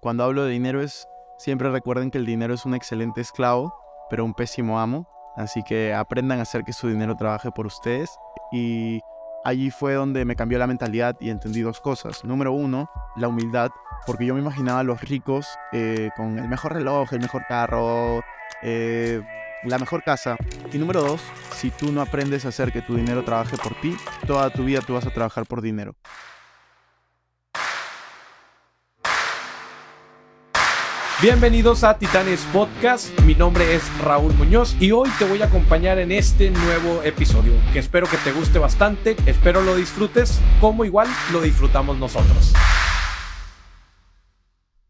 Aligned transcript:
cuando 0.00 0.24
hablo 0.24 0.44
de 0.44 0.50
dinero 0.50 0.80
es, 0.82 1.06
siempre 1.38 1.70
recuerden 1.70 2.10
que 2.10 2.18
el 2.18 2.26
dinero 2.26 2.54
es 2.54 2.64
un 2.64 2.74
excelente 2.74 3.20
esclavo, 3.20 3.74
pero 4.08 4.24
un 4.24 4.34
pésimo 4.34 4.80
amo. 4.80 5.06
Así 5.36 5.62
que 5.62 5.94
aprendan 5.94 6.38
a 6.38 6.42
hacer 6.42 6.64
que 6.64 6.72
su 6.72 6.88
dinero 6.88 7.16
trabaje 7.16 7.50
por 7.50 7.66
ustedes. 7.66 8.10
Y 8.50 9.00
allí 9.44 9.70
fue 9.70 9.94
donde 9.94 10.24
me 10.24 10.36
cambió 10.36 10.58
la 10.58 10.66
mentalidad 10.66 11.16
y 11.20 11.30
entendí 11.30 11.60
dos 11.60 11.80
cosas. 11.80 12.24
Número 12.24 12.52
uno, 12.52 12.90
la 13.16 13.28
humildad, 13.28 13.70
porque 14.06 14.26
yo 14.26 14.34
me 14.34 14.40
imaginaba 14.40 14.80
a 14.80 14.84
los 14.84 15.00
ricos 15.02 15.46
eh, 15.72 16.10
con 16.16 16.38
el 16.38 16.48
mejor 16.48 16.72
reloj, 16.72 17.12
el 17.12 17.20
mejor 17.20 17.44
carro, 17.46 18.22
eh, 18.62 19.22
la 19.64 19.78
mejor 19.78 20.02
casa. 20.02 20.36
Y 20.72 20.78
número 20.78 21.02
dos, 21.02 21.20
si 21.52 21.70
tú 21.70 21.92
no 21.92 22.00
aprendes 22.00 22.44
a 22.46 22.48
hacer 22.48 22.72
que 22.72 22.82
tu 22.82 22.96
dinero 22.96 23.24
trabaje 23.24 23.56
por 23.56 23.78
ti, 23.80 23.94
toda 24.26 24.50
tu 24.50 24.64
vida 24.64 24.80
tú 24.80 24.94
vas 24.94 25.06
a 25.06 25.10
trabajar 25.10 25.46
por 25.46 25.60
dinero. 25.60 25.94
Bienvenidos 31.22 31.84
a 31.84 31.98
Titanes 31.98 32.46
Podcast, 32.50 33.20
mi 33.26 33.34
nombre 33.34 33.74
es 33.74 33.82
Raúl 34.00 34.32
Muñoz 34.32 34.74
y 34.80 34.92
hoy 34.92 35.10
te 35.18 35.26
voy 35.26 35.42
a 35.42 35.44
acompañar 35.44 35.98
en 35.98 36.12
este 36.12 36.50
nuevo 36.50 37.02
episodio 37.02 37.52
que 37.74 37.78
espero 37.78 38.06
que 38.06 38.16
te 38.16 38.32
guste 38.32 38.58
bastante, 38.58 39.16
espero 39.26 39.60
lo 39.60 39.76
disfrutes 39.76 40.40
como 40.62 40.86
igual 40.86 41.08
lo 41.30 41.42
disfrutamos 41.42 41.98
nosotros. 41.98 42.54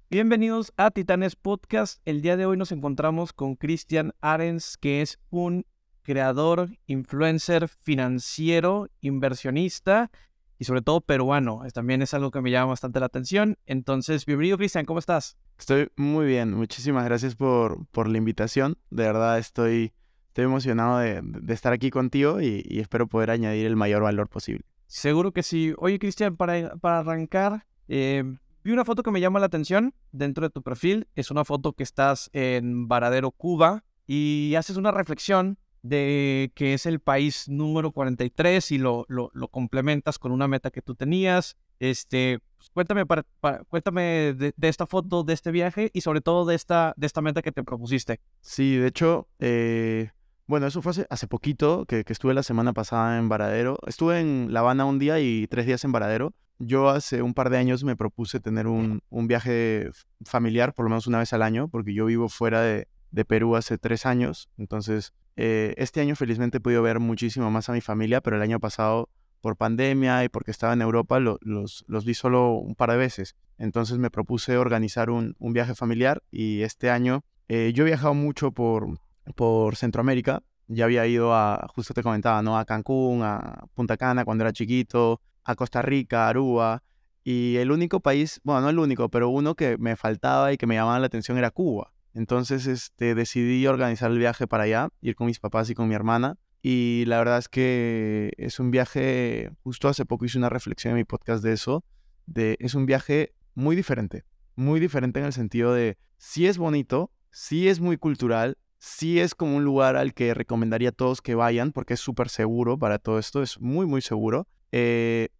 Bienvenidos 0.09 0.73
a 0.77 0.93
Titanes 0.93 1.35
Podcast, 1.35 2.01
el 2.05 2.23
día 2.23 2.37
de 2.37 2.47
hoy 2.47 2.57
nos 2.57 2.71
encontramos 2.71 3.33
con 3.33 3.57
Cristian 3.57 4.13
Arens 4.21 4.77
que 4.77 5.03
es 5.03 5.19
un 5.31 5.67
creador, 6.03 6.69
influencer 6.87 7.67
financiero, 7.67 8.87
inversionista 9.01 10.13
y 10.61 10.67
sobre 10.67 10.83
todo 10.83 11.01
peruano. 11.01 11.63
También 11.73 12.03
es 12.03 12.13
algo 12.13 12.31
que 12.31 12.43
me 12.43 12.51
llama 12.51 12.67
bastante 12.73 13.01
la 13.01 13.07
atención. 13.07 13.57
Entonces, 13.65 14.27
bienvenido 14.27 14.59
Cristian, 14.59 14.85
¿cómo 14.85 14.99
estás? 14.99 15.39
Estoy 15.59 15.89
muy 15.97 16.27
bien, 16.27 16.53
muchísimas 16.53 17.07
gracias 17.07 17.35
por, 17.35 17.87
por 17.87 18.07
la 18.07 18.19
invitación. 18.19 18.77
De 18.91 19.05
verdad 19.05 19.39
estoy, 19.39 19.95
estoy 20.29 20.45
emocionado 20.45 20.99
de, 20.99 21.23
estar 21.49 21.73
aquí 21.73 21.89
contigo 21.89 22.43
y, 22.43 22.79
espero 22.79 23.09
poder 23.09 23.31
añadir 23.31 23.67
el 23.67 23.75
mayor 23.75 24.03
valor 24.03 24.29
posible. 24.29 24.67
Seguro 24.87 25.33
que 25.33 25.43
sí. 25.43 25.73
Oye 25.79 25.99
Cristian, 25.99 26.37
para, 26.37 26.77
para 26.77 26.99
arrancar, 26.99 27.65
eh, 27.89 28.23
vi 28.63 28.73
una 28.73 28.85
foto 28.85 29.03
que 29.03 29.11
me 29.11 29.21
llama 29.23 29.41
la 29.41 29.47
atención 29.47 29.95
dentro 30.13 30.47
de 30.47 30.51
tu 30.51 30.63
perfil. 30.63 31.09
Es 31.15 31.31
una 31.31 31.47
foto 31.47 31.73
que 31.73 31.85
estás 31.85 32.29
en 32.35 32.87
Varadero, 32.87 33.31
Cuba, 33.31 33.85
y 34.07 34.55
haces 34.57 34.77
una 34.77 34.91
reflexión 34.91 35.57
de 35.83 36.53
que 36.55 36.75
es 36.75 36.87
el 36.87 37.01
país 37.01 37.49
número 37.49 37.93
43 37.93 38.71
y 38.73 38.79
lo, 38.79 39.07
lo, 39.09 39.31
complementas 39.49 40.19
con 40.19 40.33
una 40.33 40.49
meta 40.49 40.71
que 40.71 40.83
tú 40.83 40.95
tenías. 40.95 41.57
Este, 41.79 42.41
pues, 42.59 42.71
cuéntame, 42.71 43.07
para, 43.07 43.25
cuéntame 43.69 44.35
de, 44.35 44.55
esta 44.63 44.87
foto, 44.87 45.23
de 45.25 45.33
este 45.33 45.51
viaje 45.51 45.91
y 45.93 46.03
sobre 46.03 46.21
todo 46.21 46.45
de 46.45 46.55
esta, 46.55 46.95
de 46.97 47.07
esta 47.07 47.23
meta 47.23 47.43
que 47.43 47.53
te 47.53 47.65
propusiste. 47.65 48.21
Sí, 48.41 48.77
de 48.77 48.89
hecho, 48.89 49.29
eh, 49.39 50.11
bueno, 50.47 50.67
eso 50.67 50.83
fue 50.83 51.07
hace, 51.09 51.27
poquito, 51.27 51.87
que, 51.87 52.05
estuve 52.07 52.35
la 52.35 52.43
semana 52.43 52.73
pasada 52.73 53.19
en 53.19 53.29
Varadero. 53.29 53.79
Estuve 53.87 54.21
en 54.21 54.53
La 54.53 54.61
Habana 54.61 54.85
un 54.85 54.99
día 54.99 55.21
y 55.21 55.47
tres 55.47 55.67
días 55.67 55.85
en 55.85 55.93
Varadero. 55.93 56.35
Yo 56.59 56.91
hace 56.91 57.23
un 57.23 57.33
par 57.33 57.49
de 57.49 57.57
años 57.57 57.85
me 57.85 57.97
propuse 57.97 58.39
tener 58.39 58.67
un, 58.67 59.01
un 59.09 59.27
viaje 59.27 59.91
familiar, 60.27 60.75
por 60.75 60.85
lo 60.85 60.91
menos 60.91 61.07
una 61.07 61.21
vez 61.21 61.33
al 61.33 61.41
año, 61.41 61.69
porque 61.69 61.95
yo 61.95 62.05
vivo 62.05 62.29
fuera 62.29 62.61
de, 62.61 62.87
de 63.11 63.25
Perú 63.25 63.57
hace 63.57 63.79
tres 63.79 64.07
años. 64.07 64.51
Entonces, 64.59 65.15
eh, 65.37 65.75
este 65.77 66.01
año 66.01 66.17
felizmente 66.17 66.59
he 66.59 66.61
podido 66.61 66.83
ver 66.83 67.01
muchísimo 67.01 67.51
más 67.51 67.69
a 67.69 67.73
mi 67.73 67.81
familia, 67.81 68.21
pero 68.21 68.37
el 68.37 68.43
año 68.43 68.61
pasado 68.61 69.09
por 69.41 69.57
pandemia 69.57 70.25
y 70.25 70.29
porque 70.29 70.51
estaba 70.51 70.73
en 70.73 70.83
Europa 70.83 71.19
los, 71.19 71.39
los, 71.41 72.05
vi 72.05 72.15
solo 72.15 72.53
un 72.53 72.75
par 72.75 72.91
de 72.91 72.97
veces. 72.97 73.37
Entonces 73.59 73.99
me 73.99 74.11
propuse 74.11 74.57
organizar 74.57 75.11
un, 75.11 75.35
un 75.39 75.53
viaje 75.53 75.75
familiar 75.75 76.23
y 76.31 76.63
este 76.63 76.91
año 76.91 77.25
eh, 77.49 77.73
yo 77.75 77.83
he 77.85 77.87
viajado 77.87 78.15
mucho 78.15 78.53
por, 78.53 79.01
por 79.35 79.77
Centroamérica. 79.77 80.43
Ya 80.69 80.85
había 80.85 81.07
ido 81.07 81.35
a, 81.35 81.67
justo 81.75 81.95
te 81.95 82.03
comentaba, 82.03 82.43
¿no? 82.43 82.57
A 82.57 82.65
Cancún, 82.65 83.23
a 83.25 83.65
Punta 83.75 83.97
Cana 83.97 84.25
cuando 84.25 84.45
era 84.45 84.53
chiquito, 84.53 85.21
a 85.43 85.57
Costa 85.57 85.83
Rica, 85.83 86.27
a 86.27 86.29
Aruba. 86.29 86.85
Y 87.25 87.57
el 87.57 87.73
único 87.73 88.01
país, 88.01 88.41
bueno, 88.45 88.61
no 88.63 88.69
el 88.71 88.79
único, 88.79 89.09
pero 89.09 89.29
uno 89.29 89.57
que 89.57 89.77
me 89.79 89.97
faltaba 89.97 90.53
y 90.53 90.57
que 90.57 90.67
me 90.67 90.77
llamaba 90.77 91.01
la 91.01 91.07
atención 91.07 91.39
era 91.39 91.51
Cuba. 91.51 91.93
Entonces 92.15 92.67
este, 92.67 93.15
decidí 93.15 93.67
organizar 93.67 94.11
el 94.11 94.19
viaje 94.19 94.47
para 94.47 94.65
allá, 94.65 94.89
ir 95.01 95.15
con 95.15 95.27
mis 95.27 95.41
papás 95.41 95.71
y 95.71 95.75
con 95.75 95.89
mi 95.89 95.95
hermana. 95.95 96.37
Y 96.63 97.05
la 97.07 97.19
verdad 97.19 97.39
es 97.39 97.49
que 97.49 98.33
es 98.37 98.61
un 98.61 98.71
viaje, 98.71 99.51
justo 99.63 99.89
hace 99.89 100.05
poco 100.05 100.27
hice 100.27 100.39
una 100.39 100.51
reflexión 100.51 100.93
en 100.93 100.99
mi 100.99 101.05
podcast 101.05 101.43
de 101.43 101.53
eso, 101.53 101.85
de, 102.27 102.57
es 102.61 102.75
un 102.75 102.85
viaje 102.85 103.33
muy 103.55 103.77
diferente, 103.77 104.25
muy 104.57 104.79
diferente 104.79 105.21
en 105.21 105.27
el 105.27 105.33
sentido 105.33 105.73
de, 105.73 105.97
sí 106.19 106.47
es 106.47 106.59
bonito, 106.59 107.11
sí 107.31 107.69
es 107.69 107.81
muy 107.81 107.97
cultural, 107.97 108.59
sí 108.79 109.21
es 109.21 109.35
como 109.35 109.57
un 109.57 109.65
lugar 109.65 109.97
al 109.97 110.13
que 110.13 110.35
recomendaría 110.35 110.91
a 110.91 110.93
todos 110.93 111.23
que 111.23 111.35
vayan, 111.35 111.73
porque 111.73 111.95
es 111.95 112.01
súper 112.01 112.29
seguro 112.29 112.79
para 112.79 112.99
todo 112.99 113.19
esto, 113.19 113.43
es 113.43 113.59
muy, 113.59 113.87
muy 113.87 114.03
seguro, 114.03 114.47
eh, 114.71 115.31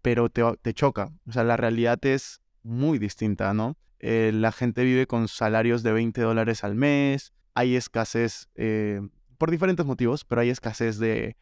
pero 0.00 0.28
te, 0.30 0.42
te 0.62 0.74
choca, 0.74 1.10
o 1.26 1.32
sea, 1.32 1.42
la 1.42 1.56
realidad 1.56 1.98
es 2.06 2.40
muy 2.62 3.00
distinta, 3.00 3.52
¿no? 3.52 3.76
Eh, 4.08 4.30
la 4.32 4.52
gente 4.52 4.84
vive 4.84 5.08
con 5.08 5.26
salarios 5.26 5.82
de 5.82 5.90
20 5.90 6.20
dólares 6.20 6.62
al 6.62 6.76
mes, 6.76 7.32
hay 7.54 7.74
escasez, 7.74 8.48
eh, 8.54 9.00
por 9.36 9.50
diferentes 9.50 9.84
motivos, 9.84 10.24
pero 10.24 10.42
hay 10.42 10.50
escasez 10.50 11.00
de, 11.00 11.34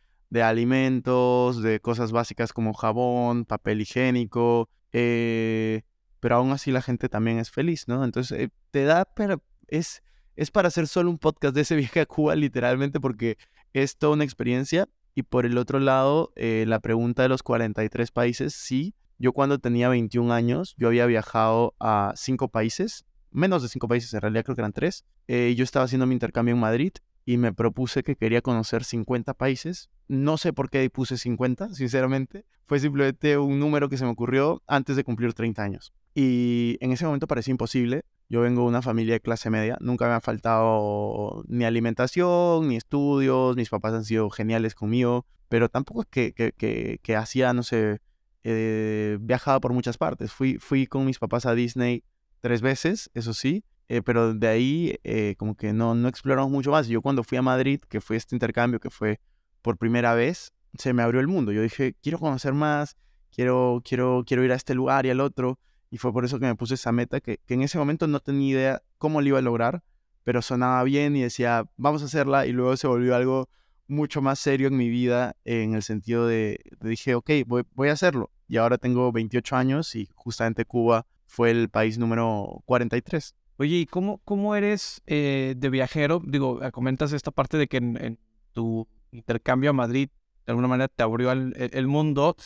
alimentos, 0.43 1.61
de 1.63 1.81
cosas 1.81 2.11
básicas 2.11 2.55
como 2.55 2.73
jabón, 2.73 3.45
papel 3.45 3.83
higiénico, 3.83 4.71
eh, 4.93 5.83
pero 6.21 6.37
aún 6.37 6.53
así 6.53 6.71
la 6.71 6.81
gente 6.81 7.11
también 7.11 7.39
es 7.39 7.51
feliz, 7.51 7.87
¿no? 7.87 8.03
Entonces, 8.03 8.49
te 8.71 8.85
da, 8.85 9.05
pero 9.05 9.43
es, 9.69 10.03
es 10.35 10.51
para 10.51 10.69
hacer 10.69 10.87
solo 10.87 11.11
un 11.11 11.19
podcast 11.19 11.55
de 11.55 11.61
ese 11.61 11.77
viaje 11.77 12.01
a 12.01 12.07
Cuba, 12.07 12.35
literalmente, 12.35 12.99
porque 12.99 13.37
es 13.75 13.99
toda 13.99 14.15
una 14.15 14.25
experiencia. 14.25 14.89
Y 15.15 15.25
por 15.25 15.45
el 15.45 15.59
otro 15.59 15.81
lado, 15.81 16.33
la 16.35 16.81
pregunta 16.81 17.23
de 17.23 17.29
los 17.29 17.43
43 17.43 18.11
países, 18.11 18.55
sí, 18.55 18.95
yo 19.19 19.33
cuando 19.33 19.59
tenía 19.59 19.89
21 19.89 20.33
años, 20.33 20.75
yo 20.77 20.89
había 20.89 21.07
viajado 21.07 21.75
a 21.81 22.13
cinco 22.17 22.49
países, 22.49 23.05
menos 23.31 23.63
de 23.63 23.69
cinco 23.69 23.89
países, 23.89 24.13
en 24.15 24.21
realidad 24.21 24.45
creo 24.45 24.57
que 24.57 24.63
eran 24.63 24.73
tres. 24.73 25.05
Eh, 25.29 25.55
yo 25.57 25.65
estaba 25.65 25.85
haciendo 25.85 26.07
mi 26.07 26.15
intercambio 26.15 26.55
en 26.55 26.61
Madrid 26.61 26.93
y 27.25 27.37
me 27.37 27.53
propuse 27.53 28.03
que 28.03 28.17
quería 28.17 28.43
conocer 28.43 28.85
50 28.85 29.35
países. 29.35 29.91
No 30.09 30.37
sé 30.37 30.53
por 30.53 30.71
qué 30.71 30.89
puse 30.91 31.17
50, 31.17 31.75
sinceramente. 31.75 32.45
Fue 32.67 32.79
simplemente 32.81 33.37
un 33.39 33.59
número 33.59 33.89
que 33.89 33.99
se 33.99 34.05
me 34.05 34.11
ocurrió 34.11 34.63
antes 34.67 34.97
de 34.97 35.05
cumplir 35.05 35.35
30 35.35 35.63
años. 35.63 35.93
Y 36.15 36.79
en 36.81 36.93
ese 36.93 37.05
momento 37.05 37.27
parecía 37.27 37.53
imposible. 37.53 38.05
Yo 38.29 38.41
vengo 38.41 38.63
de 38.63 38.69
una 38.69 38.83
familia 38.83 39.15
de 39.15 39.21
clase 39.21 39.51
media, 39.51 39.77
nunca 39.81 40.07
me 40.07 40.15
ha 40.15 40.21
faltado 40.21 41.45
ni 41.47 41.65
alimentación, 41.65 42.69
ni 42.69 42.77
estudios, 42.77 43.55
mis 43.55 43.69
papás 43.69 43.93
han 43.93 44.05
sido 44.05 44.31
geniales 44.31 44.75
conmigo, 44.75 45.27
pero 45.49 45.69
tampoco 45.69 46.03
es 46.03 46.09
que, 46.09 46.99
que, 47.03 47.17
hacía, 47.17 47.53
no 47.53 47.63
sé, 47.63 48.01
eh, 48.45 49.19
viajaba 49.21 49.61
por 49.61 49.73
muchas 49.73 49.97
partes. 49.99 50.33
Fui, 50.33 50.59
fui 50.59 50.87
con 50.87 51.05
mis 51.05 51.19
papás 51.19 51.47
a 51.47 51.55
Disney 51.55 52.05
tres 52.41 52.61
veces, 52.61 53.11
eso 53.15 53.33
sí, 53.33 53.65
eh, 53.89 54.03
pero 54.03 54.35
de 54.35 54.47
ahí 54.47 54.97
eh, 55.03 55.35
como 55.39 55.57
que 55.57 55.73
no, 55.73 55.95
no 55.95 56.09
exploramos 56.09 56.51
mucho 56.51 56.71
más. 56.71 56.87
Yo 56.87 57.03
cuando 57.03 57.25
fui 57.25 57.39
a 57.39 57.43
Madrid, 57.43 57.81
que 57.89 58.01
fue 58.01 58.17
este 58.17 58.35
intercambio 58.37 58.81
que 58.81 58.91
fue 58.91 59.19
por 59.63 59.79
primera 59.79 60.15
vez, 60.15 60.53
se 60.79 60.93
me 60.93 61.03
abrió 61.03 61.21
el 61.21 61.29
mundo. 61.29 61.53
Yo 61.53 61.63
dije, 61.63 61.97
quiero 62.03 62.19
conocer 62.19 62.53
más, 62.53 62.97
quiero, 63.31 63.83
quiero, 63.85 64.25
quiero 64.27 64.45
ir 64.45 64.53
a 64.53 64.57
este 64.57 64.75
lugar 64.75 65.07
y 65.07 65.11
al 65.11 65.21
otro. 65.21 65.59
Y 65.91 65.99
fue 65.99 66.13
por 66.13 66.25
eso 66.25 66.39
que 66.39 66.47
me 66.47 66.55
puse 66.55 66.75
esa 66.75 66.93
meta, 66.93 67.21
que, 67.21 67.39
que 67.47 67.55
en 67.55 67.63
ese 67.63 67.79
momento 67.79 68.07
no 68.07 68.21
tenía 68.21 68.51
idea 68.51 68.83
cómo 68.99 69.21
lo 69.21 69.29
iba 69.29 69.39
a 69.39 69.43
lograr, 69.43 69.85
pero 70.25 70.43
sonaba 70.43 70.83
bien 70.83 71.15
y 71.17 71.23
decía, 71.23 71.67
vamos 71.77 72.03
a 72.03 72.07
hacerla. 72.07 72.47
Y 72.47 72.53
luego 72.53 72.77
se 72.77 72.89
volvió 72.89 73.15
algo 73.15 73.49
mucho 73.87 74.23
más 74.23 74.39
serio 74.39 74.69
en 74.69 74.77
mi 74.77 74.89
vida 74.89 75.37
en 75.45 75.75
el 75.75 75.83
sentido 75.83 76.27
de, 76.27 76.61
dije, 76.81 77.15
ok, 77.15 77.31
voy, 77.47 77.65
voy, 77.75 77.89
a 77.89 77.93
hacerlo. 77.93 78.31
Y 78.49 78.57
ahora 78.59 78.79
tengo 78.79 79.11
28 79.13 79.57
años 79.57 79.95
y 79.97 80.09
justamente 80.15 80.65
Cuba 80.65 81.07
fue 81.27 81.51
el 81.51 81.69
país 81.69 81.99
número 81.99 82.63
43. 82.67 83.35
Oye, 83.57 83.77
¿y 83.77 83.87
cómo, 83.87 84.19
cómo 84.25 84.57
eres 84.57 85.03
eh, 85.07 85.55
de 85.57 85.71
viajero? 85.71 86.21
Digo, 86.25 86.59
ah, 86.63 86.71
comentas 86.71 87.13
esta 87.13 87.31
parte 87.31 87.57
de 87.57 87.69
que 87.69 87.79
en, 87.79 88.19
tu 88.53 88.87
intercambio 89.13 89.71
a 89.71 89.73
Madrid 89.73 90.09
de 90.47 90.53
alguna 90.53 90.69
manera 90.69 90.89
te 90.89 91.03
abrió 91.03 91.33
el, 91.33 91.55
el, 91.57 91.87
mundo 91.87 92.37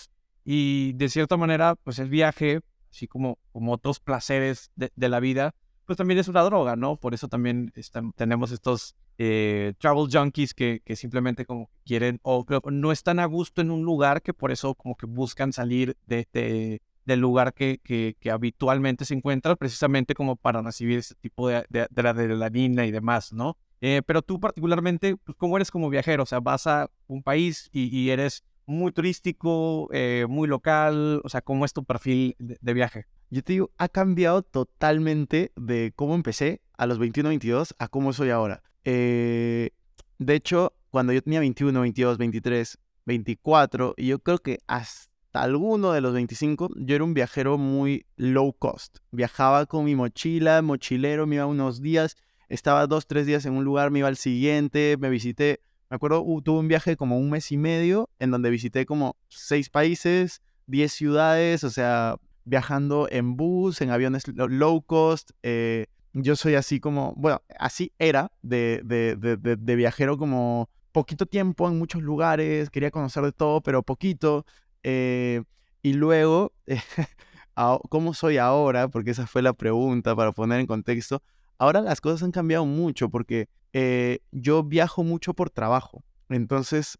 y 0.44 0.92
de 0.94 1.08
cierta 1.08 1.36
manera, 1.36 1.74
pues 1.74 1.98
el 1.98 2.08
viaje, 2.08 2.60
así 2.90 3.08
como, 3.08 3.38
como 3.52 3.72
otros 3.72 4.00
placeres 4.00 4.70
de, 4.76 4.92
de 4.94 5.08
la 5.08 5.18
vida, 5.18 5.54
pues 5.84 5.96
también 5.96 6.20
es 6.20 6.28
una 6.28 6.42
droga, 6.42 6.76
¿no? 6.76 6.96
Por 6.96 7.14
eso 7.14 7.28
también 7.28 7.72
tenemos 8.14 8.52
estos 8.52 8.94
eh, 9.18 9.74
travel 9.78 10.08
junkies 10.10 10.54
que, 10.54 10.80
que, 10.84 10.96
simplemente 10.96 11.44
como 11.44 11.68
quieren 11.84 12.20
o 12.22 12.44
no 12.70 12.92
están 12.92 13.18
a 13.18 13.26
gusto 13.26 13.60
en 13.60 13.70
un 13.70 13.84
lugar 13.84 14.22
que 14.22 14.32
por 14.32 14.50
eso 14.50 14.74
como 14.74 14.96
que 14.96 15.06
buscan 15.06 15.52
salir 15.52 15.96
de, 16.06 16.80
del 17.04 17.20
lugar 17.20 17.52
que, 17.52 17.80
que, 17.82 18.30
habitualmente 18.30 19.04
se 19.04 19.14
encuentran 19.14 19.56
precisamente 19.56 20.14
como 20.14 20.36
para 20.36 20.62
recibir 20.62 20.98
ese 20.98 21.14
tipo 21.16 21.48
de, 21.48 21.64
de, 21.68 21.86
de 21.90 22.02
la 22.02 22.10
adrenalina 22.10 22.86
y 22.86 22.90
demás, 22.90 23.32
¿no? 23.32 23.56
Eh, 23.80 24.02
pero 24.04 24.22
tú 24.22 24.40
particularmente, 24.40 25.16
pues, 25.16 25.36
¿cómo 25.36 25.56
eres 25.56 25.70
como 25.70 25.88
viajero? 25.88 26.24
O 26.24 26.26
sea, 26.26 26.40
vas 26.40 26.66
a 26.66 26.90
un 27.06 27.22
país 27.22 27.68
y, 27.72 27.96
y 27.96 28.10
eres 28.10 28.44
muy 28.68 28.92
turístico, 28.92 29.88
eh, 29.92 30.26
muy 30.28 30.46
local, 30.46 31.22
o 31.24 31.28
sea, 31.28 31.40
¿cómo 31.40 31.64
es 31.64 31.72
tu 31.72 31.84
perfil 31.84 32.36
de, 32.38 32.74
viaje? 32.74 33.06
Yo 33.30 33.42
te 33.42 33.54
digo, 33.54 33.70
ha 33.78 33.88
cambiado 33.88 34.42
totalmente 34.42 35.52
de 35.56 35.92
cómo 35.94 36.14
empecé 36.14 36.62
a 36.76 36.86
los 36.86 36.98
21, 36.98 37.28
22 37.28 37.74
a 37.78 37.88
cómo 37.88 38.12
soy 38.12 38.30
ahora. 38.30 38.62
Eh, 38.84 39.70
de 40.18 40.34
hecho, 40.34 40.72
cuando 40.90 41.12
yo 41.12 41.22
tenía 41.22 41.40
21, 41.40 41.80
22, 41.80 42.18
23, 42.18 42.78
24, 43.04 43.94
y 43.96 44.06
yo 44.08 44.18
creo 44.20 44.38
que 44.38 44.58
hasta 44.66 45.42
alguno 45.42 45.92
de 45.92 46.00
los 46.00 46.14
25, 46.14 46.70
yo 46.76 46.94
era 46.94 47.04
un 47.04 47.14
viajero 47.14 47.58
muy 47.58 48.06
low 48.16 48.52
cost. 48.52 48.98
Viajaba 49.10 49.66
con 49.66 49.84
mi 49.84 49.94
mochila, 49.94 50.62
mochilero, 50.62 51.26
me 51.26 51.36
iba 51.36 51.46
unos 51.46 51.82
días, 51.82 52.16
estaba 52.48 52.86
dos, 52.86 53.06
tres 53.06 53.26
días 53.26 53.44
en 53.44 53.52
un 53.52 53.64
lugar, 53.64 53.90
me 53.90 53.98
iba 53.98 54.08
al 54.08 54.16
siguiente, 54.16 54.96
me 54.98 55.10
visité, 55.10 55.60
me 55.90 55.96
acuerdo, 55.96 56.24
tuve 56.42 56.60
un 56.60 56.68
viaje 56.68 56.96
como 56.96 57.18
un 57.18 57.30
mes 57.30 57.52
y 57.52 57.58
medio 57.58 58.08
en 58.18 58.30
donde 58.30 58.50
visité 58.50 58.86
como 58.86 59.16
seis 59.28 59.68
países, 59.68 60.40
diez 60.66 60.92
ciudades, 60.92 61.64
o 61.64 61.70
sea, 61.70 62.16
viajando 62.48 63.08
en 63.10 63.36
bus, 63.36 63.80
en 63.80 63.90
aviones 63.90 64.24
low 64.26 64.82
cost. 64.82 65.32
Eh, 65.42 65.86
yo 66.14 66.34
soy 66.34 66.54
así 66.54 66.80
como, 66.80 67.12
bueno, 67.16 67.42
así 67.58 67.92
era 67.98 68.32
de, 68.42 68.80
de, 68.84 69.16
de, 69.16 69.76
viajero 69.76 70.16
como 70.16 70.70
poquito 70.90 71.26
tiempo 71.26 71.68
en 71.68 71.78
muchos 71.78 72.02
lugares, 72.02 72.70
quería 72.70 72.90
conocer 72.90 73.22
de 73.22 73.32
todo, 73.32 73.60
pero 73.60 73.82
poquito. 73.82 74.46
Eh, 74.82 75.42
y 75.82 75.92
luego, 75.92 76.52
¿cómo 77.90 78.14
soy 78.14 78.38
ahora? 78.38 78.88
Porque 78.88 79.10
esa 79.10 79.26
fue 79.26 79.42
la 79.42 79.52
pregunta 79.52 80.16
para 80.16 80.32
poner 80.32 80.60
en 80.60 80.66
contexto. 80.66 81.22
Ahora 81.58 81.82
las 81.82 82.00
cosas 82.00 82.22
han 82.22 82.32
cambiado 82.32 82.64
mucho 82.64 83.10
porque 83.10 83.48
eh, 83.74 84.20
yo 84.32 84.64
viajo 84.64 85.04
mucho 85.04 85.34
por 85.34 85.50
trabajo. 85.50 86.02
Entonces, 86.30 86.98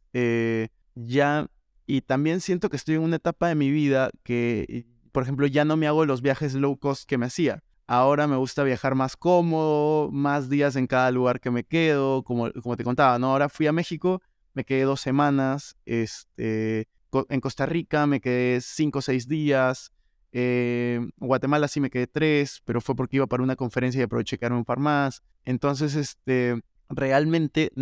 ya, 0.95 1.49
y 1.87 2.03
también 2.03 2.41
siento 2.41 2.69
que 2.69 2.77
estoy 2.77 2.97
en 2.97 3.03
una 3.03 3.17
etapa 3.17 3.49
de 3.49 3.55
mi 3.55 3.71
vida 3.71 4.11
que 4.23 4.87
por 5.19 5.25
ejemplo, 5.25 5.49
ya 5.49 5.65
no 5.65 5.77
me 5.77 5.89
hago 5.89 6.07
los 6.07 6.23
viajes 6.23 6.55
low 6.55 6.77
cost 6.77 7.05
que 7.05 7.19
me 7.19 7.27
hacía. 7.27 7.65
Ahora 7.89 8.29
me 8.29 8.37
gusta 8.37 8.63
viajar 8.63 8.95
más 8.95 9.17
cómodo, 9.17 10.13
más 10.13 10.49
días 10.49 10.77
en 10.77 10.87
cada 10.87 11.11
lugar 11.11 11.41
que 11.41 11.51
me 11.51 11.65
quedo, 11.65 12.23
como, 12.23 12.53
como 12.53 12.77
te 12.77 12.85
contaba, 12.85 13.19
¿no? 13.19 13.33
Ahora 13.33 13.49
fui 13.49 13.67
a 13.67 13.73
México, 13.73 14.23
me 14.55 14.63
quedé 14.63 14.83
dos 14.83 15.01
semanas, 15.01 15.77
este, 15.87 16.87
en 17.31 17.41
Costa 17.41 17.67
Rica 17.67 18.07
me 18.07 18.21
quedé 18.21 18.61
cinco 18.61 19.01
o 19.01 19.03
seis 19.03 19.27
días, 19.27 19.91
eh, 20.31 21.01
Guatemala 21.17 21.67
sí 21.67 21.81
me 21.81 21.91
quedé 21.91 22.07
tres, 22.07 22.63
pero 22.65 22.81
fue 22.81 22.95
porque 22.95 23.17
iba 23.17 23.27
para 23.27 23.43
una 23.43 23.57
conferencia 23.57 23.99
y 23.99 24.05
aproveché 24.05 24.39
quedarme 24.39 24.59
un 24.59 24.65
par 24.65 24.79
más. 24.79 25.25
Entonces, 25.45 25.97
este, 25.97 26.61
realmente 26.89 27.73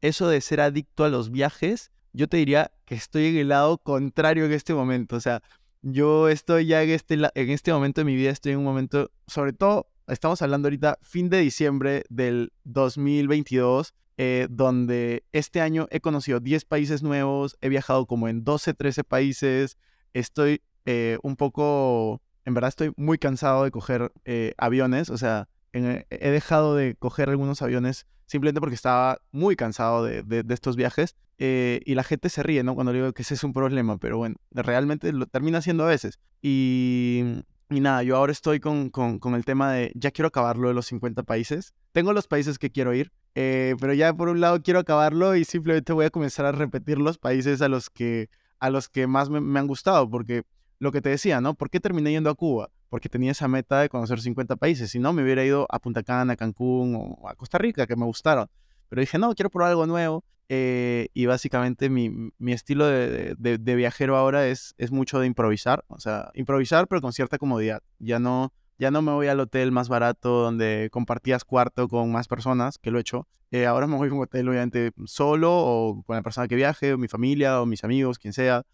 eso 0.00 0.26
de 0.26 0.40
ser 0.40 0.62
adicto 0.62 1.04
a 1.04 1.10
los 1.10 1.30
viajes, 1.30 1.92
yo 2.14 2.28
te 2.28 2.38
diría 2.38 2.72
que 2.86 2.94
estoy 2.94 3.26
en 3.26 3.36
el 3.36 3.48
lado 3.48 3.76
contrario 3.76 4.46
en 4.46 4.52
este 4.52 4.72
momento. 4.72 5.16
O 5.16 5.20
sea, 5.20 5.42
yo 5.82 6.28
estoy 6.28 6.66
ya 6.66 6.82
en 6.82 6.90
este, 6.90 7.14
en 7.14 7.50
este 7.50 7.72
momento 7.72 8.00
de 8.00 8.04
mi 8.04 8.14
vida, 8.14 8.30
estoy 8.30 8.52
en 8.52 8.58
un 8.58 8.64
momento, 8.64 9.10
sobre 9.26 9.52
todo, 9.52 9.90
estamos 10.06 10.40
hablando 10.40 10.66
ahorita 10.66 10.98
fin 11.02 11.28
de 11.28 11.38
diciembre 11.38 12.04
del 12.08 12.52
2022, 12.64 13.94
eh, 14.16 14.46
donde 14.48 15.24
este 15.32 15.60
año 15.60 15.88
he 15.90 16.00
conocido 16.00 16.38
10 16.40 16.64
países 16.64 17.02
nuevos, 17.02 17.56
he 17.60 17.68
viajado 17.68 18.06
como 18.06 18.28
en 18.28 18.44
12, 18.44 18.74
13 18.74 19.04
países, 19.04 19.76
estoy 20.12 20.62
eh, 20.86 21.18
un 21.22 21.36
poco, 21.36 22.22
en 22.44 22.54
verdad 22.54 22.68
estoy 22.68 22.92
muy 22.96 23.18
cansado 23.18 23.64
de 23.64 23.70
coger 23.72 24.12
eh, 24.24 24.54
aviones, 24.58 25.10
o 25.10 25.18
sea, 25.18 25.48
he 25.72 26.30
dejado 26.30 26.76
de 26.76 26.96
coger 26.96 27.30
algunos 27.30 27.62
aviones 27.62 28.06
simplemente 28.32 28.60
porque 28.60 28.74
estaba 28.74 29.18
muy 29.30 29.56
cansado 29.56 30.04
de, 30.04 30.44
estos 30.48 30.74
viajes. 30.74 31.16
Eh, 31.38 31.80
y 31.84 31.94
la 31.94 32.02
gente 32.02 32.30
se 32.30 32.42
ríe, 32.42 32.62
¿no? 32.62 32.74
Cuando 32.74 32.92
digo 32.92 33.12
que 33.12 33.22
ese 33.22 33.34
es 33.34 33.44
un 33.44 33.52
problema, 33.52 33.98
pero 33.98 34.16
bueno, 34.16 34.36
realmente 34.52 35.12
lo 35.12 35.26
termina 35.26 35.60
siendo 35.60 35.84
a 35.84 35.88
veces. 35.88 36.18
Y, 36.40 37.42
y 37.68 37.80
nada, 37.80 38.02
yo 38.02 38.16
ahora 38.16 38.32
estoy 38.32 38.58
con, 38.58 38.88
con, 38.88 39.18
con, 39.18 39.34
el 39.34 39.44
tema 39.44 39.72
de 39.72 39.92
ya 39.94 40.12
quiero 40.12 40.28
acabarlo 40.28 40.68
de 40.68 40.74
los 40.74 40.86
50 40.86 41.24
países. 41.24 41.74
Tengo 41.92 42.14
los 42.14 42.26
países 42.26 42.58
que 42.58 42.70
quiero 42.70 42.94
ir, 42.94 43.12
eh, 43.34 43.74
pero 43.80 43.92
ya 43.92 44.14
por 44.14 44.30
un 44.30 44.40
lado 44.40 44.62
quiero 44.62 44.80
acabarlo 44.80 45.36
y 45.36 45.44
simplemente 45.44 45.92
voy 45.92 46.06
a 46.06 46.10
comenzar 46.10 46.46
a 46.46 46.52
repetir 46.52 46.98
los 46.98 47.18
países 47.18 47.60
a 47.60 47.68
los 47.68 47.90
que, 47.90 48.30
a 48.58 48.70
los 48.70 48.88
que 48.88 49.06
más 49.06 49.28
me, 49.28 49.42
me 49.42 49.60
han 49.60 49.66
gustado, 49.66 50.08
porque 50.08 50.44
lo 50.78 50.90
que 50.90 51.02
te 51.02 51.10
decía, 51.10 51.42
¿no? 51.42 51.54
¿Por 51.54 51.68
qué 51.68 51.80
terminé 51.80 52.12
yendo 52.12 52.30
a 52.30 52.34
Cuba? 52.34 52.70
Porque 52.92 53.08
tenía 53.08 53.30
esa 53.30 53.48
meta 53.48 53.80
de 53.80 53.88
conocer 53.88 54.20
50 54.20 54.56
países. 54.56 54.90
Si 54.90 54.98
no, 54.98 55.14
me 55.14 55.22
hubiera 55.22 55.42
ido 55.42 55.66
a 55.70 55.78
Punta 55.78 56.02
Cana, 56.02 56.34
a 56.34 56.36
Cancún 56.36 56.94
o 56.94 57.26
a 57.26 57.34
Costa 57.34 57.56
Rica, 57.56 57.86
que 57.86 57.96
me 57.96 58.04
gustaron. 58.04 58.48
Pero 58.90 59.00
dije, 59.00 59.16
no, 59.16 59.34
quiero 59.34 59.48
probar 59.48 59.70
algo 59.70 59.86
nuevo. 59.86 60.26
Eh, 60.50 61.08
y 61.14 61.24
básicamente 61.24 61.88
mi, 61.88 62.10
mi 62.36 62.52
estilo 62.52 62.84
de, 62.84 63.34
de, 63.38 63.74
viajero 63.76 64.18
ahora 64.18 64.46
es, 64.46 64.74
es 64.76 64.92
mucho 64.92 65.20
de 65.20 65.26
improvisar. 65.26 65.86
O 65.88 66.00
sea, 66.00 66.32
improvisar, 66.34 66.86
pero 66.86 67.00
con 67.00 67.14
cierta 67.14 67.38
comodidad. 67.38 67.82
Ya 67.98 68.18
no, 68.18 68.52
ya 68.76 68.90
no 68.90 69.00
me 69.00 69.12
voy 69.12 69.28
al 69.28 69.40
hotel 69.40 69.72
más 69.72 69.88
barato 69.88 70.42
donde 70.42 70.90
compartías 70.92 71.46
cuarto 71.46 71.88
con 71.88 72.12
más 72.12 72.28
personas, 72.28 72.76
que 72.76 72.90
lo 72.90 72.98
he 72.98 73.00
hecho. 73.00 73.26
Eh, 73.52 73.64
ahora 73.64 73.86
me 73.86 73.96
voy 73.96 74.10
a 74.10 74.12
un 74.12 74.20
hotel, 74.20 74.50
obviamente, 74.50 74.92
solo 75.06 75.50
o 75.50 76.02
con 76.02 76.14
la 76.14 76.22
persona 76.22 76.46
que 76.46 76.56
viaje, 76.56 76.92
o 76.92 76.98
mi 76.98 77.08
familia, 77.08 77.62
o 77.62 77.64
mis 77.64 77.84
amigos, 77.84 78.18
quien 78.18 78.34
sea 78.34 78.64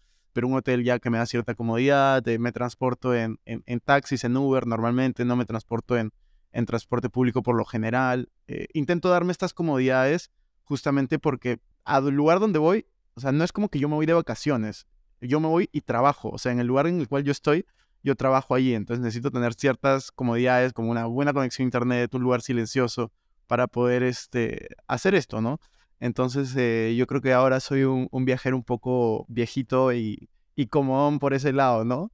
un 0.45 0.55
hotel 0.55 0.83
ya 0.83 0.99
que 0.99 1.09
me 1.09 1.17
da 1.17 1.25
cierta 1.25 1.55
comodidad, 1.55 2.27
eh, 2.27 2.39
me 2.39 2.51
transporto 2.51 3.15
en, 3.15 3.39
en, 3.45 3.79
taxis, 3.79 4.23
en 4.23 4.37
Uber 4.37 4.67
normalmente, 4.67 5.25
no 5.25 5.35
me 5.35 5.45
transporto 5.45 5.97
en, 5.97 6.11
en 6.51 6.65
transporte 6.65 7.09
público 7.09 7.43
por 7.43 7.55
lo 7.55 7.65
general. 7.65 8.29
Eh, 8.47 8.67
intento 8.73 9.09
darme 9.09 9.31
estas 9.31 9.53
comodidades 9.53 10.31
justamente 10.63 11.19
porque 11.19 11.59
al 11.83 12.09
lugar 12.09 12.39
donde 12.39 12.59
voy, 12.59 12.85
o 13.15 13.19
sea, 13.19 13.31
no 13.31 13.43
es 13.43 13.51
como 13.51 13.69
que 13.69 13.79
yo 13.79 13.89
me 13.89 13.95
voy 13.95 14.05
de 14.05 14.13
vacaciones, 14.13 14.87
yo 15.21 15.39
me 15.39 15.47
voy 15.47 15.69
y 15.71 15.81
trabajo, 15.81 16.29
o 16.29 16.37
sea, 16.37 16.51
en 16.51 16.59
el 16.59 16.67
lugar 16.67 16.87
en 16.87 16.99
el 16.99 17.07
cual 17.07 17.23
yo 17.23 17.31
estoy, 17.31 17.65
yo 18.03 18.15
trabajo 18.15 18.55
allí, 18.55 18.73
entonces 18.73 19.03
necesito 19.03 19.31
tener 19.31 19.53
ciertas 19.53 20.11
comodidades 20.11 20.73
como 20.73 20.91
una 20.91 21.05
buena 21.05 21.33
conexión 21.33 21.65
a 21.65 21.67
internet, 21.67 22.13
un 22.13 22.21
lugar 22.21 22.41
silencioso 22.41 23.11
para 23.47 23.67
poder 23.67 24.03
este, 24.03 24.69
hacer 24.87 25.15
esto, 25.15 25.41
¿no? 25.41 25.59
Entonces 25.99 26.55
eh, 26.55 26.95
yo 26.97 27.07
creo 27.07 27.21
que 27.21 27.33
ahora 27.33 27.59
soy 27.59 27.83
un, 27.83 28.25
viajero 28.25 28.55
un 28.55 28.63
poco 28.63 29.25
viejito 29.27 29.93
y, 29.93 30.29
y 30.55 30.67
común 30.67 31.19
por 31.19 31.33
ese 31.33 31.53
lado, 31.53 31.83
¿no? 31.83 32.11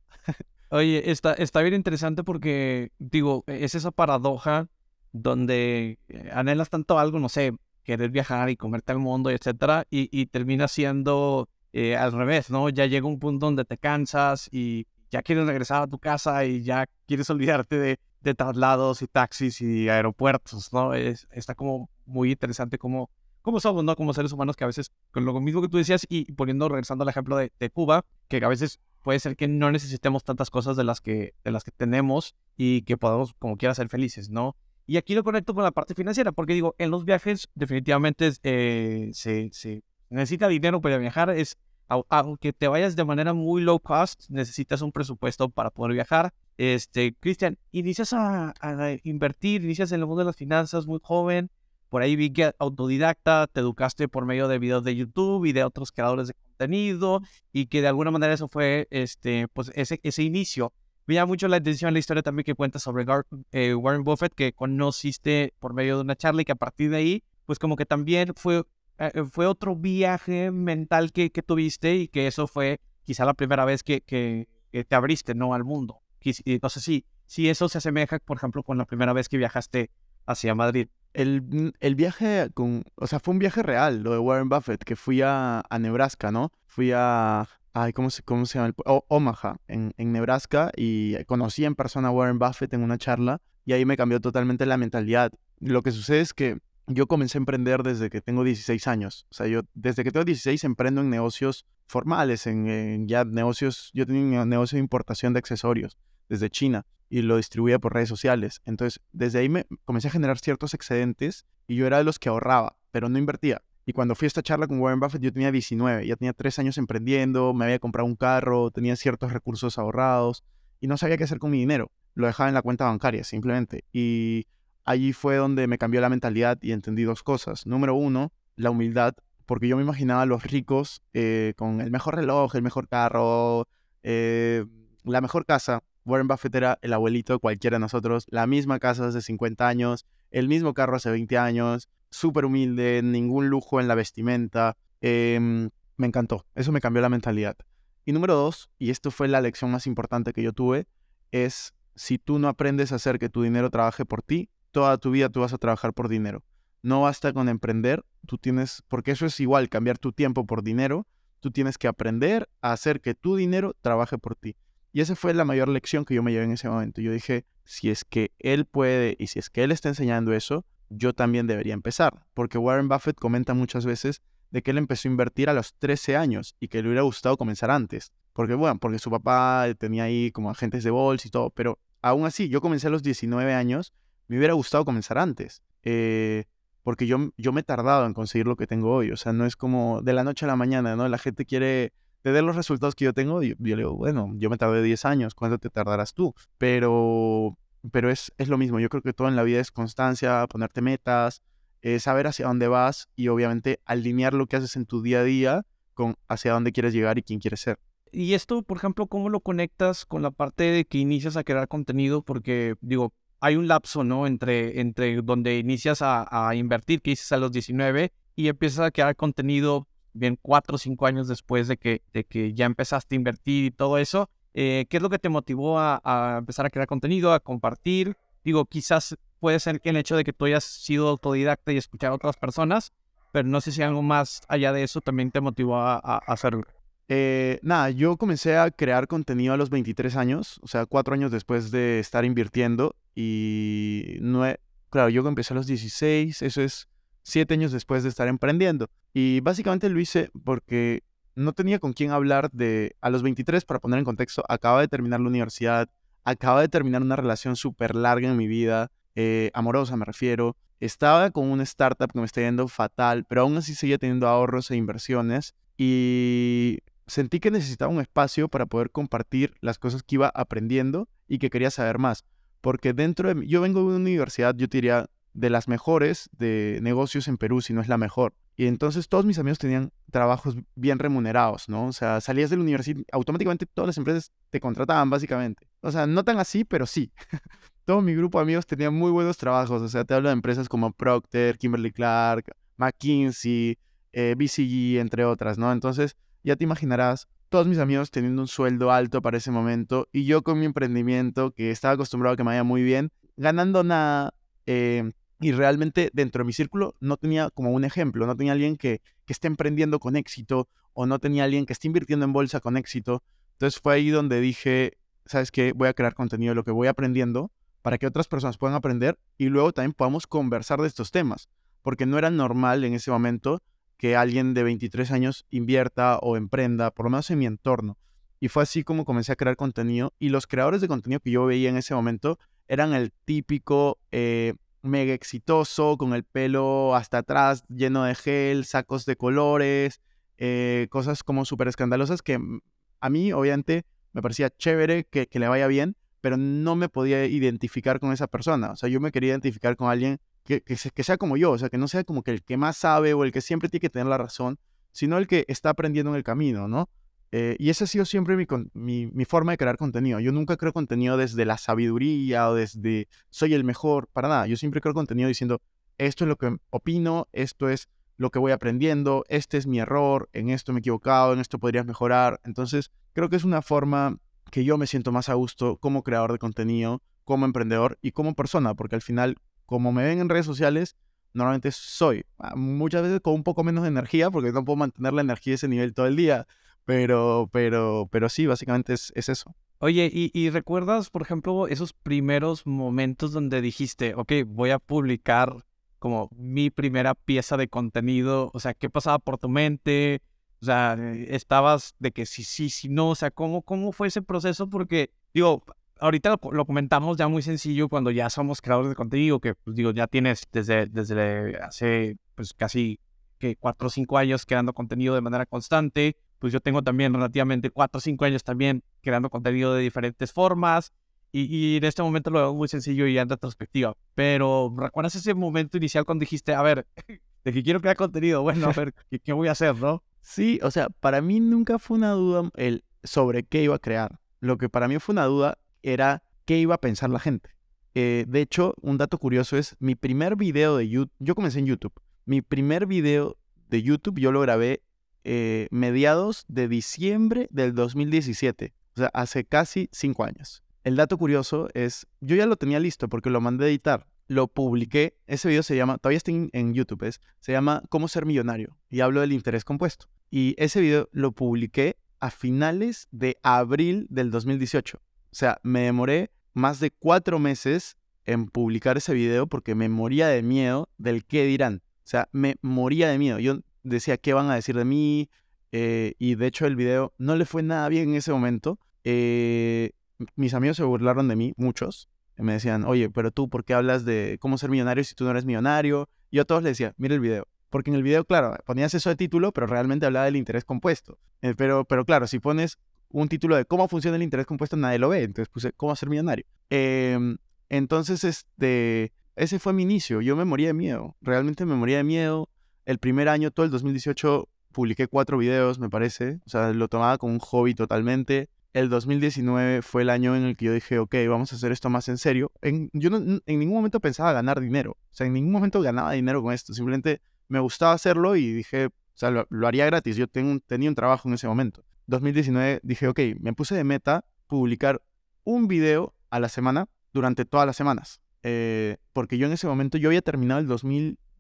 Oye, 0.69 1.11
está, 1.11 1.33
está 1.33 1.61
bien 1.61 1.75
interesante 1.75 2.23
porque, 2.23 2.91
digo, 2.97 3.43
es 3.47 3.75
esa 3.75 3.91
paradoja 3.91 4.67
donde 5.11 5.99
eh, 6.09 6.29
anhelas 6.33 6.69
tanto 6.69 6.99
algo, 6.99 7.19
no 7.19 7.29
sé, 7.29 7.53
querer 7.83 8.09
viajar 8.09 8.49
y 8.49 8.57
comerte 8.57 8.91
al 8.91 8.99
mundo, 8.99 9.29
etcétera, 9.29 9.85
y, 9.89 10.25
termina 10.25 10.67
siendo 10.67 11.47
eh, 11.71 11.95
al 11.95 12.11
revés, 12.11 12.49
¿no? 12.49 12.67
Ya 12.69 12.87
llega 12.87 13.07
un 13.07 13.19
punto 13.19 13.45
donde 13.45 13.63
te 13.63 13.77
cansas 13.77 14.49
y 14.51 14.87
ya 15.11 15.21
quieres 15.21 15.45
regresar 15.45 15.83
a 15.83 15.87
tu 15.87 15.99
casa 15.99 16.43
y 16.45 16.63
ya 16.63 16.87
quieres 17.05 17.29
olvidarte 17.29 17.77
de, 17.77 17.99
de 18.21 18.33
traslados 18.33 19.01
y 19.03 19.07
taxis 19.07 19.61
y 19.61 19.87
aeropuertos, 19.87 20.73
¿no? 20.73 20.93
Es, 20.93 21.27
está 21.31 21.53
como 21.53 21.89
muy 22.05 22.31
interesante 22.31 22.77
como 22.77 23.09
como 23.45 23.59
somos, 23.59 23.83
¿no? 23.83 23.95
Como 23.95 24.11
seres 24.13 24.33
humanos 24.33 24.55
que 24.55 24.63
a 24.63 24.67
veces, 24.67 24.91
con 25.11 25.23
lo 25.23 25.39
mismo 25.39 25.61
que 25.61 25.69
tú 25.69 25.77
decías, 25.77 26.05
y 26.09 26.31
poniendo, 26.33 26.67
regresando 26.67 27.03
al 27.03 27.09
ejemplo 27.09 27.37
de, 27.37 27.51
Cuba, 27.71 28.03
que 28.27 28.43
a 28.43 28.47
veces 28.47 28.79
puede 29.03 29.19
ser 29.19 29.37
que 29.37 29.47
no 29.47 29.71
necesitemos 29.71 30.23
tantas 30.23 30.49
cosas 30.49 30.75
de 30.75 30.83
las 30.83 30.99
que, 30.99 31.35
de 31.43 31.51
las 31.51 31.63
que 31.63 31.69
tenemos 31.69 32.35
y 32.57 32.81
que 32.81 32.97
podamos, 32.97 33.35
como 33.37 33.55
quiera, 33.55 33.75
ser 33.75 33.87
felices, 33.87 34.31
¿no? 34.31 34.57
Y 34.87 34.97
aquí 34.97 35.13
lo 35.13 35.23
conecto 35.23 35.53
con 35.53 35.63
la 35.63 35.69
parte 35.69 35.93
financiera, 35.93 36.31
porque 36.31 36.53
digo, 36.53 36.73
en 36.79 36.89
los 36.89 37.05
viajes 37.05 37.47
definitivamente 37.53 38.31
eh, 38.41 39.11
se, 39.13 39.49
se, 39.51 39.83
necesita 40.09 40.47
dinero 40.47 40.81
para 40.81 40.97
viajar, 40.97 41.29
es 41.29 41.57
aunque 41.87 42.51
te 42.51 42.67
vayas 42.67 42.95
de 42.95 43.05
manera 43.05 43.33
muy 43.33 43.61
low 43.61 43.79
cost, 43.79 44.27
necesitas 44.29 44.81
un 44.81 44.91
presupuesto 44.91 45.49
para 45.49 45.69
poder 45.69 45.93
viajar. 45.93 46.33
Este, 46.57 47.13
Cristian, 47.13 47.59
inicias 47.71 48.11
a, 48.11 48.55
a, 48.59 48.97
invertir, 49.03 49.63
inicias 49.63 49.91
en 49.91 49.99
el 49.99 50.07
mundo 50.07 50.21
de 50.21 50.25
las 50.25 50.35
finanzas 50.35 50.87
muy 50.87 50.99
joven, 51.03 51.51
por 51.95 52.01
ahí 52.01 52.17
vi 52.17 52.29
que 52.29 52.51
autodidacta, 52.59 53.47
te 53.47 53.61
educaste 53.61 54.09
por 54.09 54.25
medio 54.25 54.49
de 54.49 54.59
videos 54.59 54.83
de 54.83 54.97
YouTube 54.97 55.45
y 55.45 55.53
de 55.53 55.63
otros 55.63 55.93
creadores 55.93 56.27
de 56.27 56.33
contenido 56.33 57.21
y 57.53 57.67
que 57.67 57.81
de 57.81 57.87
alguna 57.87 58.11
manera 58.11 58.33
eso 58.33 58.49
fue 58.49 58.89
este, 58.91 59.47
pues 59.47 59.71
ese, 59.75 60.01
ese 60.03 60.21
inicio. 60.21 60.73
Me 61.05 61.15
llama 61.15 61.27
mucho 61.27 61.47
la 61.47 61.55
atención 61.55 61.93
la 61.93 61.99
historia 61.99 62.21
también 62.21 62.43
que 62.43 62.53
cuentas 62.53 62.83
sobre 62.83 63.05
eh, 63.53 63.73
Warren 63.75 64.03
Buffett 64.03 64.35
que 64.35 64.51
conociste 64.51 65.53
por 65.59 65.73
medio 65.73 65.95
de 65.95 66.01
una 66.01 66.17
charla 66.17 66.41
y 66.41 66.43
que 66.43 66.51
a 66.51 66.55
partir 66.55 66.89
de 66.89 66.97
ahí, 66.97 67.23
pues 67.45 67.59
como 67.59 67.77
que 67.77 67.85
también 67.85 68.33
fue, 68.35 68.63
eh, 68.97 69.23
fue 69.31 69.47
otro 69.47 69.77
viaje 69.77 70.51
mental 70.51 71.13
que, 71.13 71.31
que, 71.31 71.43
tuviste 71.43 71.95
y 71.95 72.09
que 72.09 72.27
eso 72.27 72.45
fue 72.45 72.81
quizá 73.05 73.23
la 73.23 73.35
primera 73.35 73.63
vez 73.63 73.83
que, 73.83 74.01
que, 74.01 74.49
te 74.69 74.95
abriste 74.95 75.33
¿no? 75.33 75.53
al 75.53 75.63
mundo. 75.63 76.01
Entonces 76.19 76.83
sí, 76.83 77.05
sí 77.25 77.47
eso 77.47 77.69
se 77.69 77.77
asemeja, 77.77 78.19
por 78.19 78.35
ejemplo, 78.35 78.63
con 78.63 78.77
la 78.77 78.83
primera 78.83 79.13
vez 79.13 79.29
que 79.29 79.37
viajaste 79.37 79.91
hacia 80.25 80.55
Madrid. 80.55 80.89
El, 81.15 81.73
el, 81.79 81.95
viaje 81.95 82.49
con, 82.53 82.83
o 82.95 83.07
sea, 83.07 83.19
fue 83.19 83.33
un 83.33 83.39
viaje 83.39 83.63
real, 83.63 84.03
lo 84.03 84.11
de 84.11 84.19
Warren 84.19 84.49
Buffett, 84.49 84.83
que 84.83 84.97
fui 84.97 85.21
a, 85.21 85.63
a 85.69 85.79
Nebraska, 85.79 86.29
¿no? 86.29 86.51
Fui 86.65 86.91
a, 86.93 87.47
ay, 87.73 87.93
¿cómo 87.93 88.09
se, 88.09 88.21
cómo 88.21 88.45
se 88.45 88.59
llama? 88.59 88.73
Omaha, 89.07 89.57
en, 89.67 89.93
en, 89.97 90.11
Nebraska, 90.11 90.71
y 90.75 91.15
conocí 91.23 91.63
en 91.63 91.75
persona 91.75 92.09
a 92.09 92.11
Warren 92.11 92.37
Buffett 92.37 92.73
en 92.73 92.83
una 92.83 92.97
charla, 92.97 93.41
y 93.65 93.71
ahí 93.71 93.85
me 93.85 93.95
cambió 93.95 94.19
totalmente 94.19 94.65
la 94.65 94.75
mentalidad. 94.75 95.31
Lo 95.59 95.83
que 95.83 95.91
sucede 95.91 96.19
es 96.19 96.33
que 96.33 96.57
yo 96.87 97.07
comencé 97.07 97.37
a 97.37 97.39
emprender 97.39 97.81
desde 97.81 98.09
que 98.09 98.19
tengo 98.19 98.43
16 98.43 98.85
años. 98.87 99.25
O 99.31 99.35
sea, 99.35 99.47
yo 99.47 99.61
desde 99.73 100.03
que 100.03 100.11
tengo 100.11 100.25
16 100.25 100.65
emprendo 100.65 100.99
en 100.99 101.09
negocios 101.09 101.65
formales, 101.87 102.45
en, 102.45 102.67
en 102.67 103.07
ya 103.07 103.23
negocios, 103.23 103.89
yo 103.93 104.05
tenía 104.05 104.41
un 104.41 104.49
negocio 104.49 104.75
de 104.75 104.81
importación 104.81 105.33
de 105.33 105.39
accesorios 105.39 105.97
desde 106.29 106.49
China. 106.49 106.85
Y 107.09 107.21
lo 107.21 107.37
distribuía 107.37 107.79
por 107.79 107.93
redes 107.93 108.09
sociales. 108.09 108.61
Entonces, 108.65 109.01
desde 109.11 109.39
ahí 109.39 109.49
me 109.49 109.65
comencé 109.85 110.07
a 110.07 110.11
generar 110.11 110.39
ciertos 110.39 110.73
excedentes 110.73 111.45
y 111.67 111.75
yo 111.75 111.87
era 111.87 111.97
de 111.97 112.03
los 112.03 112.19
que 112.19 112.29
ahorraba, 112.29 112.77
pero 112.91 113.09
no 113.09 113.17
invertía. 113.17 113.61
Y 113.85 113.93
cuando 113.93 114.15
fui 114.15 114.25
a 114.25 114.27
esta 114.27 114.41
charla 114.41 114.67
con 114.67 114.79
Warren 114.79 114.99
Buffett, 114.99 115.21
yo 115.21 115.31
tenía 115.31 115.51
19, 115.51 116.07
ya 116.07 116.15
tenía 116.15 116.33
tres 116.33 116.57
años 116.57 116.77
emprendiendo, 116.77 117.53
me 117.53 117.65
había 117.65 117.79
comprado 117.79 118.07
un 118.07 118.15
carro, 118.15 118.71
tenía 118.71 118.95
ciertos 118.95 119.31
recursos 119.31 119.77
ahorrados 119.77 120.43
y 120.79 120.87
no 120.87 120.97
sabía 120.97 121.17
qué 121.17 121.23
hacer 121.23 121.37
con 121.37 121.51
mi 121.51 121.59
dinero. 121.59 121.91
Lo 122.15 122.25
dejaba 122.25 122.49
en 122.49 122.55
la 122.55 122.63
cuenta 122.63 122.85
bancaria, 122.85 123.23
simplemente. 123.23 123.83
Y 123.93 124.47
allí 124.85 125.13
fue 125.13 125.35
donde 125.35 125.67
me 125.67 125.77
cambió 125.77 126.01
la 126.01 126.09
mentalidad 126.09 126.57
y 126.61 126.71
entendí 126.71 127.03
dos 127.03 127.21
cosas. 127.21 127.67
Número 127.67 127.93
uno, 127.93 128.33
la 128.55 128.71
humildad, 128.71 129.13
porque 129.45 129.67
yo 129.67 129.77
me 129.77 129.83
imaginaba 129.83 130.23
a 130.23 130.25
los 130.25 130.43
ricos 130.43 131.03
eh, 131.13 131.53
con 131.55 131.81
el 131.81 131.91
mejor 131.91 132.15
reloj, 132.15 132.55
el 132.55 132.63
mejor 132.63 132.87
carro, 132.87 133.67
eh, 134.01 134.65
la 135.03 135.21
mejor 135.21 135.45
casa. 135.45 135.83
Warren 136.05 136.27
Buffett 136.27 136.53
era 136.53 136.77
el 136.81 136.93
abuelito 136.93 137.33
de 137.33 137.39
cualquiera 137.39 137.75
de 137.75 137.79
nosotros, 137.79 138.25
la 138.29 138.45
misma 138.45 138.79
casa 138.79 139.07
hace 139.07 139.21
50 139.21 139.67
años, 139.67 140.05
el 140.29 140.47
mismo 140.47 140.73
carro 140.73 140.95
hace 140.95 141.09
20 141.09 141.37
años, 141.37 141.89
súper 142.11 142.45
humilde, 142.45 143.01
ningún 143.03 143.49
lujo 143.49 143.81
en 143.81 143.87
la 143.87 143.95
vestimenta. 143.95 144.77
Em, 145.01 145.71
me 145.97 146.07
encantó, 146.07 146.45
eso 146.53 146.71
me 146.71 146.79
cambió 146.79 147.01
la 147.01 147.09
mentalidad. 147.09 147.57
Y 148.05 148.11
número 148.11 148.35
dos, 148.35 148.69
y 148.77 148.91
esto 148.91 149.09
fue 149.09 149.27
la 149.27 149.41
lección 149.41 149.71
más 149.71 149.87
importante 149.87 150.31
que 150.31 150.43
yo 150.43 150.53
tuve, 150.53 150.87
es 151.31 151.73
si 151.95 152.19
tú 152.19 152.37
no 152.37 152.49
aprendes 152.49 152.91
a 152.91 152.95
hacer 152.95 153.17
que 153.17 153.29
tu 153.29 153.41
dinero 153.41 153.71
trabaje 153.71 154.05
por 154.05 154.21
ti, 154.21 154.49
toda 154.71 154.97
tu 154.99 155.09
vida 155.09 155.29
tú 155.29 155.39
vas 155.39 155.53
a 155.53 155.57
trabajar 155.57 155.93
por 155.93 156.07
dinero. 156.07 156.43
No 156.83 157.01
basta 157.01 157.33
con 157.33 157.49
emprender, 157.49 158.05
tú 158.27 158.37
tienes, 158.37 158.83
porque 158.87 159.11
eso 159.11 159.25
es 159.25 159.39
igual, 159.39 159.69
cambiar 159.69 159.97
tu 159.97 160.11
tiempo 160.11 160.45
por 160.45 160.61
dinero, 160.61 161.07
tú 161.39 161.49
tienes 161.49 161.79
que 161.79 161.87
aprender 161.87 162.47
a 162.61 162.73
hacer 162.73 163.01
que 163.01 163.15
tu 163.15 163.35
dinero 163.35 163.75
trabaje 163.81 164.19
por 164.19 164.35
ti. 164.35 164.55
Y 164.95 165.01
esa 165.01 165.17
fue 165.17 165.33
la 165.33 165.43
mayor 165.43 165.67
lección 165.67 166.05
que 166.05 166.15
yo 166.15 166.23
me 166.23 166.31
llevé 166.31 166.45
en 166.45 166.53
ese 166.53 166.69
momento. 166.69 167.01
Yo 167.01 167.11
dije, 167.11 167.43
si 167.65 167.89
es 167.89 168.05
que 168.05 168.31
él 168.39 168.63
puede 168.63 169.17
y 169.19 169.27
si 169.27 169.39
es 169.39 169.49
que 169.49 169.61
él 169.65 169.73
está 169.73 169.89
enseñando 169.89 170.31
eso, 170.31 170.65
yo 170.87 171.11
también 171.11 171.47
debería 171.47 171.73
empezar. 171.73 172.25
Porque 172.33 172.57
Warren 172.57 172.87
Buffett 172.87 173.19
comenta 173.19 173.53
muchas 173.53 173.85
veces 173.85 174.21
de 174.51 174.63
que 174.63 174.71
él 174.71 174.77
empezó 174.77 175.09
a 175.09 175.11
invertir 175.11 175.49
a 175.49 175.53
los 175.53 175.73
13 175.79 176.15
años 176.15 176.55
y 176.61 176.69
que 176.69 176.81
le 176.81 176.87
hubiera 176.87 177.01
gustado 177.01 177.35
comenzar 177.35 177.71
antes. 177.71 178.13
Porque, 178.31 178.53
bueno, 178.53 178.79
porque 178.79 178.97
su 178.97 179.11
papá 179.11 179.67
tenía 179.77 180.05
ahí 180.05 180.31
como 180.31 180.49
agentes 180.49 180.85
de 180.85 180.91
bolsa 180.91 181.27
y 181.27 181.31
todo. 181.31 181.49
Pero 181.49 181.77
aún 182.01 182.25
así, 182.25 182.47
yo 182.47 182.61
comencé 182.61 182.87
a 182.87 182.89
los 182.89 183.03
19 183.03 183.53
años, 183.53 183.91
me 184.29 184.37
hubiera 184.37 184.53
gustado 184.53 184.85
comenzar 184.85 185.17
antes. 185.17 185.61
Eh, 185.83 186.45
porque 186.83 187.05
yo, 187.05 187.33
yo 187.35 187.51
me 187.51 187.59
he 187.59 187.63
tardado 187.63 188.05
en 188.05 188.13
conseguir 188.13 188.47
lo 188.47 188.55
que 188.55 188.65
tengo 188.65 188.93
hoy. 188.93 189.11
O 189.11 189.17
sea, 189.17 189.33
no 189.33 189.45
es 189.45 189.57
como 189.57 190.01
de 190.01 190.13
la 190.13 190.23
noche 190.23 190.45
a 190.45 190.47
la 190.47 190.55
mañana, 190.55 190.95
¿no? 190.95 191.05
La 191.09 191.17
gente 191.17 191.43
quiere 191.43 191.91
tener 192.25 192.43
los 192.43 192.55
resultados 192.55 192.95
que 192.95 193.05
yo 193.05 193.13
tengo. 193.13 193.43
Yo 193.43 193.55
le 193.59 193.75
digo, 193.75 193.95
bueno, 193.95 194.31
yo 194.37 194.49
me 194.49 194.57
tardé 194.57 194.81
10 194.81 195.05
años, 195.05 195.35
¿cuánto 195.35 195.59
te 195.59 195.69
tardarás 195.69 196.15
tú? 196.15 196.33
Pero 196.57 197.55
pero 197.91 198.09
es, 198.09 198.33
es 198.39 198.47
lo 198.47 198.57
mismo. 198.57 198.79
Yo 198.79 198.89
creo 198.89 199.03
que 199.03 199.13
todo 199.13 199.27
en 199.27 199.35
la 199.35 199.43
vida 199.43 199.59
es 199.59 199.69
constancia, 199.69 200.47
ponerte 200.47 200.81
metas, 200.81 201.43
eh, 201.83 201.99
saber 201.99 202.25
hacia 202.25 202.47
dónde 202.47 202.67
vas 202.67 203.09
y 203.15 203.27
obviamente 203.27 203.79
alinear 203.85 204.33
lo 204.33 204.47
que 204.47 204.55
haces 204.55 204.75
en 204.75 204.87
tu 204.87 205.03
día 205.03 205.19
a 205.19 205.23
día 205.23 205.65
con 205.93 206.15
hacia 206.27 206.53
dónde 206.53 206.71
quieres 206.71 206.93
llegar 206.93 207.19
y 207.19 207.21
quién 207.21 207.39
quieres 207.39 207.59
ser. 207.59 207.77
Y 208.11 208.33
esto, 208.33 208.63
por 208.63 208.77
ejemplo, 208.77 209.05
¿cómo 209.05 209.29
lo 209.29 209.39
conectas 209.39 210.03
con 210.07 210.23
la 210.23 210.31
parte 210.31 210.63
de 210.63 210.85
que 210.85 210.97
inicias 210.97 211.37
a 211.37 211.43
crear 211.43 211.67
contenido? 211.67 212.23
Porque, 212.23 212.73
digo, 212.81 213.13
hay 213.39 213.55
un 213.55 213.67
lapso, 213.67 214.03
¿no? 214.03 214.25
Entre, 214.25 214.81
entre 214.81 215.21
donde 215.21 215.59
inicias 215.59 216.01
a, 216.01 216.25
a 216.31 216.55
invertir, 216.55 217.03
que 217.03 217.11
dices 217.11 217.31
a 217.33 217.37
los 217.37 217.51
19, 217.51 218.11
y 218.35 218.47
empiezas 218.47 218.79
a 218.79 218.89
crear 218.89 219.15
contenido 219.15 219.87
bien 220.15 220.39
cuatro 220.41 220.75
o 220.75 220.77
cinco 220.77 221.05
años 221.05 221.27
después 221.27 221.67
de 221.67 221.77
que, 221.77 222.01
de 222.13 222.23
que 222.23 222.53
ya 222.53 222.65
empezaste 222.65 223.15
a 223.15 223.17
invertir 223.17 223.65
y 223.65 223.71
todo 223.71 223.97
eso. 223.97 224.29
Eh, 224.53 224.85
¿Qué 224.89 224.97
es 224.97 225.03
lo 225.03 225.09
que 225.09 225.19
te 225.19 225.29
motivó 225.29 225.77
a, 225.77 226.37
empezar 226.39 226.65
a 226.65 226.69
crear 226.69 226.87
contenido, 226.87 227.33
a 227.33 227.39
compartir? 227.39 228.15
Digo, 228.43 228.65
quizás 228.65 229.17
puede 229.39 229.59
ser 229.59 229.81
que 229.81 229.89
el 229.89 229.97
hecho 229.97 230.15
de 230.15 230.23
que 230.23 230.33
tú 230.33 230.45
hayas 230.45 230.63
sido 230.63 231.09
autodidacta 231.09 231.73
y 231.73 231.77
escuchar 231.77 232.11
a 232.11 232.15
otras 232.15 232.37
personas, 232.37 232.93
pero 233.31 233.47
no 233.47 233.59
sé 233.59 233.71
si 233.71 233.81
algo 233.81 234.01
más 234.01 234.41
allá 234.47 234.71
de 234.71 234.83
eso 234.83 235.01
también 235.01 235.31
te 235.31 235.41
motivó 235.41 235.77
a, 235.77 235.97
hacerlo. 236.25 236.63
Eh, 237.09 237.59
nada, 237.61 237.91
yo 237.91 238.17
comencé 238.17 238.57
a 238.57 238.71
crear 238.71 239.07
contenido 239.07 239.53
a 239.53 239.57
los 239.57 239.69
23 239.69 240.15
años, 240.15 240.59
o 240.63 240.67
sea, 240.67 240.85
cuatro 240.85 241.13
años 241.13 241.31
después 241.31 241.69
de 241.69 241.99
estar 241.99 242.25
invirtiendo 242.25 242.95
y 243.13 244.17
no 244.21 244.43
claro, 244.89 245.09
yo 245.09 245.27
empecé 245.27 245.53
a 245.53 245.57
los 245.57 245.67
16, 245.67 246.41
eso 246.41 246.61
es 246.61 246.87
siete 247.25 247.55
años 247.55 247.71
después 247.71 248.03
de 248.03 248.09
estar 248.09 248.27
emprendiendo. 248.27 248.89
Y 249.13 249.39
básicamente 249.41 249.89
lo 249.89 249.99
hice 249.99 250.29
porque 250.43 251.03
no 251.33 251.53
tenía 251.53 251.79
con 251.79 251.91
quién 251.91 252.11
hablar 252.11 252.51
de, 252.51 252.95
a 253.01 253.09
los 253.09 253.23
23, 253.23 253.65
para 253.65 253.79
poner 253.79 253.99
en 253.99 254.05
contexto, 254.05 254.43
acaba 254.47 254.79
de 254.79 254.87
terminar 254.87 255.19
la 255.19 255.27
universidad, 255.27 255.89
acaba 256.23 256.61
de 256.61 256.69
terminar 256.69 257.01
una 257.01 257.15
relación 257.15 257.55
súper 257.55 257.95
larga 257.95 258.29
en 258.29 258.37
mi 258.37 258.47
vida, 258.47 258.91
eh, 259.15 259.49
amorosa 259.53 259.97
me 259.97 260.05
refiero, 260.05 260.55
estaba 260.79 261.31
con 261.31 261.49
una 261.49 261.63
startup 261.63 262.11
que 262.11 262.19
me 262.19 262.25
está 262.25 262.41
yendo 262.41 262.67
fatal, 262.67 263.25
pero 263.27 263.41
aún 263.41 263.57
así 263.57 263.73
seguía 263.73 263.97
teniendo 263.97 264.27
ahorros 264.27 264.69
e 264.71 264.75
inversiones 264.75 265.55
y 265.77 266.79
sentí 267.07 267.39
que 267.39 267.51
necesitaba 267.51 267.91
un 267.91 268.01
espacio 268.01 268.47
para 268.49 268.65
poder 268.65 268.91
compartir 268.91 269.55
las 269.61 269.79
cosas 269.79 270.03
que 270.03 270.15
iba 270.15 270.31
aprendiendo 270.33 271.09
y 271.27 271.39
que 271.39 271.49
quería 271.49 271.71
saber 271.71 271.97
más. 271.97 272.23
Porque 272.61 272.93
dentro 272.93 273.33
de 273.33 273.47
yo 273.47 273.61
vengo 273.61 273.81
de 273.81 273.87
una 273.87 273.95
universidad, 273.97 274.55
yo 274.55 274.67
diría, 274.67 275.07
de 275.35 275.49
las 275.49 275.67
mejores 275.67 276.29
de 276.37 276.79
negocios 276.81 277.27
en 277.27 277.37
Perú, 277.37 277.61
si 277.61 277.73
no 277.73 277.81
es 277.81 277.87
la 277.87 277.97
mejor. 277.97 278.33
Y 278.55 278.67
entonces 278.67 279.09
todos 279.09 279.25
mis 279.25 279.37
amigos 279.37 279.59
tenían 279.59 279.91
trabajos 280.11 280.55
bien 280.75 280.97
remunerados, 280.97 281.67
¿no? 281.67 281.87
O 281.87 281.93
sea, 281.93 282.21
salías 282.21 282.49
de 282.49 282.55
la 282.55 282.63
universidad, 282.63 283.03
automáticamente 283.11 283.65
todas 283.65 283.87
las 283.87 283.97
empresas 283.97 284.31
te 284.49 284.61
contrataban, 284.61 285.09
básicamente. 285.09 285.67
O 285.81 285.91
sea, 285.91 286.07
no 286.07 286.23
tan 286.23 286.39
así, 286.39 286.63
pero 286.63 286.85
sí. 286.85 287.11
Todo 287.85 288.01
mi 288.01 288.15
grupo 288.15 288.39
de 288.39 288.43
amigos 288.43 288.65
tenía 288.65 288.89
muy 288.89 289.11
buenos 289.11 289.37
trabajos. 289.37 289.81
O 289.81 289.89
sea, 289.89 290.05
te 290.05 290.13
hablo 290.13 290.29
de 290.29 290.33
empresas 290.33 290.69
como 290.69 290.93
Procter, 290.93 291.57
Kimberly 291.57 291.91
Clark, 291.91 292.45
McKinsey, 292.77 293.77
eh, 294.13 294.35
BCG, 294.37 295.01
entre 295.01 295.25
otras, 295.25 295.57
¿no? 295.57 295.71
Entonces, 295.73 296.15
ya 296.43 296.55
te 296.55 296.63
imaginarás, 296.63 297.27
todos 297.49 297.67
mis 297.67 297.77
amigos 297.77 298.09
teniendo 298.09 298.41
un 298.41 298.47
sueldo 298.47 298.91
alto 298.91 299.21
para 299.21 299.37
ese 299.37 299.51
momento 299.51 300.07
y 300.13 300.25
yo 300.25 300.43
con 300.43 300.59
mi 300.59 300.65
emprendimiento, 300.65 301.51
que 301.51 301.71
estaba 301.71 301.93
acostumbrado 301.95 302.33
a 302.33 302.37
que 302.37 302.43
me 302.43 302.51
vaya 302.51 302.63
muy 302.63 302.83
bien, 302.83 303.11
ganando 303.35 303.83
nada. 303.83 304.33
Eh, 304.65 305.11
y 305.39 305.51
realmente 305.51 306.09
dentro 306.13 306.43
de 306.43 306.47
mi 306.47 306.53
círculo 306.53 306.95
no 306.99 307.17
tenía 307.17 307.49
como 307.49 307.71
un 307.71 307.83
ejemplo, 307.83 308.25
no 308.25 308.35
tenía 308.35 308.53
alguien 308.53 308.77
que, 308.77 309.01
que 309.25 309.33
esté 309.33 309.47
emprendiendo 309.47 309.99
con 309.99 310.15
éxito 310.15 310.69
o 310.93 311.05
no 311.05 311.19
tenía 311.19 311.43
alguien 311.43 311.65
que 311.65 311.73
esté 311.73 311.87
invirtiendo 311.87 312.25
en 312.25 312.33
bolsa 312.33 312.59
con 312.59 312.77
éxito. 312.77 313.21
Entonces 313.53 313.79
fue 313.79 313.95
ahí 313.95 314.09
donde 314.09 314.39
dije, 314.39 314.97
¿sabes 315.25 315.51
qué? 315.51 315.73
Voy 315.73 315.87
a 315.87 315.93
crear 315.93 316.13
contenido 316.13 316.51
de 316.51 316.55
lo 316.55 316.63
que 316.63 316.71
voy 316.71 316.87
aprendiendo 316.87 317.51
para 317.81 317.97
que 317.97 318.07
otras 318.07 318.27
personas 318.27 318.57
puedan 318.57 318.75
aprender 318.75 319.19
y 319.37 319.49
luego 319.49 319.71
también 319.73 319.93
podamos 319.93 320.25
conversar 320.25 320.81
de 320.81 320.87
estos 320.87 321.11
temas, 321.11 321.49
porque 321.81 322.05
no 322.05 322.17
era 322.17 322.31
normal 322.31 322.83
en 322.83 322.93
ese 322.93 323.11
momento 323.11 323.61
que 323.97 324.15
alguien 324.15 324.53
de 324.53 324.63
23 324.63 325.11
años 325.11 325.45
invierta 325.49 326.17
o 326.19 326.37
emprenda, 326.37 326.91
por 326.91 327.05
lo 327.05 327.11
menos 327.11 327.29
en 327.29 327.39
mi 327.39 327.45
entorno. 327.45 327.97
Y 328.39 328.47
fue 328.47 328.63
así 328.63 328.83
como 328.83 329.05
comencé 329.05 329.31
a 329.31 329.35
crear 329.35 329.55
contenido 329.55 330.13
y 330.19 330.29
los 330.29 330.47
creadores 330.47 330.81
de 330.81 330.87
contenido 330.87 331.19
que 331.19 331.31
yo 331.31 331.45
veía 331.45 331.69
en 331.69 331.77
ese 331.77 331.93
momento 331.93 332.39
eran 332.67 332.93
el 332.93 333.11
típico 333.11 333.99
eh, 334.11 334.55
mega 334.85 335.13
exitoso, 335.13 335.97
con 335.97 336.13
el 336.13 336.23
pelo 336.23 336.95
hasta 336.95 337.19
atrás, 337.19 337.63
lleno 337.67 338.03
de 338.03 338.15
gel, 338.15 338.65
sacos 338.65 339.05
de 339.05 339.15
colores, 339.15 340.01
eh, 340.37 340.87
cosas 340.89 341.23
como 341.23 341.45
súper 341.45 341.67
escandalosas 341.67 342.21
que 342.21 342.37
mm, 342.37 342.61
a 342.99 343.09
mí, 343.09 343.33
obviamente, 343.33 343.85
me 344.13 344.21
parecía 344.21 344.49
chévere 344.49 345.05
que, 345.05 345.27
le 345.31 345.47
vaya 345.47 345.67
bien, 345.67 345.95
pero 346.21 346.37
no 346.37 346.75
me 346.75 346.89
podía 346.89 347.25
identificar 347.25 347.99
con 347.99 348.11
esa 348.11 348.27
persona. 348.27 348.71
O 348.71 348.75
sea, 348.75 348.89
yo 348.89 348.99
me 348.99 349.11
quería 349.11 349.31
identificar 349.31 349.75
con 349.75 349.89
alguien 349.89 350.19
que, 350.43 350.61
que, 350.61 350.75
que 350.75 351.03
sea 351.03 351.17
como 351.17 351.37
yo, 351.37 351.51
o 351.51 351.57
sea, 351.57 351.69
que 351.69 351.77
no 351.77 351.87
sea 351.87 352.03
como 352.03 352.23
que 352.23 352.31
el 352.31 352.43
que 352.43 352.57
más 352.57 352.77
sabe 352.77 353.13
o 353.13 353.23
el 353.23 353.31
que 353.31 353.41
siempre 353.41 353.69
tiene 353.69 353.81
que 353.81 353.89
tener 353.89 354.07
la 354.07 354.17
razón, 354.17 354.57
sino 354.91 355.17
el 355.17 355.27
que 355.27 355.45
está 355.47 355.69
aprendiendo 355.71 356.11
en 356.11 356.17
el 356.17 356.23
camino, 356.23 356.67
¿no? 356.67 356.89
Eh, 357.31 357.55
y 357.59 357.69
esa 357.69 357.83
ha 357.85 357.87
sido 357.87 358.05
siempre 358.05 358.37
mi, 358.37 359.07
mi, 359.07 359.25
forma 359.25 359.51
de 359.51 359.57
crear 359.57 359.77
contenido. 359.77 360.19
Yo 360.19 360.31
nunca 360.31 360.57
creo 360.57 360.73
contenido 360.73 361.17
desde 361.17 361.45
la 361.45 361.57
sabiduría 361.57 362.49
o 362.49 362.55
desde 362.55 363.07
soy 363.29 363.53
el 363.53 363.63
mejor, 363.63 364.07
para 364.13 364.27
nada. 364.27 364.47
Yo 364.47 364.57
siempre 364.57 364.81
creo 364.81 364.93
contenido 364.93 365.27
diciendo, 365.27 365.61
esto 365.97 366.23
es 366.23 366.27
lo 366.27 366.37
que 366.37 366.57
opino, 366.69 367.27
esto 367.33 367.69
es 367.69 367.89
lo 368.17 368.29
que 368.29 368.39
voy 368.39 368.51
aprendiendo, 368.51 369.25
este 369.27 369.57
es 369.57 369.67
mi 369.67 369.79
error, 369.79 370.29
en 370.33 370.49
esto 370.49 370.71
me 370.71 370.79
he 370.79 370.81
equivocado, 370.81 371.33
en 371.33 371.39
esto 371.39 371.59
podrías 371.59 371.85
mejorar. 371.85 372.39
Entonces, 372.43 372.91
creo 373.13 373.29
que 373.29 373.35
es 373.35 373.43
una 373.43 373.61
forma 373.61 374.17
que 374.51 374.63
yo 374.63 374.77
me 374.77 374.87
siento 374.87 375.11
más 375.11 375.29
a 375.29 375.33
gusto 375.33 375.77
como 375.77 376.03
creador 376.03 376.31
de 376.31 376.39
contenido, 376.39 377.01
como 377.23 377.45
emprendedor 377.45 377.97
y 378.01 378.11
como 378.11 378.35
persona, 378.35 378.75
porque 378.75 378.95
al 378.95 379.01
final, 379.01 379.35
como 379.65 379.91
me 379.91 380.03
ven 380.03 380.19
en 380.19 380.29
redes 380.29 380.45
sociales, 380.45 380.95
normalmente 381.33 381.71
soy, 381.71 382.23
ah, 382.39 382.55
muchas 382.55 383.01
veces 383.01 383.19
con 383.19 383.33
un 383.33 383.43
poco 383.43 383.63
menos 383.63 383.83
de 383.83 383.89
energía, 383.89 384.31
porque 384.31 384.51
no 384.51 384.63
puedo 384.63 384.77
mantener 384.77 385.13
la 385.13 385.21
energía 385.21 385.53
a 385.53 385.55
ese 385.55 385.67
nivel 385.67 385.93
todo 385.93 386.07
el 386.07 386.15
día, 386.15 386.47
pero, 386.85 387.49
pero, 387.51 388.07
pero 388.11 388.29
sí, 388.29 388.45
básicamente 388.45 388.93
es, 388.93 389.11
es 389.15 389.29
eso. 389.29 389.55
Oye, 389.79 390.09
¿y, 390.11 390.31
¿y, 390.33 390.49
recuerdas, 390.49 391.09
por 391.09 391.21
ejemplo, 391.21 391.67
esos 391.67 391.93
primeros 391.93 392.65
momentos 392.65 393.33
donde 393.33 393.61
dijiste, 393.61 394.15
ok, 394.15 394.31
voy 394.47 394.69
a 394.69 394.79
publicar 394.79 395.65
como 395.99 396.29
mi 396.35 396.69
primera 396.69 397.13
pieza 397.13 397.57
de 397.57 397.67
contenido? 397.67 398.51
O 398.53 398.59
sea, 398.59 398.73
¿qué 398.73 398.89
pasaba 398.89 399.19
por 399.19 399.37
tu 399.37 399.49
mente? 399.49 400.21
O 400.61 400.65
sea, 400.65 400.97
estabas 401.27 401.93
de 401.99 402.11
que 402.11 402.25
sí, 402.25 402.43
sí, 402.43 402.69
sí, 402.69 402.87
no. 402.87 403.09
O 403.09 403.15
sea, 403.15 403.31
¿cómo, 403.31 403.61
cómo 403.63 403.91
fue 403.91 404.07
ese 404.07 404.21
proceso? 404.21 404.69
Porque, 404.69 405.11
digo, 405.33 405.63
ahorita 405.99 406.37
lo, 406.51 406.65
comentamos 406.65 407.17
ya 407.17 407.27
muy 407.27 407.41
sencillo 407.41 407.89
cuando 407.89 408.11
ya 408.11 408.29
somos 408.29 408.61
creadores 408.61 408.89
de 408.89 408.95
contenido, 408.95 409.39
que 409.39 409.55
pues 409.55 409.75
digo, 409.75 409.91
ya 409.91 410.07
tienes 410.07 410.43
desde, 410.51 410.85
desde 410.87 411.57
hace 411.57 412.17
pues 412.35 412.53
casi 412.53 412.99
que 413.37 413.55
cuatro 413.55 413.87
o 413.87 413.89
cinco 413.89 414.17
años 414.17 414.45
creando 414.45 414.73
contenido 414.73 415.15
de 415.15 415.21
manera 415.21 415.45
constante. 415.45 416.17
Pues 416.39 416.53
yo 416.53 416.59
tengo 416.59 416.81
también 416.81 417.13
relativamente 417.13 417.69
cuatro 417.69 417.97
o 417.99 418.01
cinco 418.01 418.25
años 418.25 418.43
también 418.43 418.83
creando 419.01 419.29
contenido 419.29 419.73
de 419.73 419.81
diferentes 419.81 420.31
formas. 420.31 420.93
Y, 421.31 421.75
en 421.77 421.83
este 421.83 422.01
momento 422.01 422.29
lo 422.29 422.39
veo 422.39 422.53
muy 422.53 422.69
sencillo 422.69 423.07
y 423.07 423.17
en 423.17 423.27
retrospectiva. 423.27 423.97
Pero 424.13 424.73
¿recuerdas 424.77 425.15
ese 425.15 425.33
momento 425.33 425.77
inicial 425.77 426.05
cuando 426.05 426.21
dijiste, 426.21 426.53
a 426.53 426.61
ver, 426.61 426.87
de 427.43 427.53
que 427.53 427.61
quiero 427.61 427.81
crear 427.81 427.97
contenido? 427.97 428.41
Bueno, 428.41 428.67
a 428.69 428.71
ver, 428.71 428.93
¿qué, 429.09 429.19
qué 429.19 429.33
voy 429.33 429.49
a 429.49 429.51
hacer, 429.51 429.75
no? 429.75 430.01
Sí, 430.21 430.59
o 430.63 430.71
sea, 430.71 430.87
para 430.89 431.21
mí 431.21 431.41
nunca 431.41 431.77
fue 431.77 431.97
una 431.97 432.11
duda 432.11 432.49
el 432.55 432.85
sobre 433.03 433.43
qué 433.43 433.63
iba 433.63 433.75
a 433.75 433.79
crear. 433.79 434.19
Lo 434.39 434.57
que 434.57 434.69
para 434.69 434.87
mí 434.87 434.97
fue 434.99 435.13
una 435.13 435.25
duda 435.25 435.57
era 435.83 436.23
qué 436.45 436.57
iba 436.57 436.75
a 436.75 436.79
pensar 436.79 437.09
la 437.09 437.19
gente. 437.19 437.49
Eh, 437.93 438.25
de 438.27 438.41
hecho, 438.41 438.73
un 438.81 438.97
dato 438.97 439.17
curioso 439.17 439.57
es 439.57 439.75
mi 439.79 439.95
primer 439.95 440.35
video 440.35 440.77
de 440.77 440.89
YouTube. 440.89 441.13
Yo 441.19 441.35
comencé 441.35 441.59
en 441.59 441.65
YouTube. 441.65 441.93
Mi 442.25 442.41
primer 442.41 442.85
video 442.85 443.37
de 443.69 443.81
YouTube 443.81 444.19
yo 444.19 444.31
lo 444.31 444.41
grabé 444.41 444.81
eh, 445.25 445.67
mediados 445.71 446.45
de 446.47 446.67
diciembre 446.67 447.47
del 447.51 447.73
2017. 447.73 448.73
O 448.95 448.99
sea, 448.99 449.11
hace 449.13 449.43
casi 449.43 449.89
cinco 449.91 450.23
años. 450.23 450.63
El 450.83 450.95
dato 450.95 451.17
curioso 451.17 451.67
es, 451.73 452.05
yo 452.21 452.35
ya 452.35 452.45
lo 452.45 452.57
tenía 452.57 452.79
listo 452.79 453.09
porque 453.09 453.31
lo 453.31 453.41
mandé 453.41 453.65
a 453.65 453.67
editar. 453.69 454.07
Lo 454.27 454.47
publiqué. 454.47 455.17
Ese 455.25 455.49
video 455.49 455.63
se 455.63 455.75
llama, 455.75 455.97
todavía 455.97 456.17
está 456.17 456.31
en, 456.31 456.73
YouTube, 456.73 457.03
es, 457.03 457.21
se 457.39 457.51
llama 457.51 457.83
Cómo 457.89 458.07
ser 458.07 458.25
millonario. 458.25 458.77
Y 458.89 459.01
hablo 459.01 459.21
del 459.21 459.33
interés 459.33 459.65
compuesto. 459.65 460.07
Y 460.29 460.53
ese 460.57 460.81
video 460.81 461.09
lo 461.11 461.31
publiqué 461.31 461.97
a 462.19 462.29
finales 462.29 463.07
de 463.11 463.37
abril 463.41 464.05
del 464.09 464.31
2018. 464.31 464.97
O 464.97 465.01
sea, 465.31 465.59
me 465.63 465.81
demoré 465.81 466.31
más 466.53 466.79
de 466.79 466.91
cuatro 466.91 467.39
meses 467.39 467.97
en 468.25 468.47
publicar 468.47 468.97
ese 468.97 469.13
video 469.13 469.47
porque 469.47 469.75
me 469.75 469.89
moría 469.89 470.27
de 470.27 470.41
miedo 470.41 470.89
del 470.97 471.25
qué 471.25 471.45
dirán. 471.45 471.81
O 471.97 472.07
sea, 472.07 472.29
me 472.31 472.57
moría 472.61 473.09
de 473.09 473.17
miedo. 473.17 473.39
Yo 473.39 473.59
decía, 473.85 474.17
¿qué 474.17 474.33
van 474.33 474.49
a 474.49 474.55
decir 474.55 474.75
de 474.75 474.85
mí? 474.85 475.29
Eh, 475.71 476.13
y 476.19 476.35
de 476.35 476.47
hecho 476.47 476.65
el 476.65 476.75
video 476.75 477.13
no 477.17 477.35
le 477.35 477.45
fue 477.45 477.63
nada 477.63 477.87
bien 477.89 478.09
en 478.09 478.15
ese 478.15 478.31
momento. 478.31 478.79
Eh, 479.03 479.91
mis 480.35 480.53
amigos 480.53 480.77
se 480.77 480.83
burlaron 480.83 481.27
de 481.27 481.35
mí, 481.35 481.53
muchos. 481.57 482.09
Me 482.37 482.53
decían, 482.53 482.83
oye, 482.83 483.09
pero 483.09 483.31
tú, 483.31 483.49
¿por 483.49 483.63
qué 483.63 483.73
hablas 483.73 484.03
de 484.03 484.37
cómo 484.41 484.57
ser 484.57 484.69
millonario 484.69 485.03
si 485.03 485.15
tú 485.15 485.23
no 485.23 485.31
eres 485.31 485.45
millonario? 485.45 486.09
Yo 486.31 486.41
a 486.41 486.45
todos 486.45 486.63
les 486.63 486.71
decía, 486.71 486.93
mira 486.97 487.13
el 487.13 487.21
video. 487.21 487.47
Porque 487.69 487.89
en 487.89 487.95
el 487.95 488.03
video, 488.03 488.25
claro, 488.25 488.55
ponías 488.65 488.93
eso 488.93 489.09
de 489.09 489.15
título, 489.15 489.51
pero 489.51 489.67
realmente 489.67 490.05
hablaba 490.05 490.25
del 490.25 490.35
interés 490.35 490.65
compuesto. 490.65 491.17
Eh, 491.41 491.53
pero, 491.55 491.85
pero 491.85 492.05
claro, 492.05 492.27
si 492.27 492.39
pones 492.39 492.77
un 493.09 493.27
título 493.29 493.55
de 493.55 493.65
cómo 493.65 493.87
funciona 493.87 494.17
el 494.17 494.23
interés 494.23 494.45
compuesto, 494.45 494.75
nadie 494.77 494.99
lo 494.99 495.09
ve. 495.09 495.23
Entonces 495.23 495.49
puse 495.49 495.71
cómo 495.73 495.91
hacer 495.91 496.09
millonario. 496.09 496.45
Em, 496.69 497.37
entonces, 497.69 498.23
este, 498.23 499.13
ese 499.35 499.59
fue 499.59 499.73
mi 499.73 499.83
inicio. 499.83 500.21
Yo 500.21 500.35
me 500.35 500.45
moría 500.45 500.67
de 500.67 500.73
miedo. 500.73 501.15
Realmente 501.21 501.65
me 501.65 501.75
moría 501.75 501.97
de 501.97 502.03
miedo. 502.03 502.49
El 502.85 502.99
primer 502.99 503.29
año, 503.29 503.51
todo 503.51 503.65
el 503.65 503.71
2018, 503.71 504.47
publiqué 504.71 505.07
cuatro 505.07 505.37
videos, 505.37 505.79
me 505.79 505.89
parece. 505.89 506.39
O 506.45 506.49
sea, 506.49 506.71
lo 506.71 506.87
tomaba 506.87 507.17
como 507.17 507.33
un 507.33 507.39
hobby 507.39 507.73
totalmente. 507.73 508.49
El 508.73 508.89
2019 508.89 509.81
fue 509.81 510.01
el 510.01 510.09
año 510.09 510.35
en 510.35 510.43
el 510.43 510.57
que 510.57 510.65
yo 510.65 510.73
dije, 510.73 510.99
ok, 510.99 511.15
vamos 511.29 511.53
a 511.53 511.55
hacer 511.55 511.71
esto 511.71 511.89
más 511.89 512.09
en 512.09 512.17
serio. 512.17 512.51
En, 512.61 512.89
yo 512.93 513.09
en 513.15 513.41
ningún 513.59 513.77
momento 513.77 513.99
pensaba 513.99 514.33
ganar 514.33 514.59
dinero. 514.59 514.91
O 514.91 515.13
sea, 515.15 515.25
en 515.25 515.33
ningún 515.33 515.53
momento 515.53 515.81
ganaba 515.81 516.11
dinero 516.11 516.43
con 516.43 516.53
esto. 516.53 516.73
Simplemente 516.73 517.21
me 517.47 517.59
gustaba 517.59 517.93
hacerlo 517.93 518.35
y 518.35 518.51
dije, 518.51 518.87
o 518.87 518.91
sea, 519.13 519.31
lo, 519.31 519.67
haría 519.67 519.85
gratis. 519.85 520.17
Yo 520.17 520.27
tenía 520.27 520.89
un 520.89 520.95
trabajo 520.95 521.29
en 521.29 521.35
ese 521.35 521.47
momento. 521.47 521.85
2019 522.07 522.81
dije, 522.83 523.07
ok, 523.07 523.19
me 523.39 523.53
puse 523.53 523.75
de 523.75 523.83
meta 523.83 524.25
publicar 524.47 525.01
un 525.43 525.67
video 525.67 526.13
a 526.29 526.39
la 526.39 526.49
semana 526.49 526.87
durante 527.13 527.45
todas 527.45 527.65
las 527.65 527.77
semanas. 527.77 528.19
Eh, 528.43 528.97
porque 529.13 529.37
yo 529.37 529.47
en 529.47 529.53
ese 529.53 529.67
momento, 529.67 529.97
yo 529.97 530.09
había 530.09 530.21
terminado 530.21 530.59
el 530.59 530.67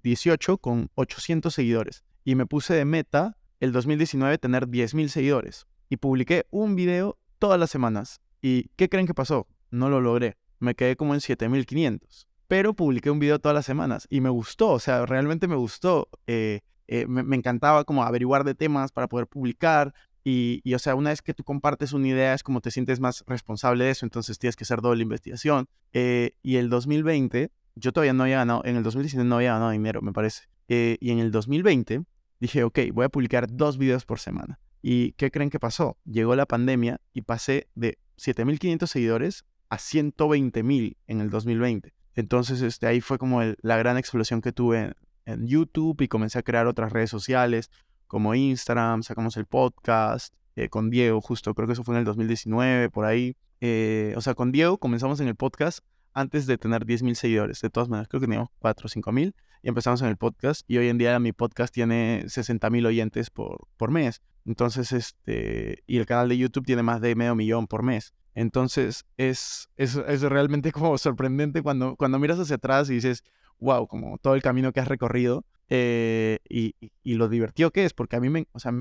2018 0.05 0.59
con 0.59 0.91
800 0.93 1.51
seguidores 1.53 2.03
y 2.23 2.35
me 2.35 2.45
puse 2.45 2.75
de 2.75 2.85
meta 2.85 3.37
el 3.59 3.71
2019 3.71 4.37
tener 4.37 4.67
10.000 4.67 5.07
seguidores. 5.07 5.65
Y 5.89 5.97
publiqué 5.97 6.45
un 6.51 6.75
video 6.75 7.17
todas 7.39 7.59
las 7.59 7.71
semanas. 7.71 8.21
¿Y 8.41 8.69
qué 8.75 8.87
creen 8.87 9.07
que 9.07 9.13
pasó? 9.13 9.47
No 9.71 9.89
lo 9.89 10.01
logré. 10.01 10.37
Me 10.59 10.75
quedé 10.75 10.95
como 10.95 11.13
en 11.15 11.21
7.500. 11.21 12.27
Pero 12.47 12.75
publiqué 12.75 13.09
un 13.09 13.19
video 13.19 13.39
todas 13.39 13.55
las 13.55 13.65
semanas 13.65 14.07
y 14.09 14.21
me 14.21 14.29
gustó, 14.29 14.71
o 14.71 14.79
sea, 14.79 15.05
realmente 15.07 15.47
me 15.47 15.55
gustó. 15.55 16.09
Eh, 16.27 16.61
eh, 16.87 17.07
me, 17.07 17.35
encantaba 17.35 17.83
como 17.83 18.03
averiguar 18.03 18.43
de 18.43 18.53
temas 18.53 18.91
para 18.91 19.07
poder 19.07 19.25
publicar, 19.25 19.93
y, 20.27 20.73
o 20.73 20.79
sea, 20.79 20.95
una 20.95 21.11
vez 21.11 21.21
que 21.21 21.35
tú 21.35 21.43
compartes 21.43 21.93
una 21.93 22.07
idea 22.07 22.33
es 22.33 22.41
como 22.41 22.59
te 22.59 22.71
sientes 22.71 22.99
más 22.99 23.23
responsable 23.27 23.85
de 23.85 23.91
eso, 23.91 24.07
entonces 24.07 24.39
tienes 24.39 24.55
que 24.55 24.63
hacer 24.63 24.81
doble 24.81 25.03
investigación. 25.03 25.67
Eh, 25.93 26.31
y 26.41 26.55
el 26.55 26.69
2020, 26.69 27.51
yo 27.75 27.91
todavía 27.91 28.13
no 28.13 28.23
había 28.23 28.37
ganado, 28.37 28.61
en 28.65 28.75
el 28.75 28.83
2019 28.83 29.27
no 29.27 29.35
había 29.35 29.53
ganado 29.53 29.71
dinero, 29.71 30.01
me 30.01 30.13
parece. 30.13 30.43
Eh, 30.67 30.97
y 30.99 31.11
en 31.11 31.19
el 31.19 31.31
2020 31.31 32.03
dije, 32.39 32.63
ok, 32.63 32.79
voy 32.93 33.05
a 33.05 33.09
publicar 33.09 33.47
dos 33.49 33.77
videos 33.77 34.05
por 34.05 34.19
semana. 34.19 34.59
¿Y 34.81 35.13
qué 35.13 35.31
creen 35.31 35.49
que 35.49 35.59
pasó? 35.59 35.97
Llegó 36.05 36.35
la 36.35 36.45
pandemia 36.45 37.01
y 37.13 37.21
pasé 37.21 37.67
de 37.75 37.97
7.500 38.17 38.87
seguidores 38.87 39.45
a 39.69 39.77
120.000 39.77 40.97
en 41.07 41.21
el 41.21 41.29
2020. 41.29 41.93
Entonces, 42.15 42.61
este, 42.61 42.87
ahí 42.87 43.01
fue 43.01 43.17
como 43.17 43.41
la 43.61 43.77
gran 43.77 43.97
explosión 43.97 44.41
que 44.41 44.51
tuve 44.51 44.93
en 45.25 45.47
YouTube 45.47 46.01
y 46.01 46.07
comencé 46.07 46.39
a 46.39 46.43
crear 46.43 46.67
otras 46.67 46.91
redes 46.91 47.09
sociales 47.09 47.71
como 48.07 48.35
Instagram, 48.35 49.03
sacamos 49.03 49.35
el 49.37 49.45
podcast 49.45 50.33
eh, 50.55 50.69
con 50.69 50.89
Diego, 50.89 51.19
justo 51.21 51.53
creo 51.53 51.67
que 51.67 51.73
eso 51.73 51.83
fue 51.83 51.95
en 51.95 51.99
el 51.99 52.05
2019, 52.05 52.89
por 52.89 53.05
ahí. 53.05 53.35
Eh, 53.61 54.13
o 54.15 54.21
sea, 54.21 54.35
con 54.35 54.51
Diego 54.51 54.77
comenzamos 54.77 55.19
en 55.19 55.27
el 55.27 55.35
podcast 55.35 55.79
antes 56.15 56.47
de 56.47 56.57
tener 56.57 56.85
10.000 56.85 57.13
seguidores. 57.13 57.61
De 57.61 57.69
todas 57.69 57.89
maneras, 57.89 58.07
creo 58.07 58.21
que 58.21 58.25
teníamos 58.25 58.49
4 58.59 58.87
o 58.87 58.89
5.000 58.89 59.35
y 59.61 59.67
empezamos 59.67 60.01
en 60.01 60.07
el 60.07 60.17
podcast. 60.17 60.61
Y 60.67 60.77
hoy 60.77 60.87
en 60.87 60.97
día 60.97 61.19
mi 61.19 61.33
podcast 61.33 61.73
tiene 61.73 62.23
60.000 62.25 62.87
oyentes 62.87 63.29
por, 63.29 63.67
por 63.77 63.91
mes. 63.91 64.21
Entonces, 64.45 64.91
este, 64.91 65.83
y 65.85 65.97
el 65.97 66.05
canal 66.05 66.29
de 66.29 66.37
YouTube 66.37 66.65
tiene 66.65 66.81
más 66.81 67.01
de 67.01 67.15
medio 67.15 67.35
millón 67.35 67.67
por 67.67 67.83
mes. 67.83 68.13
Entonces, 68.33 69.05
es, 69.17 69.69
es, 69.77 69.95
es 69.95 70.21
realmente 70.21 70.71
como 70.71 70.97
sorprendente 70.97 71.61
cuando, 71.61 71.95
cuando 71.95 72.17
miras 72.17 72.39
hacia 72.39 72.55
atrás 72.55 72.89
y 72.89 72.95
dices, 72.95 73.23
wow, 73.59 73.87
como 73.87 74.17
todo 74.17 74.35
el 74.35 74.41
camino 74.41 74.71
que 74.71 74.79
has 74.79 74.87
recorrido. 74.87 75.45
Eh, 75.69 76.39
y, 76.47 76.75
lo 77.03 77.27
divertido 77.27 77.71
que 77.71 77.85
es, 77.85 77.93
porque 77.93 78.15
a 78.15 78.19
mí 78.19 78.29
me, 78.29 78.47
o 78.51 78.59
sea, 78.59 78.71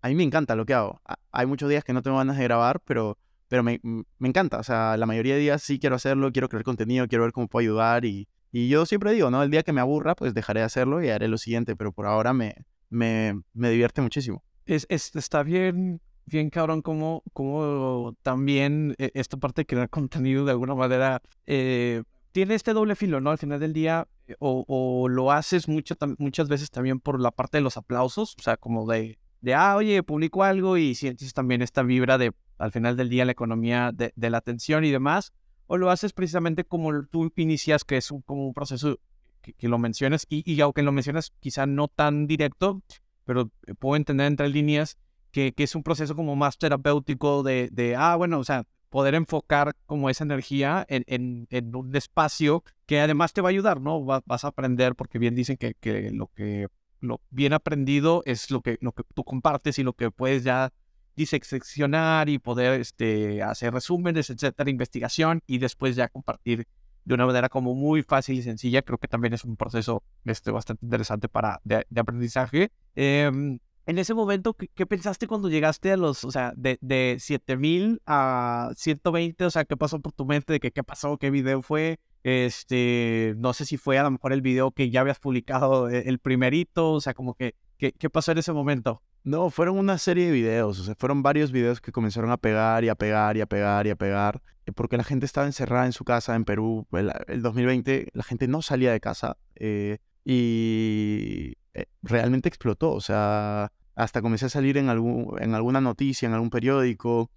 a 0.00 0.08
mí 0.08 0.14
me 0.14 0.24
encanta 0.24 0.56
lo 0.56 0.66
que 0.66 0.74
hago. 0.74 1.00
Hay 1.30 1.46
muchos 1.46 1.68
días 1.68 1.84
que 1.84 1.92
no 1.92 2.02
tengo 2.02 2.16
ganas 2.16 2.36
de 2.36 2.44
grabar, 2.44 2.80
pero, 2.80 3.18
pero 3.52 3.62
me, 3.62 3.78
me, 3.82 4.28
encanta. 4.30 4.60
O 4.60 4.62
sea, 4.62 4.96
la 4.96 5.04
mayoría 5.04 5.34
de 5.34 5.40
días 5.40 5.62
sí 5.62 5.78
quiero 5.78 5.96
hacerlo, 5.96 6.32
quiero 6.32 6.48
crear 6.48 6.64
contenido, 6.64 7.06
quiero 7.06 7.24
ver 7.24 7.32
cómo 7.32 7.48
puedo 7.48 7.60
ayudar. 7.62 8.06
Y, 8.06 8.26
y 8.50 8.68
yo 8.68 8.86
siempre 8.86 9.12
digo, 9.12 9.30
¿no? 9.30 9.42
El 9.42 9.50
día 9.50 9.62
que 9.62 9.74
me 9.74 9.82
aburra, 9.82 10.14
pues 10.14 10.32
dejaré 10.32 10.60
de 10.60 10.64
hacerlo 10.64 11.04
y 11.04 11.10
haré 11.10 11.28
lo 11.28 11.36
siguiente, 11.36 11.76
pero 11.76 11.92
por 11.92 12.06
ahora 12.06 12.32
me, 12.32 12.64
me, 12.88 13.42
me 13.52 13.68
divierte 13.68 14.00
muchísimo. 14.00 14.42
Es, 14.64 14.86
es, 14.88 15.14
está 15.16 15.42
bien, 15.42 16.00
bien 16.24 16.48
cabrón 16.48 16.80
como, 16.80 17.24
como 17.34 18.16
también 18.22 18.94
eh, 18.96 19.10
esta 19.12 19.36
parte 19.36 19.60
de 19.60 19.66
crear 19.66 19.90
contenido 19.90 20.46
de 20.46 20.52
alguna 20.52 20.74
manera 20.74 21.20
eh, 21.44 22.04
tiene 22.32 22.54
este 22.54 22.72
doble 22.72 22.96
filo, 22.96 23.20
¿no? 23.20 23.32
Al 23.32 23.38
final 23.38 23.60
del 23.60 23.74
día, 23.74 24.08
eh, 24.28 24.34
o, 24.38 25.08
lo 25.10 25.30
haces 25.30 25.68
mucho, 25.68 25.94
muchas 26.16 26.48
veces 26.48 26.70
también 26.70 27.00
por 27.00 27.20
la 27.20 27.30
parte 27.30 27.58
de 27.58 27.62
los 27.62 27.76
aplausos, 27.76 28.34
o 28.38 28.42
sea, 28.42 28.56
como 28.56 28.90
de, 28.90 29.18
de, 29.42 29.54
ah, 29.54 29.76
oye, 29.76 30.02
publico 30.02 30.44
algo 30.44 30.78
y 30.78 30.94
sientes 30.94 31.34
también 31.34 31.62
esta 31.62 31.82
vibra 31.82 32.16
de, 32.16 32.32
al 32.58 32.72
final 32.72 32.96
del 32.96 33.08
día, 33.10 33.24
la 33.24 33.32
economía 33.32 33.90
de, 33.92 34.12
la 34.16 34.38
atención 34.38 34.84
y 34.84 34.90
demás, 34.90 35.32
o 35.66 35.76
lo 35.76 35.90
haces 35.90 36.12
precisamente 36.12 36.64
como 36.64 37.04
tú 37.06 37.30
inicias, 37.36 37.84
que 37.84 37.96
es 37.96 38.10
un, 38.10 38.22
como 38.22 38.46
un 38.46 38.54
proceso 38.54 38.98
que, 39.42 39.68
lo 39.68 39.78
mencionas, 39.78 40.26
y, 40.28 40.50
y, 40.50 40.60
aunque 40.60 40.82
lo 40.82 40.92
mencionas 40.92 41.32
quizá 41.40 41.66
no 41.66 41.88
tan 41.88 42.28
directo, 42.28 42.82
pero 43.24 43.50
eh, 43.66 43.74
puedo 43.74 43.96
entender 43.96 44.28
entre 44.28 44.48
líneas 44.48 44.96
que, 45.32 45.52
que 45.52 45.64
es 45.64 45.74
un 45.74 45.82
proceso 45.82 46.14
como 46.14 46.36
más 46.36 46.56
terapéutico 46.56 47.42
de, 47.42 47.68
de, 47.72 47.96
ah, 47.96 48.14
bueno, 48.14 48.38
o 48.38 48.44
sea, 48.44 48.64
poder 48.90 49.16
enfocar 49.16 49.74
como 49.86 50.08
esa 50.08 50.22
energía 50.22 50.86
en, 50.88 51.46
en, 51.50 51.74
un 51.74 51.96
espacio 51.96 52.62
que 52.86 53.00
además 53.00 53.32
te 53.32 53.40
va 53.40 53.48
a 53.48 53.50
ayudar, 53.50 53.80
¿no? 53.80 54.04
vas 54.04 54.44
a 54.44 54.48
aprender, 54.48 54.94
porque 54.94 55.18
bien 55.18 55.34
dicen 55.34 55.56
que, 55.56 55.74
que, 55.80 56.10
lo 56.10 56.28
que 56.28 56.68
lo 57.02 57.20
bien 57.30 57.52
aprendido 57.52 58.22
es 58.24 58.50
lo 58.50 58.62
que, 58.62 58.78
lo 58.80 58.92
que 58.92 59.02
tú 59.14 59.24
compartes 59.24 59.78
y 59.78 59.82
lo 59.82 59.92
que 59.92 60.10
puedes 60.10 60.44
ya 60.44 60.72
diseccionar 61.14 62.28
y 62.28 62.38
poder 62.38 62.80
este, 62.80 63.42
hacer 63.42 63.74
resúmenes, 63.74 64.30
etcétera, 64.30 64.70
investigación 64.70 65.42
y 65.46 65.58
después 65.58 65.94
ya 65.96 66.08
compartir 66.08 66.66
de 67.04 67.14
una 67.14 67.26
manera 67.26 67.48
como 67.48 67.74
muy 67.74 68.02
fácil 68.02 68.38
y 68.38 68.42
sencilla. 68.42 68.82
Creo 68.82 68.98
que 68.98 69.08
también 69.08 69.34
es 69.34 69.44
un 69.44 69.56
proceso 69.56 70.02
este, 70.24 70.50
bastante 70.50 70.86
interesante 70.86 71.28
para, 71.28 71.60
de, 71.64 71.84
de 71.90 72.00
aprendizaje. 72.00 72.70
Eh, 72.94 73.58
en 73.84 73.98
ese 73.98 74.14
momento, 74.14 74.54
¿qué, 74.54 74.86
pensaste 74.86 75.26
cuando 75.26 75.48
llegaste 75.48 75.90
a 75.90 75.96
los, 75.96 76.24
o 76.24 76.30
sea, 76.30 76.52
de, 76.56 76.78
de 76.80 77.16
7000 77.18 78.00
a 78.06 78.70
120? 78.76 79.44
O 79.44 79.50
sea, 79.50 79.64
¿qué 79.64 79.76
pasó 79.76 80.00
por 80.00 80.12
tu 80.12 80.24
mente? 80.24 80.52
¿De 80.52 80.60
que, 80.60 80.70
qué 80.70 80.84
pasó? 80.84 81.18
¿Qué 81.18 81.30
video 81.30 81.62
fue? 81.62 81.98
Este, 82.24 83.34
no 83.38 83.52
sé 83.52 83.64
si 83.64 83.76
fue 83.76 83.98
a 83.98 84.04
lo 84.04 84.10
mejor 84.12 84.32
el 84.32 84.42
video 84.42 84.70
que 84.70 84.90
ya 84.90 85.00
habías 85.00 85.18
publicado, 85.18 85.90
e, 85.90 86.08
el 86.08 86.18
primerito, 86.18 86.92
o 86.92 87.00
sea, 87.00 87.14
como 87.14 87.34
que, 87.34 87.56
¿qué, 87.78 87.92
pasó 88.10 88.32
en 88.32 88.38
ese 88.38 88.52
momento? 88.52 89.02
No, 89.24 89.50
fueron 89.50 89.78
una 89.78 89.98
serie 89.98 90.26
de 90.26 90.32
videos, 90.32 90.78
o 90.80 90.84
sea, 90.84 90.94
fueron 90.96 91.22
varios 91.22 91.50
videos 91.52 91.80
que 91.80 91.92
comenzaron 91.92 92.30
a 92.30 92.36
pegar 92.36 92.84
y 92.84 92.88
a 92.88 92.94
pegar 92.94 93.36
y 93.36 93.40
a 93.40 93.46
pegar 93.46 93.86
y 93.86 93.90
a 93.90 93.96
pegar. 93.96 94.42
eh, 94.66 94.72
porque 94.72 94.96
la 94.96 95.04
gente 95.04 95.26
estaba 95.26 95.46
encerrada 95.46 95.86
en 95.86 95.92
su 95.92 96.04
casa 96.04 96.34
en 96.36 96.44
Perú. 96.44 96.86
El, 96.92 97.42
2020 97.42 98.08
la 98.12 98.22
gente 98.22 98.46
no 98.48 98.62
salía 98.62 98.92
de 98.92 99.00
casa 99.00 99.36
eh, 99.56 99.98
y 100.24 101.54
eh, 101.74 101.86
realmente 102.02 102.48
explotó. 102.48 102.92
O 102.92 103.00
sea, 103.00 103.72
hasta 103.94 104.22
comencé 104.22 104.46
a 104.46 104.48
salir 104.48 104.76
en, 104.76 104.88
algún, 104.88 105.36
en 105.40 105.54
alguna 105.54 105.80
noticia, 105.80 106.26
en 106.26 106.34
algún 106.34 106.50
periódico. 106.50 107.30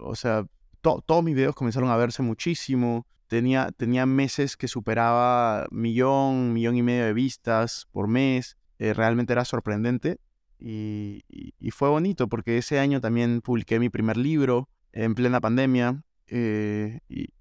o 0.00 0.14
sea, 0.14 0.46
todos 0.80 1.22
mis 1.22 1.34
videos 1.34 1.54
comenzaron 1.54 1.90
a 1.90 1.96
verse 1.96 2.22
muchísimo. 2.22 3.06
Tenía, 3.30 3.70
tenía 3.76 4.04
meses 4.04 4.56
que 4.56 4.66
superaba 4.68 5.68
millón, 5.70 6.52
millón 6.52 6.76
y 6.76 6.82
medio 6.82 7.04
de 7.04 7.14
vistas 7.14 7.86
por 7.92 8.08
mes. 8.08 8.58
realmente 8.78 9.32
era 9.32 9.44
sorprendente. 9.44 10.18
y, 10.58 11.22
fue 11.70 11.88
bonito 11.88 12.28
porque 12.28 12.58
ese 12.58 12.80
año 12.80 13.00
también 13.00 13.40
publiqué 13.40 13.78
mi 13.78 13.88
primer 13.88 14.16
libro 14.16 14.68
en 14.92 15.14
plena 15.14 15.40
pandemia 15.40 16.02
eh, 16.26 17.00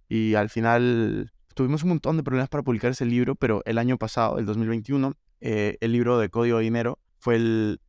y, 0.10 0.34
al 0.36 0.50
final 0.50 1.32
tuvimos 1.54 1.84
un 1.84 1.90
montón 1.90 2.18
de 2.18 2.24
problemas 2.24 2.50
para 2.50 2.64
publicar 2.64 2.92
ese 2.92 3.06
libro, 3.06 3.36
pero 3.36 3.62
el 3.66 3.78
año 3.78 3.98
pasado, 3.98 4.40
el 4.40 4.46
2021, 4.46 5.14
eh, 5.42 5.78
el 5.82 5.92
libro 5.92 6.18
de 6.18 6.30
Código 6.30 6.58
de 6.58 6.64
Dinero 6.64 7.00
fue 7.20 7.36
el, 7.36 7.80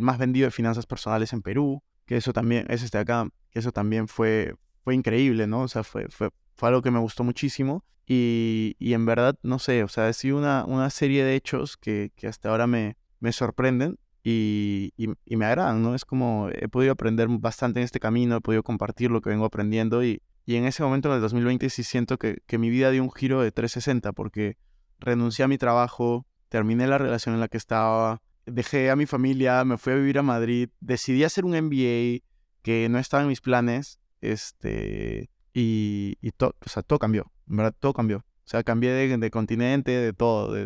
más 0.00 0.18
vendido 0.18 0.46
de 0.46 0.50
finanzas 0.50 0.86
personales 0.86 1.32
en 1.32 1.42
Perú, 1.42 1.82
que 2.06 2.16
eso 2.16 2.32
también, 2.32 2.66
es 2.68 2.82
este 2.82 2.98
acá, 2.98 3.28
que 3.50 3.58
eso 3.58 3.72
también 3.72 4.08
fue, 4.08 4.54
fue 4.82 4.94
increíble, 4.94 5.46
¿no? 5.46 5.62
O 5.62 5.68
sea, 5.68 5.82
fue, 5.82 6.06
fue 6.56 6.68
algo 6.68 6.82
que 6.82 6.90
me 6.90 6.98
gustó 6.98 7.24
muchísimo 7.24 7.84
y, 8.06 8.76
y, 8.78 8.92
en 8.92 9.06
verdad, 9.06 9.38
no 9.42 9.58
sé, 9.58 9.82
o 9.82 9.88
sea, 9.88 10.08
ha 10.08 10.12
sido 10.12 10.36
una, 10.36 10.64
una 10.66 10.90
serie 10.90 11.24
de 11.24 11.34
hechos 11.34 11.76
que, 11.76 12.12
que 12.16 12.26
hasta 12.26 12.50
ahora 12.50 12.66
me, 12.66 12.96
me 13.20 13.32
sorprenden 13.32 13.98
y, 14.22 14.92
y, 14.96 15.36
me 15.36 15.46
agradan, 15.46 15.82
¿no? 15.82 15.94
Es 15.94 16.04
como 16.04 16.48
he 16.50 16.68
podido 16.68 16.92
aprender 16.92 17.28
bastante 17.28 17.80
en 17.80 17.84
este 17.84 18.00
camino, 18.00 18.36
he 18.36 18.40
podido 18.40 18.62
compartir 18.62 19.10
lo 19.10 19.20
que 19.20 19.30
vengo 19.30 19.46
aprendiendo 19.46 20.04
y, 20.04 20.22
y 20.46 20.56
en 20.56 20.66
ese 20.66 20.82
momento, 20.82 21.08
en 21.08 21.16
el 21.16 21.20
2020, 21.22 21.70
sí 21.70 21.82
siento 21.82 22.18
que, 22.18 22.42
que, 22.46 22.58
mi 22.58 22.68
vida 22.68 22.90
dio 22.90 23.02
un 23.02 23.10
giro 23.10 23.40
de 23.40 23.50
360 23.50 24.12
porque 24.12 24.58
renuncié 24.98 25.44
a 25.44 25.48
mi 25.48 25.58
trabajo, 25.58 26.26
terminé 26.48 26.86
la 26.86 26.98
relación 26.98 27.34
en 27.34 27.40
la 27.40 27.48
que 27.48 27.56
estaba, 27.56 28.20
dejé 28.46 28.90
a 28.90 28.96
mi 28.96 29.06
familia, 29.06 29.64
me 29.64 29.78
fui 29.78 29.94
a 29.94 29.96
vivir 29.96 30.18
a 30.18 30.22
Madrid, 30.22 30.68
decidí 30.80 31.24
hacer 31.24 31.44
un 31.44 31.52
MBA 31.52 32.22
que 32.62 32.88
no 32.90 32.98
estaba 32.98 33.22
en 33.22 33.28
mis 33.28 33.40
planes, 33.40 33.98
este, 34.20 35.30
y, 35.54 36.18
y 36.20 36.32
todo, 36.32 36.56
o 36.60 36.68
sea, 36.68 36.82
todo 36.82 36.98
cambió, 36.98 37.30
en 37.48 37.56
verdad, 37.56 37.74
todo 37.78 37.94
cambió. 37.94 38.18
O 38.18 38.46
sea, 38.46 38.62
cambié 38.62 38.90
de, 38.90 39.16
de 39.16 39.30
continente, 39.30 39.92
de 39.92 40.12
todo, 40.12 40.52
de, 40.52 40.64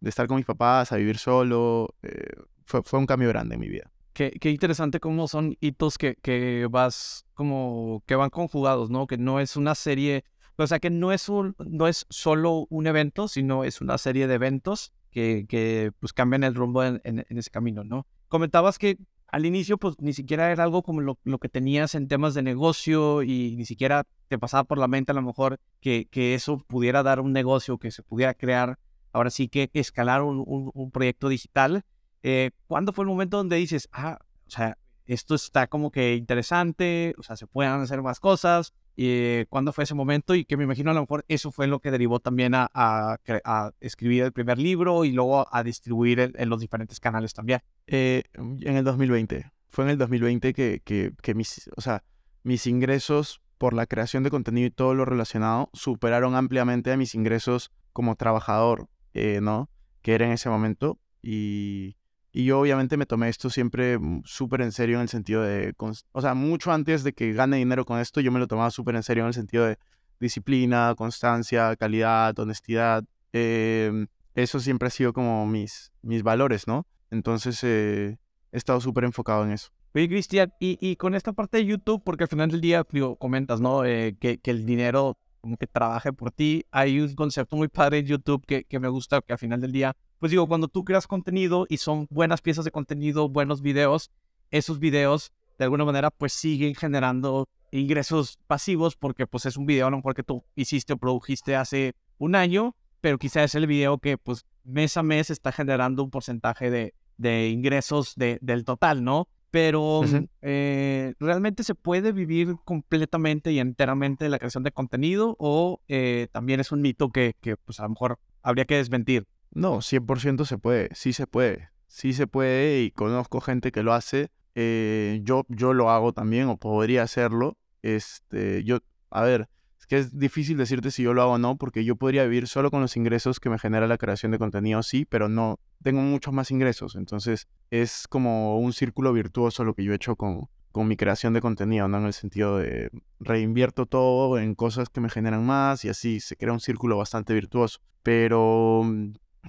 de, 0.00 0.10
estar 0.10 0.26
con 0.26 0.36
mis 0.36 0.44
papás, 0.44 0.92
a 0.92 0.96
vivir 0.96 1.16
solo, 1.16 1.94
eh, 2.02 2.32
fue, 2.66 2.82
fue 2.82 2.98
un 2.98 3.06
cambio 3.06 3.28
grande 3.28 3.54
en 3.54 3.60
mi 3.60 3.68
vida. 3.68 3.90
Qué, 4.12 4.30
qué, 4.40 4.50
interesante 4.50 5.00
cómo 5.00 5.26
son 5.26 5.56
hitos 5.60 5.96
que, 5.96 6.16
que 6.16 6.68
vas 6.70 7.24
como 7.34 8.02
que 8.06 8.14
van 8.14 8.30
conjugados, 8.30 8.90
¿no? 8.90 9.06
Que 9.06 9.16
no 9.16 9.40
es 9.40 9.56
una 9.56 9.74
serie, 9.74 10.24
o 10.56 10.66
sea, 10.66 10.78
que 10.78 10.90
no 10.90 11.12
es 11.12 11.28
un, 11.28 11.56
no 11.58 11.88
es 11.88 12.06
solo 12.10 12.66
un 12.68 12.86
evento, 12.86 13.26
sino 13.26 13.64
es 13.64 13.80
una 13.80 13.98
serie 13.98 14.26
de 14.26 14.34
eventos 14.34 14.92
que, 15.10 15.46
que 15.48 15.92
pues 15.98 16.12
cambian 16.12 16.44
el 16.44 16.54
rumbo 16.54 16.84
en, 16.84 17.00
en, 17.04 17.24
ese 17.38 17.50
camino, 17.50 17.84
¿no? 17.84 18.06
Comentabas 18.28 18.78
que 18.78 18.98
al 19.34 19.46
inicio 19.46 19.78
pues 19.78 19.96
ni 20.00 20.12
siquiera 20.12 20.50
era 20.52 20.64
algo 20.64 20.82
como 20.82 21.00
lo, 21.00 21.18
lo, 21.24 21.38
que 21.38 21.48
tenías 21.48 21.94
en 21.94 22.08
temas 22.08 22.34
de 22.34 22.42
negocio 22.42 23.22
y 23.22 23.56
ni 23.56 23.64
siquiera 23.64 24.04
te 24.28 24.38
pasaba 24.38 24.64
por 24.64 24.78
la 24.78 24.88
mente 24.88 25.12
a 25.12 25.14
lo 25.14 25.22
mejor 25.22 25.60
que, 25.80 26.08
eso 26.12 26.58
pudiera 26.58 27.02
dar 27.02 27.20
un 27.20 27.32
negocio, 27.32 27.78
que 27.78 27.90
se 27.90 28.02
pudiera 28.02 28.34
crear, 28.34 28.78
ahora 29.12 29.30
sí 29.30 29.48
que 29.48 29.70
escalar 29.74 30.22
un 30.22 30.90
proyecto 30.92 31.28
digital 31.28 31.84
eh, 32.26 32.52
¿Cuándo 32.66 32.94
fue 32.94 33.04
el 33.04 33.10
momento 33.10 33.36
donde 33.36 33.56
dices, 33.56 33.86
ah, 33.92 34.18
o 34.46 34.50
sea, 34.50 34.78
esto 35.04 35.34
está 35.34 35.66
como 35.66 35.90
que 35.90 36.14
interesante, 36.14 37.14
o 37.18 37.22
sea, 37.22 37.36
se 37.36 37.46
pueden 37.46 37.72
hacer 37.72 38.00
más 38.00 38.18
cosas? 38.18 38.72
Eh, 38.96 39.46
¿Cuándo 39.48 39.72
fue 39.72 39.84
ese 39.84 39.94
momento? 39.94 40.34
Y 40.34 40.44
que 40.44 40.56
me 40.56 40.64
imagino 40.64 40.90
a 40.90 40.94
lo 40.94 41.00
mejor 41.00 41.24
eso 41.28 41.50
fue 41.50 41.66
lo 41.66 41.80
que 41.80 41.90
derivó 41.90 42.20
también 42.20 42.54
a, 42.54 42.70
a, 42.72 43.70
escribir 43.80 44.22
el 44.22 44.32
primer 44.32 44.58
libro 44.58 45.04
y 45.04 45.12
luego 45.12 45.46
a 45.50 45.62
distribuir 45.62 46.32
en, 46.34 46.48
los 46.48 46.60
diferentes 46.60 47.00
canales 47.00 47.34
también. 47.34 47.60
Eh, 47.86 48.24
en 48.34 48.76
el 48.76 48.84
2020. 48.84 49.50
Fue 49.68 49.84
en 49.84 49.90
el 49.90 49.98
2020 49.98 50.52
que, 50.52 50.80
que, 50.84 51.12
que 51.20 51.34
mis, 51.34 51.68
o 51.76 51.80
sea, 51.80 52.04
mis 52.44 52.66
ingresos 52.66 53.40
por 53.58 53.72
la 53.72 53.86
creación 53.86 54.22
de 54.22 54.30
contenido 54.30 54.66
y 54.66 54.70
todo 54.70 54.94
lo 54.94 55.04
relacionado 55.04 55.70
superaron 55.72 56.34
ampliamente 56.34 56.92
a 56.92 56.96
mis 56.96 57.14
ingresos 57.14 57.72
como 57.92 58.16
trabajador, 58.16 58.88
eh, 59.14 59.40
¿no? 59.40 59.70
Que 60.02 60.14
era 60.14 60.26
en 60.26 60.32
ese 60.32 60.50
momento. 60.50 60.98
Y, 61.22 61.96
y 62.36 62.44
yo 62.44 62.58
obviamente 62.58 62.96
me 62.96 63.06
tomé 63.06 63.28
esto 63.28 63.48
siempre 63.48 63.96
mm, 63.96 64.22
súper 64.24 64.60
en 64.60 64.72
serio 64.72 64.96
en 64.96 65.02
el 65.02 65.08
sentido 65.08 65.42
de, 65.42 65.72
o 65.78 66.20
sea, 66.20 66.34
mucho 66.34 66.72
antes 66.72 67.04
de 67.04 67.12
que 67.12 67.32
gane 67.32 67.58
dinero 67.58 67.84
con 67.84 68.00
esto, 68.00 68.20
yo 68.20 68.32
me 68.32 68.40
lo 68.40 68.48
tomaba 68.48 68.72
súper 68.72 68.96
en 68.96 69.04
serio 69.04 69.22
en 69.22 69.28
el 69.28 69.34
sentido 69.34 69.64
de 69.64 69.78
disciplina, 70.18 70.94
constancia, 70.98 71.76
calidad, 71.76 72.36
honestidad. 72.36 73.04
Em, 73.32 74.08
eso 74.34 74.58
siempre 74.58 74.88
ha 74.88 74.90
sido 74.90 75.12
como 75.12 75.46
mis, 75.46 75.92
mis 76.02 76.24
valores, 76.24 76.66
¿no? 76.66 76.88
Entonces 77.12 77.62
eh, 77.62 78.18
he 78.50 78.56
estado 78.56 78.80
súper 78.80 79.04
enfocado 79.04 79.44
en 79.44 79.52
eso. 79.52 79.70
Oye, 79.94 80.08
Cristian, 80.08 80.52
y, 80.58 80.76
y, 80.80 80.96
con 80.96 81.14
esta 81.14 81.32
parte 81.32 81.58
de 81.58 81.66
YouTube, 81.66 82.02
porque 82.02 82.24
al 82.24 82.28
final 82.28 82.50
del 82.50 82.60
día, 82.60 82.84
digo, 82.90 83.14
comentas, 83.14 83.60
¿no? 83.60 83.84
Eh, 83.84 84.16
que, 84.18 84.38
que 84.38 84.50
el 84.50 84.66
dinero 84.66 85.18
como 85.44 85.58
que 85.58 85.66
trabaje 85.66 86.10
por 86.12 86.30
ti. 86.30 86.64
Hay 86.70 86.98
un 87.00 87.14
concepto 87.14 87.54
muy 87.54 87.68
padre 87.68 87.98
en 87.98 88.06
YouTube 88.06 88.44
que, 88.46 88.64
que 88.64 88.80
me 88.80 88.88
gusta, 88.88 89.20
que 89.20 89.34
al 89.34 89.38
final 89.38 89.60
del 89.60 89.72
día 89.72 89.94
pues 90.24 90.30
digo, 90.30 90.46
cuando 90.46 90.68
tú 90.68 90.86
creas 90.86 91.06
contenido 91.06 91.66
y 91.68 91.76
son 91.76 92.06
buenas 92.08 92.40
piezas 92.40 92.64
de 92.64 92.70
contenido, 92.70 93.28
buenos 93.28 93.60
videos, 93.60 94.10
esos 94.50 94.78
videos 94.78 95.34
de 95.58 95.64
alguna 95.64 95.84
manera 95.84 96.10
pues 96.10 96.32
siguen 96.32 96.74
generando 96.74 97.46
ingresos 97.70 98.38
pasivos 98.46 98.96
porque 98.96 99.26
pues 99.26 99.44
es 99.44 99.58
un 99.58 99.66
video 99.66 99.86
a 99.86 99.90
lo 99.90 99.98
mejor 99.98 100.14
que 100.14 100.22
tú 100.22 100.42
hiciste 100.54 100.94
o 100.94 100.96
produjiste 100.96 101.56
hace 101.56 101.94
un 102.16 102.36
año, 102.36 102.74
pero 103.02 103.18
quizás 103.18 103.44
es 103.44 103.54
el 103.54 103.66
video 103.66 103.98
que 103.98 104.16
pues 104.16 104.46
mes 104.62 104.96
a 104.96 105.02
mes 105.02 105.28
está 105.28 105.52
generando 105.52 106.02
un 106.02 106.10
porcentaje 106.10 106.70
de, 106.70 106.94
de 107.18 107.50
ingresos 107.50 108.14
de, 108.16 108.38
del 108.40 108.64
total, 108.64 109.04
¿no? 109.04 109.28
Pero 109.54 110.00
eh, 110.42 111.14
¿realmente 111.20 111.62
se 111.62 111.76
puede 111.76 112.10
vivir 112.10 112.56
completamente 112.64 113.52
y 113.52 113.60
enteramente 113.60 114.24
de 114.24 114.28
la 114.28 114.40
creación 114.40 114.64
de 114.64 114.72
contenido 114.72 115.36
o 115.38 115.80
eh, 115.86 116.26
también 116.32 116.58
es 116.58 116.72
un 116.72 116.82
mito 116.82 117.10
que, 117.10 117.36
que 117.40 117.56
pues 117.56 117.78
a 117.78 117.84
lo 117.84 117.90
mejor 117.90 118.18
habría 118.42 118.64
que 118.64 118.74
desmentir? 118.74 119.28
No, 119.52 119.76
100% 119.76 120.44
se 120.44 120.58
puede, 120.58 120.88
sí 120.96 121.12
se 121.12 121.28
puede, 121.28 121.68
sí 121.86 122.14
se 122.14 122.26
puede 122.26 122.82
y 122.82 122.90
conozco 122.90 123.40
gente 123.40 123.70
que 123.70 123.84
lo 123.84 123.92
hace. 123.92 124.32
Eh, 124.56 125.20
yo, 125.22 125.44
yo 125.48 125.72
lo 125.72 125.88
hago 125.88 126.12
también 126.12 126.48
o 126.48 126.56
podría 126.56 127.04
hacerlo. 127.04 127.56
Este, 127.82 128.64
yo, 128.64 128.78
a 129.10 129.22
ver, 129.22 129.48
es 129.84 129.86
que 129.86 129.98
es 129.98 130.18
difícil 130.18 130.56
decirte 130.56 130.90
si 130.90 131.02
yo 131.02 131.12
lo 131.12 131.20
hago 131.20 131.32
o 131.32 131.38
no, 131.38 131.56
porque 131.56 131.84
yo 131.84 131.96
podría 131.96 132.24
vivir 132.24 132.48
solo 132.48 132.70
con 132.70 132.80
los 132.80 132.96
ingresos 132.96 133.38
que 133.38 133.50
me 133.50 133.58
genera 133.58 133.86
la 133.86 133.98
creación 133.98 134.32
de 134.32 134.38
contenido, 134.38 134.82
sí, 134.82 135.04
pero 135.04 135.28
no, 135.28 135.58
tengo 135.82 136.00
muchos 136.00 136.32
más 136.32 136.50
ingresos. 136.50 136.96
Entonces 136.96 137.48
es 137.70 138.08
como 138.08 138.58
un 138.58 138.72
círculo 138.72 139.12
virtuoso 139.12 139.62
lo 139.62 139.74
que 139.74 139.84
yo 139.84 139.92
he 139.92 139.96
hecho 139.96 140.16
con, 140.16 140.48
con 140.72 140.88
mi 140.88 140.96
creación 140.96 141.34
de 141.34 141.42
contenido, 141.42 141.86
¿no? 141.86 141.98
En 141.98 142.06
el 142.06 142.14
sentido 142.14 142.56
de 142.58 142.90
reinvierto 143.20 143.84
todo 143.84 144.38
en 144.38 144.54
cosas 144.54 144.88
que 144.88 145.02
me 145.02 145.10
generan 145.10 145.44
más 145.44 145.84
y 145.84 145.90
así 145.90 146.20
se 146.20 146.36
crea 146.36 146.54
un 146.54 146.60
círculo 146.60 146.96
bastante 146.96 147.34
virtuoso. 147.34 147.80
Pero 148.02 148.82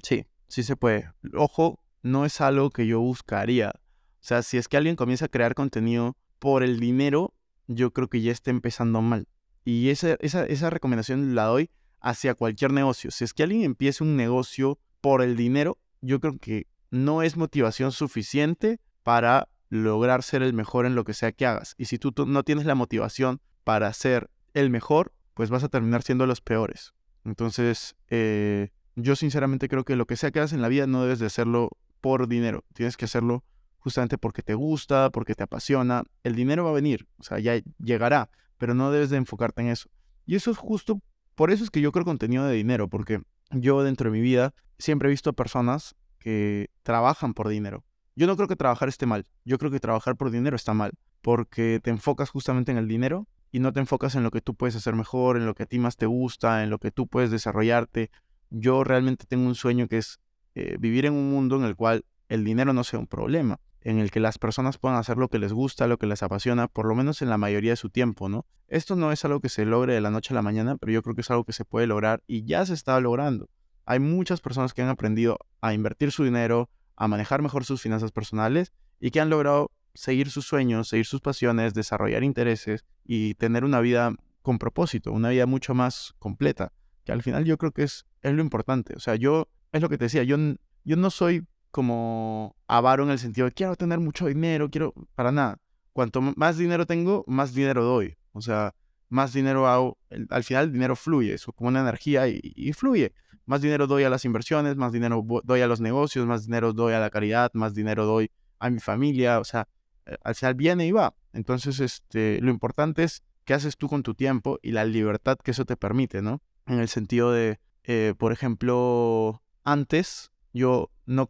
Sí, 0.04 0.26
sí 0.48 0.63
se 0.63 0.76
puede. 0.76 1.12
Ojo, 1.34 1.80
no 2.02 2.26
es 2.26 2.41
algo 2.41 2.69
que 2.71 2.88
yo 2.88 3.00
buscaría. 3.00 3.71
O 3.76 4.28
sea, 4.28 4.41
si 4.41 4.58
es 4.58 4.67
que 4.67 4.76
alguien 4.76 4.98
comienza 4.98 5.26
a 5.26 5.30
crear 5.30 5.56
contenido 5.56 6.17
por 6.39 6.63
el 6.63 6.80
dinero, 6.80 7.34
yo 7.67 7.93
creo 7.93 8.10
que 8.10 8.21
ya 8.21 8.34
está 8.34 8.52
empezando 8.52 9.02
mal. 9.02 9.28
Y 9.65 9.89
esa, 9.89 10.15
esa, 10.19 10.45
esa 10.45 10.69
recomendación 10.69 11.36
la 11.36 11.45
doy 11.45 11.71
hacia 11.99 12.36
cualquier 12.36 12.71
negocio. 12.71 13.12
Si 13.12 13.23
es 13.23 13.34
que 13.34 13.43
alguien 13.43 13.63
empieza 13.63 14.04
un 14.04 14.15
negocio 14.15 14.80
por 15.01 15.21
el 15.21 15.36
dinero, 15.36 15.80
yo 16.01 16.19
creo 16.19 16.38
que 16.38 16.67
no 16.91 17.23
es 17.23 17.36
motivación 17.36 17.91
suficiente 17.91 18.80
para 19.04 19.49
lograr 19.69 20.23
ser 20.23 20.43
el 20.43 20.54
mejor 20.54 20.86
en 20.86 20.95
lo 20.95 21.04
que 21.04 21.13
sea 21.13 21.32
que 21.32 21.45
hagas. 21.45 21.73
Y 21.78 21.86
si 21.86 21.97
tú 21.97 22.13
no 22.25 22.43
tienes 22.43 22.65
la 22.65 22.75
motivación 22.75 23.41
para 23.63 23.91
ser 23.93 24.30
el 24.54 24.69
mejor, 24.69 25.13
pues 25.34 25.49
vas 25.49 25.63
a 25.63 25.69
terminar 25.69 26.04
siendo 26.04 26.25
los 26.28 26.41
peores. 26.41 26.93
Entonces, 27.25 27.95
eh, 28.10 28.69
yo 28.95 29.15
sinceramente 29.15 29.67
creo 29.67 29.84
que 29.84 29.95
lo 29.95 30.06
que 30.06 30.15
sea 30.15 30.32
que 30.32 30.39
hagas 30.39 30.54
en 30.54 30.62
la 30.62 30.67
vida 30.67 30.88
no 30.88 31.04
debes 31.04 31.19
de 31.19 31.25
hacerlo 31.25 31.71
por 32.01 32.28
dinero. 32.28 32.63
Tienes 32.73 32.97
que 32.97 33.06
hacerlo 33.06 33.43
justamente 33.80 34.17
porque 34.17 34.41
te 34.41 34.54
gusta, 34.54 35.10
porque 35.10 35.36
te 35.36 35.43
apasiona. 35.43 36.04
El 36.23 36.36
dinero 36.36 36.63
va 36.63 36.69
a 36.69 36.73
venir, 36.73 37.08
o 37.17 37.23
sea, 37.23 37.39
ya 37.39 37.60
llegará, 37.80 38.30
pero 38.57 38.73
no 38.73 38.91
debes 38.91 39.09
de 39.09 39.17
enfocarte 39.17 39.61
en 39.61 39.67
eso. 39.69 39.89
Y 40.25 40.35
eso 40.35 40.51
es 40.51 40.57
justo, 40.57 41.01
por 41.35 41.51
eso 41.51 41.63
es 41.63 41.69
que 41.69 41.81
yo 41.81 41.91
creo 41.91 42.05
contenido 42.05 42.45
de 42.45 42.55
dinero, 42.55 42.87
porque 42.87 43.21
yo 43.51 43.83
dentro 43.83 44.09
de 44.09 44.17
mi 44.17 44.21
vida 44.21 44.53
siempre 44.79 45.09
he 45.09 45.11
visto 45.11 45.33
personas 45.33 45.95
que 46.19 46.69
trabajan 46.83 47.33
por 47.33 47.47
dinero. 47.47 47.83
Yo 48.15 48.27
no 48.27 48.35
creo 48.35 48.47
que 48.47 48.55
trabajar 48.55 48.87
esté 48.87 49.05
mal, 49.05 49.25
yo 49.43 49.57
creo 49.57 49.71
que 49.71 49.79
trabajar 49.79 50.15
por 50.15 50.31
dinero 50.31 50.55
está 50.55 50.73
mal, 50.73 50.93
porque 51.21 51.79
te 51.83 51.89
enfocas 51.89 52.29
justamente 52.29 52.71
en 52.71 52.77
el 52.77 52.87
dinero 52.87 53.27
y 53.51 53.59
no 53.59 53.73
te 53.73 53.79
enfocas 53.79 54.15
en 54.15 54.23
lo 54.23 54.31
que 54.31 54.41
tú 54.41 54.55
puedes 54.55 54.75
hacer 54.75 54.95
mejor, 54.95 55.37
en 55.37 55.45
lo 55.45 55.53
que 55.53 55.63
a 55.63 55.65
ti 55.65 55.79
más 55.79 55.97
te 55.97 56.05
gusta, 56.05 56.63
en 56.63 56.69
lo 56.69 56.79
que 56.79 56.91
tú 56.91 57.07
puedes 57.07 57.31
desarrollarte, 57.31 58.09
yo 58.49 58.83
realmente 58.83 59.25
tengo 59.25 59.45
un 59.47 59.55
sueño 59.55 59.87
que 59.87 59.97
es 59.97 60.19
eh, 60.55 60.77
vivir 60.79 61.05
en 61.05 61.13
un 61.13 61.29
mundo 61.29 61.57
en 61.57 61.63
el 61.63 61.75
cual 61.75 62.05
el 62.29 62.43
dinero 62.43 62.73
no 62.73 62.83
sea 62.83 62.99
un 62.99 63.07
problema. 63.07 63.59
En 63.86 64.00
el 64.00 64.10
que 64.10 64.19
las 64.19 64.39
personas 64.39 64.80
puedan 64.80 64.98
hacer 64.98 65.17
lo 65.17 65.30
que 65.30 65.38
les 65.38 65.54
gusta, 65.54 65.86
lo 65.86 66.00
que 66.00 66.08
les 66.08 66.24
apasiona, 66.24 66.67
por 66.67 66.88
lo 66.88 66.95
menos 66.95 67.21
en 67.21 67.30
la 67.30 67.38
mayoría 67.38 67.71
de 67.71 67.76
su 67.76 67.91
tiempo, 67.91 68.28
¿no? 68.30 68.48
Esto 68.67 68.95
no 68.95 69.12
es 69.12 69.24
algo 69.26 69.39
que 69.41 69.48
se 69.48 69.63
logre 69.63 69.93
de 69.93 70.02
la 70.02 70.10
noche 70.10 70.34
a 70.34 70.36
la 70.36 70.41
mañana, 70.41 70.76
pero 70.76 70.91
yo 70.91 71.04
creo 71.04 71.13
que 71.13 71.21
es 71.21 71.30
algo 71.30 71.43
que 71.43 71.54
se 71.54 71.65
puede 71.65 71.86
lograr 71.86 72.24
y 72.26 72.45
ya 72.45 72.65
se 72.65 72.74
está 72.74 73.00
logrando. 73.00 73.48
Hay 73.86 74.00
muchas 74.00 74.41
personas 74.41 74.74
que 74.74 74.82
han 74.82 74.89
aprendido 74.89 75.38
a 75.62 75.76
invertir 75.76 76.12
su 76.12 76.24
dinero, 76.24 76.71
a 76.95 77.08
manejar 77.08 77.43
mejor 77.43 77.63
sus 77.63 77.80
finanzas 77.80 78.12
personales 78.12 78.74
y 79.00 79.12
que 79.12 79.19
han 79.19 79.30
logrado 79.30 79.71
seguir 79.93 80.32
sus 80.32 80.48
sueños, 80.48 80.88
seguir 80.88 81.06
sus 81.06 81.21
pasiones, 81.21 81.76
desarrollar 81.76 82.24
intereses 82.24 82.86
y 83.04 83.36
tener 83.36 83.63
una 83.63 83.82
vida 83.82 84.15
con 84.41 84.58
propósito, 84.58 85.12
una 85.12 85.30
vida 85.30 85.45
mucho 85.45 85.76
más 85.76 86.15
completa, 86.17 86.74
que 87.04 87.12
al 87.12 87.21
final 87.21 87.45
yo 87.45 87.60
creo 87.60 87.71
que 87.71 87.84
es, 87.84 88.08
es 88.24 88.34
lo 88.34 88.41
importante. 88.41 88.95
O 88.95 89.00
sea, 89.00 89.13
yo, 89.13 89.48
es 89.71 89.84
lo 89.84 89.89
que 89.89 90.00
te 90.00 90.06
decía, 90.06 90.24
yo, 90.24 90.38
yo 90.84 90.95
no 90.95 91.12
soy 91.12 91.45
como 91.75 92.55
avaro 92.69 93.03
en 93.03 93.09
el 93.09 93.19
sentido 93.19 93.47
de 93.47 93.51
quiero 93.51 93.75
tener 93.75 93.99
mucho 93.99 94.27
dinero, 94.27 94.69
quiero, 94.69 94.93
para 95.13 95.33
nada. 95.33 95.59
Cuanto 95.91 96.21
más 96.21 96.57
dinero 96.57 96.85
tengo, 96.85 97.25
más 97.27 97.53
dinero 97.53 97.83
doy. 97.83 98.15
O 98.31 98.39
sea, 98.41 98.73
más 99.09 99.33
dinero 99.33 99.67
hago, 99.67 99.97
al 100.29 100.45
final 100.45 100.63
el 100.67 100.71
dinero 100.71 100.95
fluye, 100.95 101.33
es 101.33 101.43
como 101.43 101.67
una 101.67 101.81
energía 101.81 102.29
y, 102.29 102.71
fluye. 102.71 103.11
Más 103.45 103.61
dinero 103.61 103.88
doy 103.88 104.05
a 104.05 104.09
las 104.09 104.23
inversiones, 104.23 104.77
más 104.77 104.93
dinero 104.93 105.21
doy 105.43 105.59
a 105.59 105.67
los 105.67 105.81
negocios, 105.81 106.25
más 106.25 106.45
dinero 106.45 106.71
doy 106.71 106.93
a 106.93 107.01
la 107.01 107.09
caridad, 107.09 107.51
más 107.53 107.75
dinero 107.75 108.05
doy 108.05 108.31
a 108.59 108.69
mi 108.69 108.79
familia, 108.79 109.41
o 109.41 109.43
sea, 109.43 109.67
eh, 110.05 110.15
al 110.23 110.33
final 110.33 110.55
viene 110.55 110.88
y 110.88 110.93
va. 110.93 111.13
Entonces, 111.33 111.81
este, 111.81 112.39
lo 112.39 112.51
importante 112.51 113.03
es 113.03 113.21
qué 113.43 113.53
haces 113.53 113.75
tú 113.75 113.89
con 113.89 114.01
tu 114.01 114.13
tiempo 114.13 114.59
y 114.63 114.71
la 114.71 114.85
libertad 114.85 115.38
que 115.43 115.51
eso 115.51 115.65
te 115.65 115.75
permite, 115.75 116.21
¿no? 116.21 116.41
En 116.67 116.79
el 116.79 116.88
sentido 116.88 117.33
de, 117.33 117.59
eh, 117.83 118.13
por 118.17 118.31
ejemplo, 118.31 119.43
antes 119.65 120.31
yo 120.55 120.89
no, 121.05 121.27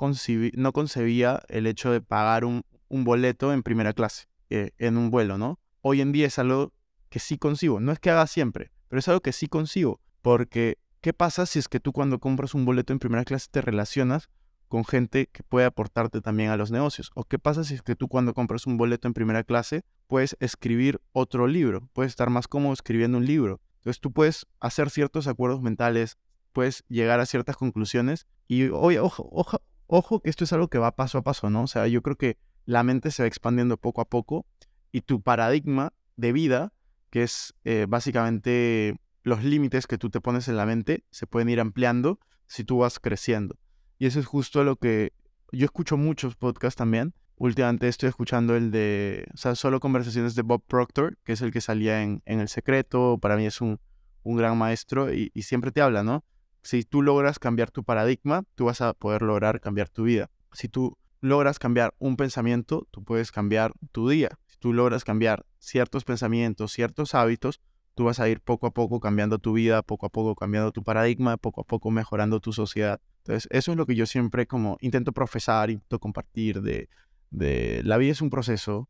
no 0.54 0.72
concebía 0.72 1.42
el 1.50 1.66
hecho 1.66 1.92
de 1.92 2.00
pagar 2.00 2.46
un, 2.46 2.64
boleto 2.90 3.52
en 3.52 3.64
primera 3.64 3.92
clase, 3.92 4.28
eh, 4.50 4.72
en 4.78 4.98
un 4.98 5.10
vuelo, 5.10 5.38
¿no? 5.38 5.60
Hoy 5.82 6.00
en 6.00 6.12
día 6.12 6.28
es 6.28 6.40
algo 6.40 6.72
que 7.10 7.20
sí 7.20 7.38
consigo. 7.38 7.80
No 7.80 7.92
es 7.92 8.00
que 8.00 8.12
haga 8.12 8.28
siempre, 8.28 8.72
pero 8.88 9.00
es 9.00 9.08
algo 9.08 9.22
que 9.22 9.34
sí 9.34 9.48
consigo. 9.48 10.00
Porque, 10.22 10.78
¿qué 11.02 11.12
pasa 11.12 11.46
si 11.48 11.60
es 11.60 11.68
que 11.68 11.80
tú 11.80 11.92
cuando 11.92 12.20
compras 12.20 12.54
un 12.54 12.66
boleto 12.66 12.94
en 12.94 13.00
primera 13.00 13.26
clase 13.26 13.48
te 13.50 13.62
relacionas 13.62 14.30
con 14.68 14.86
gente 14.86 15.28
que 15.28 15.44
puede 15.44 15.66
aportarte 15.66 16.22
también 16.22 16.52
a 16.52 16.58
los 16.58 16.70
negocios? 16.70 17.12
¿O 17.16 17.24
qué 17.24 17.40
pasa 17.40 17.64
si 17.64 17.74
es 17.74 17.82
que 17.82 17.96
tú 17.96 18.08
cuando 18.08 18.34
compras 18.34 18.68
un 18.68 18.78
boleto 18.78 19.08
en 19.08 19.16
primera 19.16 19.44
clase 19.44 19.84
puedes 20.08 20.38
escribir 20.40 21.02
otro 21.14 21.48
libro? 21.48 21.90
Puedes 21.94 22.12
estar 22.12 22.30
más 22.30 22.48
cómodo 22.48 22.74
escribiendo 22.74 23.18
un 23.18 23.26
libro. 23.26 23.60
Entonces 23.78 24.00
tú 24.00 24.12
puedes 24.12 24.46
hacer 24.60 24.92
ciertos 24.92 25.28
acuerdos 25.28 25.62
mentales, 25.62 26.18
puedes 26.56 26.86
llegar 26.88 27.20
a 27.20 27.26
ciertas 27.26 27.58
conclusiones. 27.58 28.28
Y 28.48 28.70
oye, 28.70 29.00
ojo, 29.00 29.28
ojo, 29.32 29.62
ojo 29.88 30.22
que 30.22 30.30
esto 30.30 30.46
es 30.46 30.54
algo 30.54 30.70
que 30.70 30.78
va 30.78 30.96
paso 30.96 31.18
a 31.18 31.22
paso, 31.22 31.50
¿no? 31.50 31.64
O 31.64 31.68
sea, 31.68 31.86
yo 31.88 32.02
creo 32.02 32.16
que 32.16 32.38
la 32.66 32.82
mente 32.82 33.12
se 33.12 33.24
va 33.24 33.28
expandiendo 33.28 33.76
poco 33.78 34.00
a 34.00 34.06
poco 34.06 34.46
y 34.92 35.02
tu 35.02 35.22
paradigma 35.22 35.92
de 36.16 36.32
vida, 36.32 36.72
que 37.10 37.24
es 37.24 37.54
eh, 37.66 37.86
básicamente 37.90 38.96
los 39.24 39.44
límites 39.44 39.86
que 39.86 39.98
tú 39.98 40.10
te 40.10 40.22
pones 40.22 40.48
en 40.48 40.56
la 40.56 40.66
mente, 40.66 41.04
se 41.12 41.28
pueden 41.28 41.50
ir 41.50 41.60
ampliando 41.60 42.20
si 42.48 42.64
tú 42.64 42.78
vas 42.78 43.00
creciendo. 43.00 43.58
Y 44.00 44.06
eso 44.06 44.20
es 44.22 44.26
justo 44.26 44.64
lo 44.64 44.78
que 44.78 45.12
yo 45.52 45.66
escucho 45.66 45.98
muchos 45.98 46.36
podcasts 46.38 46.78
también. 46.78 47.14
Últimamente 47.36 47.90
estoy 47.90 48.08
escuchando 48.08 48.56
el 48.56 48.72
de, 48.72 49.28
o 49.34 49.38
sea, 49.38 49.56
solo 49.56 49.82
conversaciones 49.82 50.36
de 50.36 50.42
Bob 50.44 50.64
Proctor, 50.66 51.18
que 51.26 51.34
es 51.34 51.42
el 51.42 51.52
que 51.52 51.60
salía 51.60 52.02
en, 52.02 52.22
en 52.26 52.40
El 52.40 52.48
Secreto. 52.48 53.18
Para 53.22 53.36
mí 53.36 53.46
es 53.46 53.60
un, 53.60 53.80
un 54.26 54.36
gran 54.36 54.58
maestro 54.58 55.14
y, 55.14 55.32
siempre 55.42 55.72
te 55.72 55.82
habla, 55.82 56.04
¿no? 56.04 56.26
Si 56.66 56.84
tú 56.84 57.04
logras 57.04 57.38
cambiar 57.38 57.70
tu 57.70 57.84
paradigma, 57.84 58.44
tú 58.56 58.66
vas 58.66 58.82
a 58.82 58.94
poder 58.94 59.22
lograr 59.22 59.62
cambiar 59.62 59.88
tu 59.88 60.06
vida. 60.06 60.32
Si 60.52 60.68
tú 60.68 60.98
logras 61.22 61.60
cambiar 61.60 61.94
un 62.00 62.18
pensamiento, 62.18 62.88
tú 62.90 63.04
puedes 63.04 63.32
cambiar 63.32 63.74
tu 63.92 64.10
día. 64.10 64.40
Si 64.48 64.58
tú 64.58 64.74
logras 64.74 65.04
cambiar 65.04 65.46
ciertos 65.60 66.04
pensamientos, 66.06 66.72
ciertos 66.72 67.14
hábitos, 67.14 67.62
tú 67.94 68.06
vas 68.06 68.20
a 68.20 68.28
ir 68.30 68.42
poco 68.42 68.66
a 68.66 68.72
poco 68.72 69.00
cambiando 69.00 69.38
tu 69.38 69.54
vida, 69.54 69.84
poco 69.84 70.08
a 70.08 70.10
poco 70.10 70.34
cambiando 70.34 70.72
tu 70.72 70.84
paradigma, 70.84 71.38
poco 71.38 71.62
a 71.62 71.66
poco 71.66 71.92
mejorando 71.92 72.40
tu 72.40 72.52
sociedad. 72.52 73.00
Entonces, 73.18 73.48
eso 73.52 73.72
es 73.72 73.78
lo 73.78 73.86
que 73.86 73.94
yo 73.94 74.08
siempre 74.08 74.48
como 74.48 74.80
intento 74.82 75.12
profesar, 75.12 75.70
intento 75.70 76.00
compartir 76.00 76.64
de, 76.64 76.90
de 77.30 77.84
la 77.84 77.98
vida 77.98 78.14
es 78.14 78.22
un 78.24 78.32
proceso, 78.32 78.90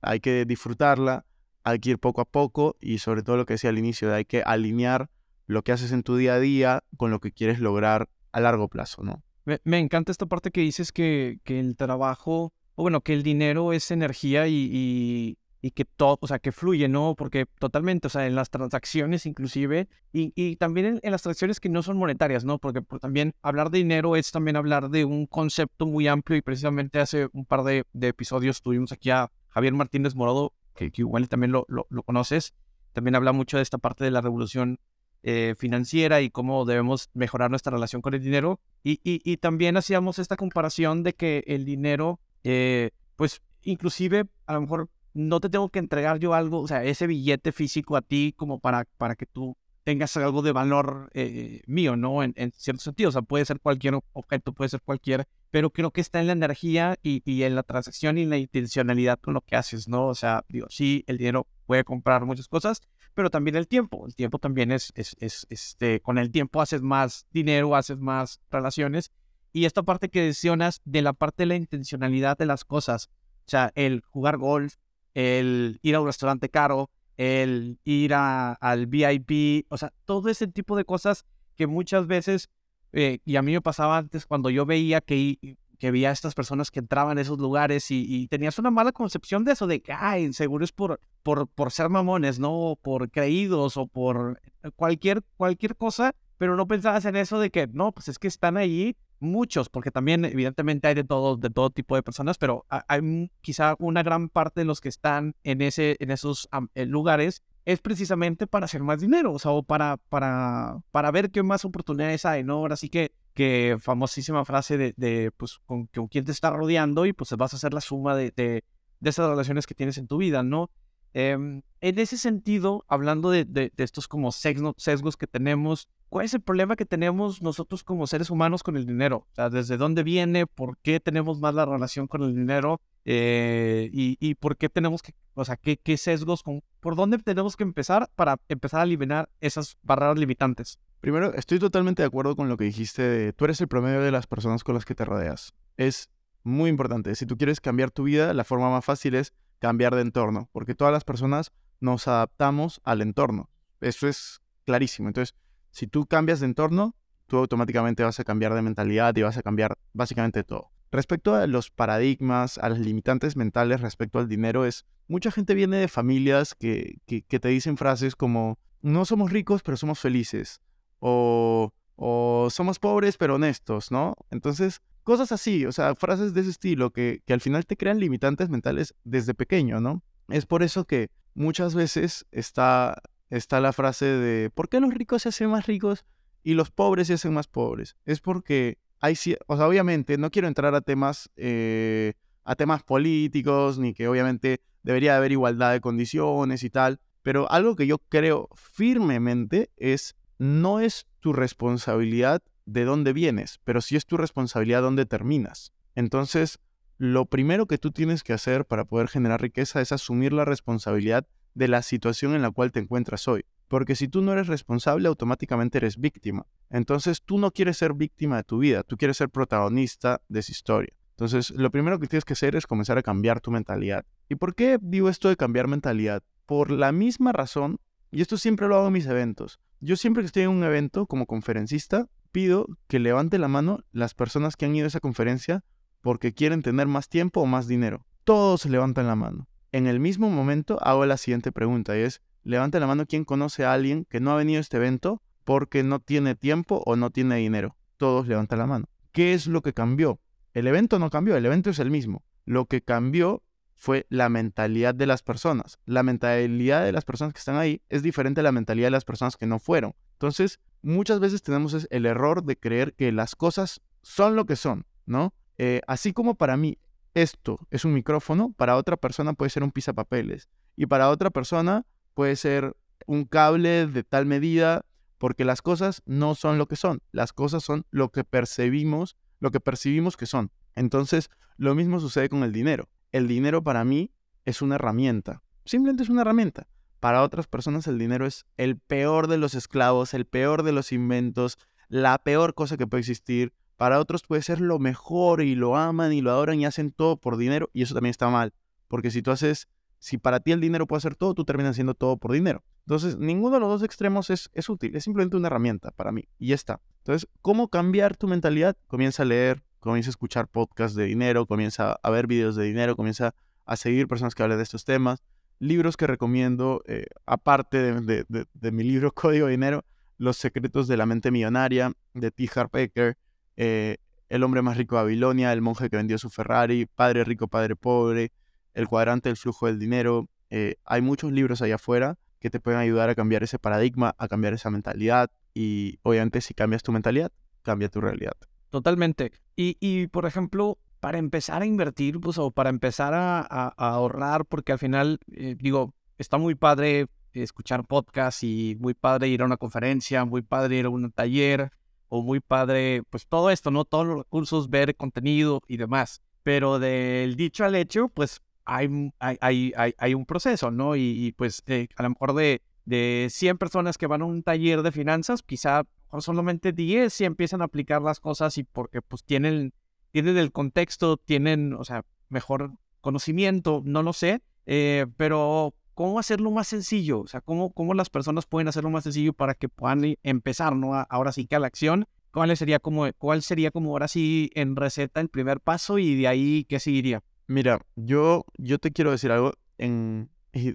hay 0.00 0.20
que 0.20 0.44
disfrutarla, 0.44 1.26
hay 1.64 1.80
que 1.80 1.90
ir 1.90 1.98
poco 1.98 2.20
a 2.20 2.24
poco 2.24 2.76
y 2.80 2.98
sobre 2.98 3.24
todo 3.24 3.36
lo 3.36 3.46
que 3.46 3.54
decía 3.54 3.70
al 3.70 3.78
inicio, 3.78 4.14
hay 4.14 4.26
que 4.26 4.42
alinear 4.42 5.10
lo 5.46 5.62
que 5.62 5.72
haces 5.72 5.92
en 5.92 6.02
tu 6.02 6.16
día 6.16 6.34
a 6.34 6.40
día 6.40 6.84
con 6.96 7.10
lo 7.10 7.20
que 7.20 7.32
quieres 7.32 7.60
lograr 7.60 8.08
a 8.32 8.40
largo 8.40 8.68
plazo, 8.68 9.02
¿no? 9.02 9.22
Me, 9.64 9.78
encanta 9.78 10.10
esta 10.10 10.26
parte 10.26 10.50
que 10.50 10.60
dices 10.60 10.90
que, 10.90 11.38
que, 11.44 11.60
el 11.60 11.76
trabajo, 11.76 12.52
o 12.74 12.82
bueno, 12.82 13.00
que 13.00 13.12
el 13.12 13.22
dinero 13.22 13.72
es 13.72 13.92
energía 13.92 14.48
y, 14.48 15.36
y, 15.62 15.70
que 15.70 15.84
todo, 15.84 16.18
o 16.20 16.26
sea, 16.26 16.38
que 16.40 16.52
fluye, 16.52 16.88
¿no? 16.88 17.14
Porque 17.16 17.46
totalmente, 17.58 18.08
o 18.08 18.10
sea, 18.10 18.26
en 18.26 18.34
las 18.34 18.50
transacciones 18.50 19.24
inclusive, 19.24 19.88
y, 20.12 20.32
y 20.34 20.56
también 20.56 21.00
en, 21.00 21.12
las 21.12 21.22
transacciones 21.22 21.60
que 21.60 21.68
no 21.68 21.84
son 21.84 21.96
monetarias, 21.96 22.44
¿no? 22.44 22.58
Porque, 22.58 22.82
también 23.00 23.34
hablar 23.40 23.70
de 23.70 23.78
dinero 23.78 24.16
es 24.16 24.32
también 24.32 24.56
hablar 24.56 24.90
de 24.90 25.04
un 25.04 25.26
concepto 25.26 25.86
muy 25.86 26.08
amplio 26.08 26.36
y 26.36 26.42
precisamente 26.42 26.98
hace 26.98 27.28
un 27.32 27.46
par 27.46 27.62
de, 27.62 27.84
episodios 28.00 28.62
tuvimos 28.62 28.90
aquí 28.90 29.10
a 29.10 29.30
Javier 29.48 29.74
Martínez 29.74 30.16
Morado, 30.16 30.54
que, 30.74 30.90
que 30.90 31.02
igual 31.02 31.28
también 31.28 31.52
lo, 31.52 31.66
lo, 31.68 31.86
lo 31.88 32.02
conoces, 32.02 32.52
también 32.92 33.14
habla 33.14 33.32
mucho 33.32 33.58
de 33.58 33.62
esta 33.62 33.78
parte 33.78 34.02
de 34.04 34.10
la 34.10 34.20
revolución 34.20 34.80
eh, 35.22 35.54
financiera 35.58 36.20
y 36.20 36.30
cómo 36.30 36.64
debemos 36.64 37.10
mejorar 37.14 37.50
nuestra 37.50 37.72
relación 37.72 38.02
con 38.02 38.14
el 38.14 38.22
dinero. 38.22 38.60
Y, 38.84 39.00
y, 39.02 39.36
también 39.38 39.76
hacíamos 39.76 40.18
esta 40.18 40.36
comparación 40.36 41.02
de 41.02 41.14
que 41.14 41.42
el 41.46 41.64
dinero, 41.64 42.20
eh, 42.44 42.90
pues 43.16 43.42
inclusive 43.62 44.26
a 44.46 44.52
lo 44.54 44.60
mejor 44.60 44.90
no 45.14 45.40
te 45.40 45.48
tengo 45.48 45.68
que 45.70 45.78
entregar 45.78 46.18
yo 46.18 46.34
algo, 46.34 46.60
o 46.60 46.68
sea, 46.68 46.84
ese 46.84 47.06
billete 47.06 47.50
físico 47.50 47.96
a 47.96 48.02
ti 48.02 48.34
como 48.36 48.60
para, 48.60 48.86
para 48.98 49.16
que 49.16 49.26
tú 49.26 49.56
tengas 49.86 50.16
algo 50.16 50.42
de 50.42 50.50
valor 50.50 51.10
eh, 51.14 51.62
mío, 51.66 51.96
¿no? 51.96 52.24
En, 52.24 52.32
en, 52.36 52.50
cierto 52.50 52.82
sentido, 52.82 53.08
o 53.08 53.12
sea, 53.12 53.22
puede 53.22 53.44
ser 53.44 53.60
cualquier 53.60 53.98
objeto, 54.12 54.52
puede 54.52 54.68
ser 54.68 54.82
cualquier, 54.82 55.28
pero 55.52 55.70
creo 55.70 55.92
que 55.92 56.00
está 56.00 56.20
en 56.20 56.26
la 56.26 56.32
energía 56.32 56.96
y, 57.04 57.22
y, 57.24 57.44
en 57.44 57.54
la 57.54 57.62
transacción 57.62 58.18
y 58.18 58.22
en 58.22 58.30
la 58.30 58.36
intencionalidad 58.36 59.20
con 59.20 59.34
lo 59.34 59.42
que 59.42 59.54
haces, 59.54 59.86
¿no? 59.86 60.08
O 60.08 60.14
sea, 60.16 60.44
digo, 60.48 60.66
sí, 60.70 61.04
el 61.06 61.18
dinero 61.18 61.46
puede 61.66 61.84
comprar 61.84 62.24
muchas 62.24 62.48
cosas, 62.48 62.82
pero 63.16 63.30
también 63.30 63.56
el 63.56 63.66
tiempo. 63.66 64.06
El 64.06 64.14
tiempo 64.14 64.38
también 64.38 64.70
es, 64.70 64.92
es, 64.94 65.16
es, 65.20 65.46
este, 65.48 66.00
con 66.00 66.18
el 66.18 66.30
tiempo 66.30 66.60
haces 66.60 66.82
más 66.82 67.26
dinero, 67.32 67.74
haces 67.74 67.98
más 67.98 68.42
relaciones. 68.50 69.10
Y 69.54 69.64
esta 69.64 69.82
parte 69.82 70.10
que 70.10 70.20
mencionas 70.20 70.82
de 70.84 71.00
la 71.00 71.14
parte 71.14 71.44
de 71.44 71.46
la 71.46 71.56
intencionalidad 71.56 72.36
de 72.36 72.44
las 72.44 72.66
cosas, 72.66 73.08
o 73.46 73.48
sea, 73.48 73.72
el 73.74 74.02
jugar 74.02 74.36
golf, 74.36 74.74
el 75.14 75.78
ir 75.80 75.94
a 75.94 76.00
un 76.00 76.06
restaurante 76.06 76.50
caro, 76.50 76.90
el 77.16 77.78
ir 77.84 78.12
a, 78.12 78.52
al 78.52 78.86
VIP, 78.86 79.64
o 79.70 79.78
sea, 79.78 79.94
todo 80.04 80.28
ese 80.28 80.46
tipo 80.46 80.76
de 80.76 80.84
cosas 80.84 81.24
que 81.56 81.66
muchas 81.66 82.06
veces, 82.06 82.50
eh, 82.92 83.20
y 83.24 83.36
a 83.36 83.42
mí 83.42 83.52
me 83.52 83.62
pasaba 83.62 83.96
antes 83.96 84.26
cuando 84.26 84.50
yo 84.50 84.66
veía 84.66 85.00
que 85.00 85.56
que 85.78 85.90
veía 85.90 86.10
a 86.10 86.12
estas 86.12 86.34
personas 86.34 86.70
que 86.70 86.80
entraban 86.80 87.18
a 87.18 87.20
esos 87.20 87.38
lugares 87.38 87.90
y, 87.90 88.26
tenías 88.28 88.58
una 88.58 88.70
mala 88.70 88.92
concepción 88.92 89.44
de 89.44 89.52
eso, 89.52 89.66
de 89.66 89.80
que, 89.80 89.92
ay, 89.92 90.32
seguro 90.32 90.64
es 90.64 90.72
por, 90.72 91.00
por, 91.22 91.48
por 91.48 91.70
ser 91.70 91.88
mamones, 91.88 92.38
¿no? 92.38 92.78
Por 92.82 93.10
creídos 93.10 93.76
o 93.76 93.86
por 93.86 94.40
cualquier, 94.76 95.22
cualquier 95.36 95.76
cosa, 95.76 96.14
pero 96.38 96.56
no 96.56 96.66
pensabas 96.66 97.04
en 97.04 97.16
eso 97.16 97.38
de 97.38 97.50
que, 97.50 97.66
no, 97.66 97.92
pues 97.92 98.08
es 98.08 98.18
que 98.18 98.28
están 98.28 98.56
ahí 98.56 98.96
muchos, 99.18 99.68
porque 99.68 99.90
también 99.90 100.24
evidentemente 100.24 100.88
hay 100.88 100.94
de 100.94 101.04
todo, 101.04 101.36
de 101.36 101.50
todo 101.50 101.70
tipo 101.70 101.96
de 101.96 102.02
personas, 102.02 102.38
pero 102.38 102.66
hay 102.68 103.30
quizá 103.40 103.74
una 103.78 104.02
gran 104.02 104.28
parte 104.28 104.60
de 104.60 104.64
los 104.66 104.80
que 104.80 104.88
están 104.88 105.34
en, 105.44 105.62
ese, 105.62 105.96
en 106.00 106.10
esos 106.10 106.48
lugares 106.74 107.42
es 107.64 107.80
precisamente 107.80 108.46
para 108.46 108.66
hacer 108.66 108.82
más 108.82 109.00
dinero, 109.00 109.32
o 109.32 109.38
sea, 109.38 109.50
o 109.50 109.62
para, 109.62 109.96
para, 110.08 110.78
para 110.92 111.10
ver 111.10 111.30
qué 111.30 111.42
más 111.42 111.64
oportunidades 111.64 112.24
hay, 112.24 112.44
¿no? 112.44 112.54
Ahora 112.54 112.76
sí 112.76 112.88
que 112.88 113.10
que 113.36 113.76
famosísima 113.78 114.46
frase 114.46 114.78
de, 114.78 114.94
de 114.96 115.30
pues, 115.36 115.58
con, 115.66 115.86
con, 115.88 116.08
quién 116.08 116.24
te 116.24 116.32
está 116.32 116.50
rodeando 116.50 117.04
y 117.04 117.12
pues 117.12 117.30
vas 117.36 117.52
a 117.52 117.56
hacer 117.56 117.74
la 117.74 117.82
suma 117.82 118.16
de, 118.16 118.32
de, 118.34 118.64
de 118.98 119.10
esas 119.10 119.28
relaciones 119.28 119.66
que 119.66 119.74
tienes 119.74 119.98
en 119.98 120.08
tu 120.08 120.16
vida, 120.16 120.42
¿no? 120.42 120.70
Em, 121.12 121.62
en 121.82 121.98
ese 121.98 122.16
sentido, 122.16 122.84
hablando 122.88 123.30
de, 123.30 123.44
de, 123.44 123.70
estos 123.76 124.08
como 124.08 124.32
sesgos 124.32 125.16
que 125.18 125.26
tenemos, 125.26 125.88
¿cuál 126.08 126.24
es 126.24 126.32
el 126.32 126.40
problema 126.40 126.76
que 126.76 126.86
tenemos 126.86 127.42
nosotros 127.42 127.84
como 127.84 128.06
seres 128.06 128.30
humanos 128.30 128.62
con 128.62 128.76
el 128.76 128.86
dinero? 128.86 129.26
¿desde 129.50 129.76
dónde 129.76 130.02
viene? 130.02 130.46
¿Por 130.46 130.78
qué 130.78 130.98
tenemos 130.98 131.38
más 131.38 131.54
la 131.54 131.66
relación 131.66 132.06
con 132.06 132.22
el 132.22 132.34
dinero? 132.34 132.80
Eh, 133.04 133.90
y, 133.92 134.16
y, 134.18 134.34
por 134.34 134.56
qué 134.56 134.68
tenemos 134.68 135.02
que, 135.02 135.12
o 135.34 135.44
sea, 135.44 135.56
qué, 135.56 135.76
qué 135.76 135.96
sesgos, 135.96 136.42
con, 136.42 136.62
por 136.80 136.96
dónde 136.96 137.18
tenemos 137.18 137.54
que 137.56 137.64
empezar 137.64 138.10
para 138.14 138.38
empezar 138.48 138.80
a 138.80 138.84
eliminar 138.84 139.28
esas 139.40 139.76
barreras 139.82 140.18
limitantes? 140.18 140.78
Primero, 141.00 141.34
estoy 141.34 141.58
totalmente 141.58 142.02
de 142.02 142.06
acuerdo 142.06 142.36
con 142.36 142.48
lo 142.48 142.56
que 142.56 142.64
dijiste 142.64 143.02
de 143.02 143.32
tú 143.32 143.44
eres 143.44 143.60
el 143.60 143.68
promedio 143.68 144.00
de 144.00 144.10
las 144.10 144.26
personas 144.26 144.64
con 144.64 144.74
las 144.74 144.84
que 144.84 144.94
te 144.94 145.04
rodeas. 145.04 145.54
Es 145.76 146.10
muy 146.42 146.70
importante. 146.70 147.14
Si 147.14 147.26
tú 147.26 147.36
quieres 147.36 147.60
cambiar 147.60 147.90
tu 147.90 148.04
vida, 148.04 148.32
la 148.34 148.44
forma 148.44 148.70
más 148.70 148.84
fácil 148.84 149.14
es 149.14 149.32
cambiar 149.58 149.94
de 149.94 150.02
entorno, 150.02 150.48
porque 150.52 150.74
todas 150.74 150.92
las 150.92 151.04
personas 151.04 151.52
nos 151.80 152.08
adaptamos 152.08 152.80
al 152.84 153.02
entorno. 153.02 153.50
Eso 153.80 154.08
es 154.08 154.40
clarísimo. 154.64 155.08
Entonces, 155.08 155.34
si 155.70 155.86
tú 155.86 156.06
cambias 156.06 156.40
de 156.40 156.46
entorno, 156.46 156.94
tú 157.26 157.38
automáticamente 157.38 158.02
vas 158.02 158.18
a 158.20 158.24
cambiar 158.24 158.54
de 158.54 158.62
mentalidad 158.62 159.14
y 159.16 159.22
vas 159.22 159.36
a 159.36 159.42
cambiar 159.42 159.76
básicamente 159.92 160.44
todo. 160.44 160.70
Respecto 160.90 161.34
a 161.34 161.46
los 161.46 161.70
paradigmas, 161.70 162.58
a 162.58 162.68
las 162.68 162.78
limitantes 162.78 163.36
mentales 163.36 163.80
respecto 163.80 164.18
al 164.18 164.28
dinero, 164.28 164.64
es 164.64 164.86
mucha 165.08 165.30
gente 165.30 165.54
viene 165.54 165.76
de 165.78 165.88
familias 165.88 166.54
que, 166.54 166.98
que, 167.06 167.40
te 167.40 167.48
dicen 167.48 167.76
frases 167.76 168.16
como 168.16 168.58
no 168.82 169.04
somos 169.04 169.32
ricos 169.32 169.62
pero 169.62 169.76
somos 169.76 169.98
felices 169.98 170.60
o, 171.06 171.72
o 171.94 172.48
somos 172.50 172.80
pobres 172.80 173.16
pero 173.16 173.36
honestos, 173.36 173.92
¿no? 173.92 174.16
Entonces, 174.30 174.82
cosas 175.04 175.30
así, 175.30 175.64
o 175.64 175.72
sea, 175.72 175.94
frases 175.94 176.34
de 176.34 176.40
ese 176.40 176.50
estilo 176.50 176.92
que, 176.92 177.22
que 177.24 177.32
al 177.32 177.40
final 177.40 177.64
te 177.64 177.76
crean 177.76 178.00
limitantes 178.00 178.48
mentales 178.48 178.94
desde 179.04 179.34
pequeño, 179.34 179.80
¿no? 179.80 180.02
Es 180.28 180.46
por 180.46 180.64
eso 180.64 180.84
que 180.84 181.10
muchas 181.34 181.76
veces 181.76 182.26
está, 182.32 183.00
está 183.30 183.60
la 183.60 183.72
frase 183.72 184.06
de 184.06 184.50
¿por 184.50 184.68
qué 184.68 184.80
los 184.80 184.92
ricos 184.92 185.22
se 185.22 185.28
hacen 185.28 185.50
más 185.50 185.66
ricos 185.66 186.04
y 186.42 186.54
los 186.54 186.72
pobres 186.72 187.06
se 187.06 187.14
hacen 187.14 187.32
más 187.32 187.46
pobres? 187.46 187.96
Es 188.04 188.20
porque 188.20 188.78
hay, 189.00 189.14
o 189.46 189.56
sea, 189.56 189.68
obviamente, 189.68 190.18
no 190.18 190.32
quiero 190.32 190.48
entrar 190.48 190.74
a 190.74 190.80
temas, 190.80 191.30
eh, 191.36 192.14
a 192.42 192.56
temas 192.56 192.82
políticos, 192.82 193.78
ni 193.78 193.94
que 193.94 194.08
obviamente 194.08 194.60
debería 194.82 195.16
haber 195.16 195.30
igualdad 195.30 195.70
de 195.70 195.80
condiciones 195.80 196.64
y 196.64 196.70
tal, 196.70 196.98
pero 197.22 197.48
algo 197.50 197.76
que 197.76 197.86
yo 197.86 197.98
creo 197.98 198.48
firmemente 198.56 199.70
es, 199.76 200.16
no 200.38 200.80
es 200.80 201.06
tu 201.20 201.32
responsabilidad 201.32 202.42
de 202.66 202.84
dónde 202.84 203.12
vienes, 203.12 203.60
pero 203.64 203.80
sí 203.80 203.96
es 203.96 204.06
tu 204.06 204.16
responsabilidad 204.16 204.82
dónde 204.82 205.06
terminas. 205.06 205.72
Entonces, 205.94 206.58
lo 206.98 207.26
primero 207.26 207.66
que 207.66 207.78
tú 207.78 207.90
tienes 207.90 208.22
que 208.22 208.32
hacer 208.32 208.64
para 208.66 208.84
poder 208.84 209.08
generar 209.08 209.40
riqueza 209.40 209.80
es 209.80 209.92
asumir 209.92 210.32
la 210.32 210.44
responsabilidad 210.44 211.26
de 211.54 211.68
la 211.68 211.82
situación 211.82 212.34
en 212.34 212.42
la 212.42 212.50
cual 212.50 212.72
te 212.72 212.80
encuentras 212.80 213.28
hoy. 213.28 213.44
Porque 213.68 213.96
si 213.96 214.08
tú 214.08 214.22
no 214.22 214.32
eres 214.32 214.46
responsable, 214.46 215.08
automáticamente 215.08 215.78
eres 215.78 215.98
víctima. 215.98 216.46
Entonces 216.70 217.22
tú 217.22 217.38
no 217.38 217.50
quieres 217.50 217.78
ser 217.78 217.94
víctima 217.94 218.36
de 218.36 218.44
tu 218.44 218.58
vida, 218.58 218.82
tú 218.82 218.96
quieres 218.96 219.16
ser 219.16 219.28
protagonista 219.30 220.20
de 220.28 220.40
esa 220.40 220.52
historia. 220.52 220.94
Entonces 221.10 221.50
lo 221.50 221.70
primero 221.70 221.98
que 221.98 222.06
tienes 222.06 222.24
que 222.24 222.34
hacer 222.34 222.54
es 222.56 222.66
comenzar 222.66 222.98
a 222.98 223.02
cambiar 223.02 223.40
tu 223.40 223.50
mentalidad. 223.50 224.04
¿Y 224.28 224.36
por 224.36 224.54
qué 224.54 224.78
digo 224.80 225.08
esto 225.08 225.28
de 225.28 225.36
cambiar 225.36 225.66
mentalidad? 225.66 226.22
Por 226.44 226.70
la 226.70 226.92
misma 226.92 227.32
razón, 227.32 227.80
y 228.10 228.20
esto 228.20 228.36
siempre 228.36 228.68
lo 228.68 228.76
hago 228.76 228.86
en 228.86 228.92
mis 228.92 229.06
eventos. 229.06 229.58
Yo 229.80 229.96
siempre 229.96 230.22
que 230.22 230.26
estoy 230.26 230.44
en 230.44 230.50
un 230.50 230.64
evento 230.64 231.06
como 231.06 231.26
conferencista, 231.26 232.08
pido 232.32 232.66
que 232.88 232.98
levante 232.98 233.38
la 233.38 233.48
mano 233.48 233.80
las 233.92 234.14
personas 234.14 234.56
que 234.56 234.64
han 234.64 234.74
ido 234.74 234.84
a 234.84 234.88
esa 234.88 235.00
conferencia 235.00 235.64
porque 236.00 236.32
quieren 236.32 236.62
tener 236.62 236.86
más 236.86 237.08
tiempo 237.08 237.40
o 237.40 237.46
más 237.46 237.68
dinero. 237.68 238.06
Todos 238.24 238.64
levantan 238.66 239.06
la 239.06 239.16
mano. 239.16 239.48
En 239.72 239.86
el 239.86 240.00
mismo 240.00 240.30
momento 240.30 240.78
hago 240.82 241.04
la 241.04 241.18
siguiente 241.18 241.52
pregunta 241.52 241.96
y 241.96 242.00
es, 242.00 242.22
levante 242.42 242.80
la 242.80 242.86
mano 242.86 243.06
quien 243.06 243.24
conoce 243.24 243.64
a 243.64 243.72
alguien 243.74 244.06
que 244.08 244.20
no 244.20 244.30
ha 244.30 244.36
venido 244.36 244.58
a 244.58 244.60
este 244.62 244.78
evento 244.78 245.22
porque 245.44 245.82
no 245.82 246.00
tiene 246.00 246.34
tiempo 246.34 246.82
o 246.86 246.96
no 246.96 247.10
tiene 247.10 247.36
dinero. 247.36 247.76
Todos 247.98 248.26
levantan 248.26 248.60
la 248.60 248.66
mano. 248.66 248.88
¿Qué 249.12 249.34
es 249.34 249.46
lo 249.46 249.62
que 249.62 249.74
cambió? 249.74 250.20
El 250.54 250.66
evento 250.66 250.98
no 250.98 251.10
cambió, 251.10 251.36
el 251.36 251.44
evento 251.44 251.68
es 251.70 251.78
el 251.78 251.90
mismo. 251.90 252.24
Lo 252.46 252.64
que 252.64 252.80
cambió 252.80 253.42
fue 253.76 254.06
la 254.08 254.28
mentalidad 254.28 254.94
de 254.94 255.06
las 255.06 255.22
personas. 255.22 255.78
La 255.84 256.02
mentalidad 256.02 256.84
de 256.84 256.92
las 256.92 257.04
personas 257.04 257.34
que 257.34 257.38
están 257.38 257.56
ahí 257.56 257.82
es 257.88 258.02
diferente 258.02 258.40
a 258.40 258.44
la 258.44 258.52
mentalidad 258.52 258.86
de 258.86 258.92
las 258.92 259.04
personas 259.04 259.36
que 259.36 259.46
no 259.46 259.58
fueron. 259.58 259.94
Entonces, 260.12 260.60
muchas 260.82 261.20
veces 261.20 261.42
tenemos 261.42 261.86
el 261.90 262.06
error 262.06 262.42
de 262.42 262.58
creer 262.58 262.94
que 262.94 263.12
las 263.12 263.36
cosas 263.36 263.82
son 264.02 264.34
lo 264.34 264.46
que 264.46 264.56
son, 264.56 264.86
¿no? 265.04 265.34
Eh, 265.58 265.82
así 265.86 266.12
como 266.12 266.34
para 266.34 266.56
mí 266.56 266.78
esto 267.14 267.58
es 267.70 267.84
un 267.84 267.94
micrófono, 267.94 268.52
para 268.56 268.76
otra 268.76 268.96
persona 268.96 269.34
puede 269.34 269.50
ser 269.50 269.62
un 269.62 269.72
pisapapeles. 269.72 270.48
Y 270.74 270.86
para 270.86 271.10
otra 271.10 271.30
persona 271.30 271.86
puede 272.14 272.36
ser 272.36 272.74
un 273.06 273.24
cable 273.24 273.86
de 273.86 274.02
tal 274.02 274.26
medida, 274.26 274.84
porque 275.18 275.44
las 275.44 275.62
cosas 275.62 276.02
no 276.06 276.34
son 276.34 276.58
lo 276.58 276.66
que 276.66 276.76
son, 276.76 277.00
las 277.12 277.32
cosas 277.32 277.62
son 277.62 277.86
lo 277.90 278.10
que 278.10 278.24
percibimos, 278.24 279.16
lo 279.38 279.50
que 279.50 279.60
percibimos 279.60 280.16
que 280.16 280.26
son. 280.26 280.50
Entonces, 280.74 281.30
lo 281.56 281.74
mismo 281.74 282.00
sucede 282.00 282.28
con 282.28 282.42
el 282.42 282.52
dinero. 282.52 282.88
El 283.12 283.28
dinero 283.28 283.62
para 283.62 283.84
mí 283.84 284.12
es 284.44 284.62
una 284.62 284.76
herramienta, 284.76 285.42
simplemente 285.64 286.02
es 286.02 286.08
una 286.08 286.22
herramienta. 286.22 286.68
Para 287.00 287.22
otras 287.22 287.46
personas 287.46 287.86
el 287.86 287.98
dinero 287.98 288.26
es 288.26 288.46
el 288.56 288.78
peor 288.78 289.28
de 289.28 289.38
los 289.38 289.54
esclavos, 289.54 290.14
el 290.14 290.26
peor 290.26 290.62
de 290.62 290.72
los 290.72 290.92
inventos, 290.92 291.58
la 291.88 292.18
peor 292.18 292.54
cosa 292.54 292.76
que 292.76 292.86
puede 292.86 293.00
existir. 293.00 293.52
Para 293.76 294.00
otros 294.00 294.22
puede 294.22 294.42
ser 294.42 294.60
lo 294.60 294.78
mejor 294.78 295.42
y 295.42 295.54
lo 295.54 295.76
aman 295.76 296.12
y 296.12 296.22
lo 296.22 296.30
adoran 296.30 296.58
y 296.58 296.64
hacen 296.64 296.90
todo 296.90 297.18
por 297.18 297.36
dinero 297.36 297.68
y 297.72 297.82
eso 297.82 297.94
también 297.94 298.10
está 298.10 298.28
mal. 298.28 298.54
Porque 298.88 299.10
si 299.10 299.20
tú 299.20 299.30
haces 299.30 299.68
si 299.98 300.18
para 300.18 300.40
ti 300.40 300.52
el 300.52 300.60
dinero 300.60 300.86
puede 300.86 301.00
ser 301.00 301.16
todo, 301.16 301.34
tú 301.34 301.44
terminas 301.44 301.72
haciendo 301.72 301.94
todo 301.94 302.16
por 302.16 302.32
dinero. 302.32 302.62
Entonces, 302.86 303.16
ninguno 303.18 303.54
de 303.56 303.60
los 303.60 303.68
dos 303.68 303.82
extremos 303.82 304.30
es, 304.30 304.50
es 304.52 304.68
útil, 304.68 304.94
es 304.94 305.04
simplemente 305.04 305.36
una 305.36 305.48
herramienta 305.48 305.90
para 305.90 306.12
mí 306.12 306.28
y 306.38 306.48
ya 306.48 306.54
está. 306.54 306.80
Entonces, 306.98 307.28
¿cómo 307.42 307.68
cambiar 307.68 308.16
tu 308.16 308.28
mentalidad? 308.28 308.76
Comienza 308.86 309.24
a 309.24 309.26
leer, 309.26 309.64
comienza 309.86 310.10
a 310.10 310.12
escuchar 310.12 310.48
podcasts 310.48 310.96
de 310.96 311.04
dinero, 311.04 311.46
comienza 311.46 311.98
a 312.02 312.10
ver 312.10 312.26
videos 312.26 312.56
de 312.56 312.64
dinero, 312.64 312.96
comienza 312.96 313.34
a 313.64 313.76
seguir 313.76 314.08
personas 314.08 314.34
que 314.34 314.42
hablen 314.42 314.58
de 314.58 314.64
estos 314.64 314.84
temas. 314.84 315.22
Libros 315.58 315.96
que 315.96 316.06
recomiendo, 316.06 316.82
eh, 316.86 317.06
aparte 317.24 318.00
de, 318.00 318.72
mi 318.72 318.84
libro 318.84 319.12
Código 319.14 319.46
de 319.46 319.52
Dinero, 319.52 319.84
Los 320.18 320.36
secretos 320.36 320.88
de 320.88 320.96
la 320.96 321.06
mente 321.06 321.30
millonaria, 321.30 321.92
de 322.12 322.30
T. 322.30 322.50
Harv 322.54 322.70
Eker, 322.76 323.16
eh, 323.56 323.96
El 324.28 324.42
hombre 324.42 324.60
más 324.60 324.76
rico 324.76 324.96
de 324.96 325.02
Babilonia, 325.02 325.52
El 325.52 325.62
monje 325.62 325.88
que 325.88 325.96
vendió 325.96 326.18
su 326.18 326.28
Ferrari, 326.28 326.86
Padre 326.86 327.24
rico, 327.24 327.48
Padre 327.48 327.76
pobre, 327.76 328.32
el 328.74 328.88
cuadrante 328.88 329.28
del 329.28 329.36
flujo 329.36 329.66
del 329.66 329.78
dinero. 329.78 330.28
Eh, 330.50 330.76
hay 330.84 331.00
muchos 331.00 331.32
libros 331.32 331.62
allá 331.62 331.76
afuera 331.76 332.18
que 332.38 332.50
te 332.50 332.60
pueden 332.60 332.80
ayudar 332.80 333.08
a 333.08 333.14
cambiar 333.14 333.42
ese 333.42 333.58
paradigma, 333.58 334.14
a 334.18 334.28
cambiar 334.28 334.52
esa 334.52 334.68
mentalidad 334.68 335.30
y 335.54 335.98
obviamente 336.02 336.40
si 336.40 336.52
cambias 336.52 336.82
tu 336.82 336.92
mentalidad, 336.92 337.32
cambia 337.62 337.88
tu 337.88 338.00
realidad. 338.00 338.36
Totalmente. 338.70 339.32
Y, 339.56 340.06
por 340.08 340.26
ejemplo, 340.26 340.78
para 341.00 341.18
empezar 341.18 341.62
a 341.62 341.66
invertir, 341.66 342.20
pues, 342.20 342.38
o 342.38 342.50
para 342.50 342.70
empezar 342.70 343.14
a, 343.14 343.40
ahorrar, 343.76 344.44
porque 344.46 344.72
al 344.72 344.78
final, 344.78 345.18
eh, 345.32 345.54
digo, 345.58 345.94
está 346.18 346.38
muy 346.38 346.54
padre 346.54 347.06
escuchar 347.32 347.86
podcasts 347.86 348.42
y 348.42 348.76
muy 348.80 348.94
padre 348.94 349.28
ir 349.28 349.42
a 349.42 349.44
una 349.44 349.56
conferencia, 349.56 350.24
muy 350.24 350.42
padre 350.42 350.76
ir 350.76 350.86
a 350.86 350.90
un 350.90 351.12
taller, 351.12 351.70
o 352.08 352.22
muy 352.22 352.40
padre, 352.40 353.02
pues 353.10 353.26
todo 353.26 353.50
esto, 353.50 353.70
¿no? 353.70 353.84
Todos 353.84 354.06
los 354.06 354.18
recursos, 354.18 354.70
ver 354.70 354.94
contenido 354.96 355.62
y 355.66 355.76
demás. 355.76 356.22
Pero 356.42 356.78
del 356.78 357.36
dicho 357.36 357.64
al 357.64 357.74
hecho, 357.74 358.08
pues 358.08 358.40
hay, 358.64 359.12
hay, 359.18 359.72
hay, 359.76 359.94
hay 359.98 360.14
un 360.14 360.26
proceso, 360.26 360.70
¿no? 360.70 360.96
Y, 360.96 361.34
pues 361.36 361.62
eh, 361.66 361.88
a 361.96 362.02
lo 362.02 362.10
mejor 362.10 362.34
de, 362.34 362.62
de 362.86 363.26
100 363.30 363.58
personas 363.58 363.98
que 363.98 364.06
van 364.06 364.22
a 364.22 364.24
un 364.24 364.42
taller 364.42 364.82
de 364.82 364.92
finanzas, 364.92 365.42
quizá 365.42 365.84
solamente 366.20 366.72
10 366.72 367.12
si 367.12 367.24
empiezan 367.24 367.60
a 367.60 367.66
aplicar 367.66 368.00
las 368.00 368.20
cosas 368.20 368.56
y 368.56 368.64
porque 368.64 369.02
pues 369.02 369.22
tienen, 369.24 369.74
tienen 370.12 370.38
el 370.38 370.52
contexto, 370.52 371.18
tienen, 371.18 371.74
o 371.74 371.84
sea, 371.84 372.04
mejor 372.28 372.72
conocimiento, 373.00 373.82
no 373.84 374.02
lo 374.02 374.12
sé, 374.12 374.40
eh, 374.66 375.06
pero 375.16 375.74
¿cómo 375.94 376.18
hacerlo 376.18 376.50
más 376.50 376.68
sencillo? 376.68 377.20
O 377.20 377.26
sea, 377.26 377.40
¿cómo, 377.40 377.70
¿cómo 377.72 377.92
las 377.92 378.08
personas 378.08 378.46
pueden 378.46 378.68
hacerlo 378.68 378.90
más 378.90 379.04
sencillo 379.04 379.32
para 379.32 379.54
que 379.54 379.68
puedan 379.68 380.16
empezar, 380.22 380.74
¿no? 380.74 380.94
ahora 381.08 381.32
sí 381.32 381.46
que 381.46 381.56
a 381.56 381.60
la 381.60 381.66
acción. 381.66 382.06
¿Cuál 382.32 382.54
sería 382.56 382.78
como, 382.78 383.06
cuál 383.16 383.42
sería 383.42 383.70
como 383.70 383.90
ahora 383.90 384.08
sí 384.08 384.50
en 384.54 384.76
receta 384.76 385.20
el 385.20 385.30
primer 385.30 385.60
paso 385.60 385.98
y 385.98 386.14
de 386.16 386.28
ahí 386.28 386.66
qué 386.68 386.78
seguiría? 386.80 387.22
Mira, 387.46 387.80
yo, 387.94 388.44
yo 388.58 388.78
te 388.78 388.90
quiero 388.90 389.10
decir 389.10 389.32
algo. 389.32 389.52
En, 389.78 390.28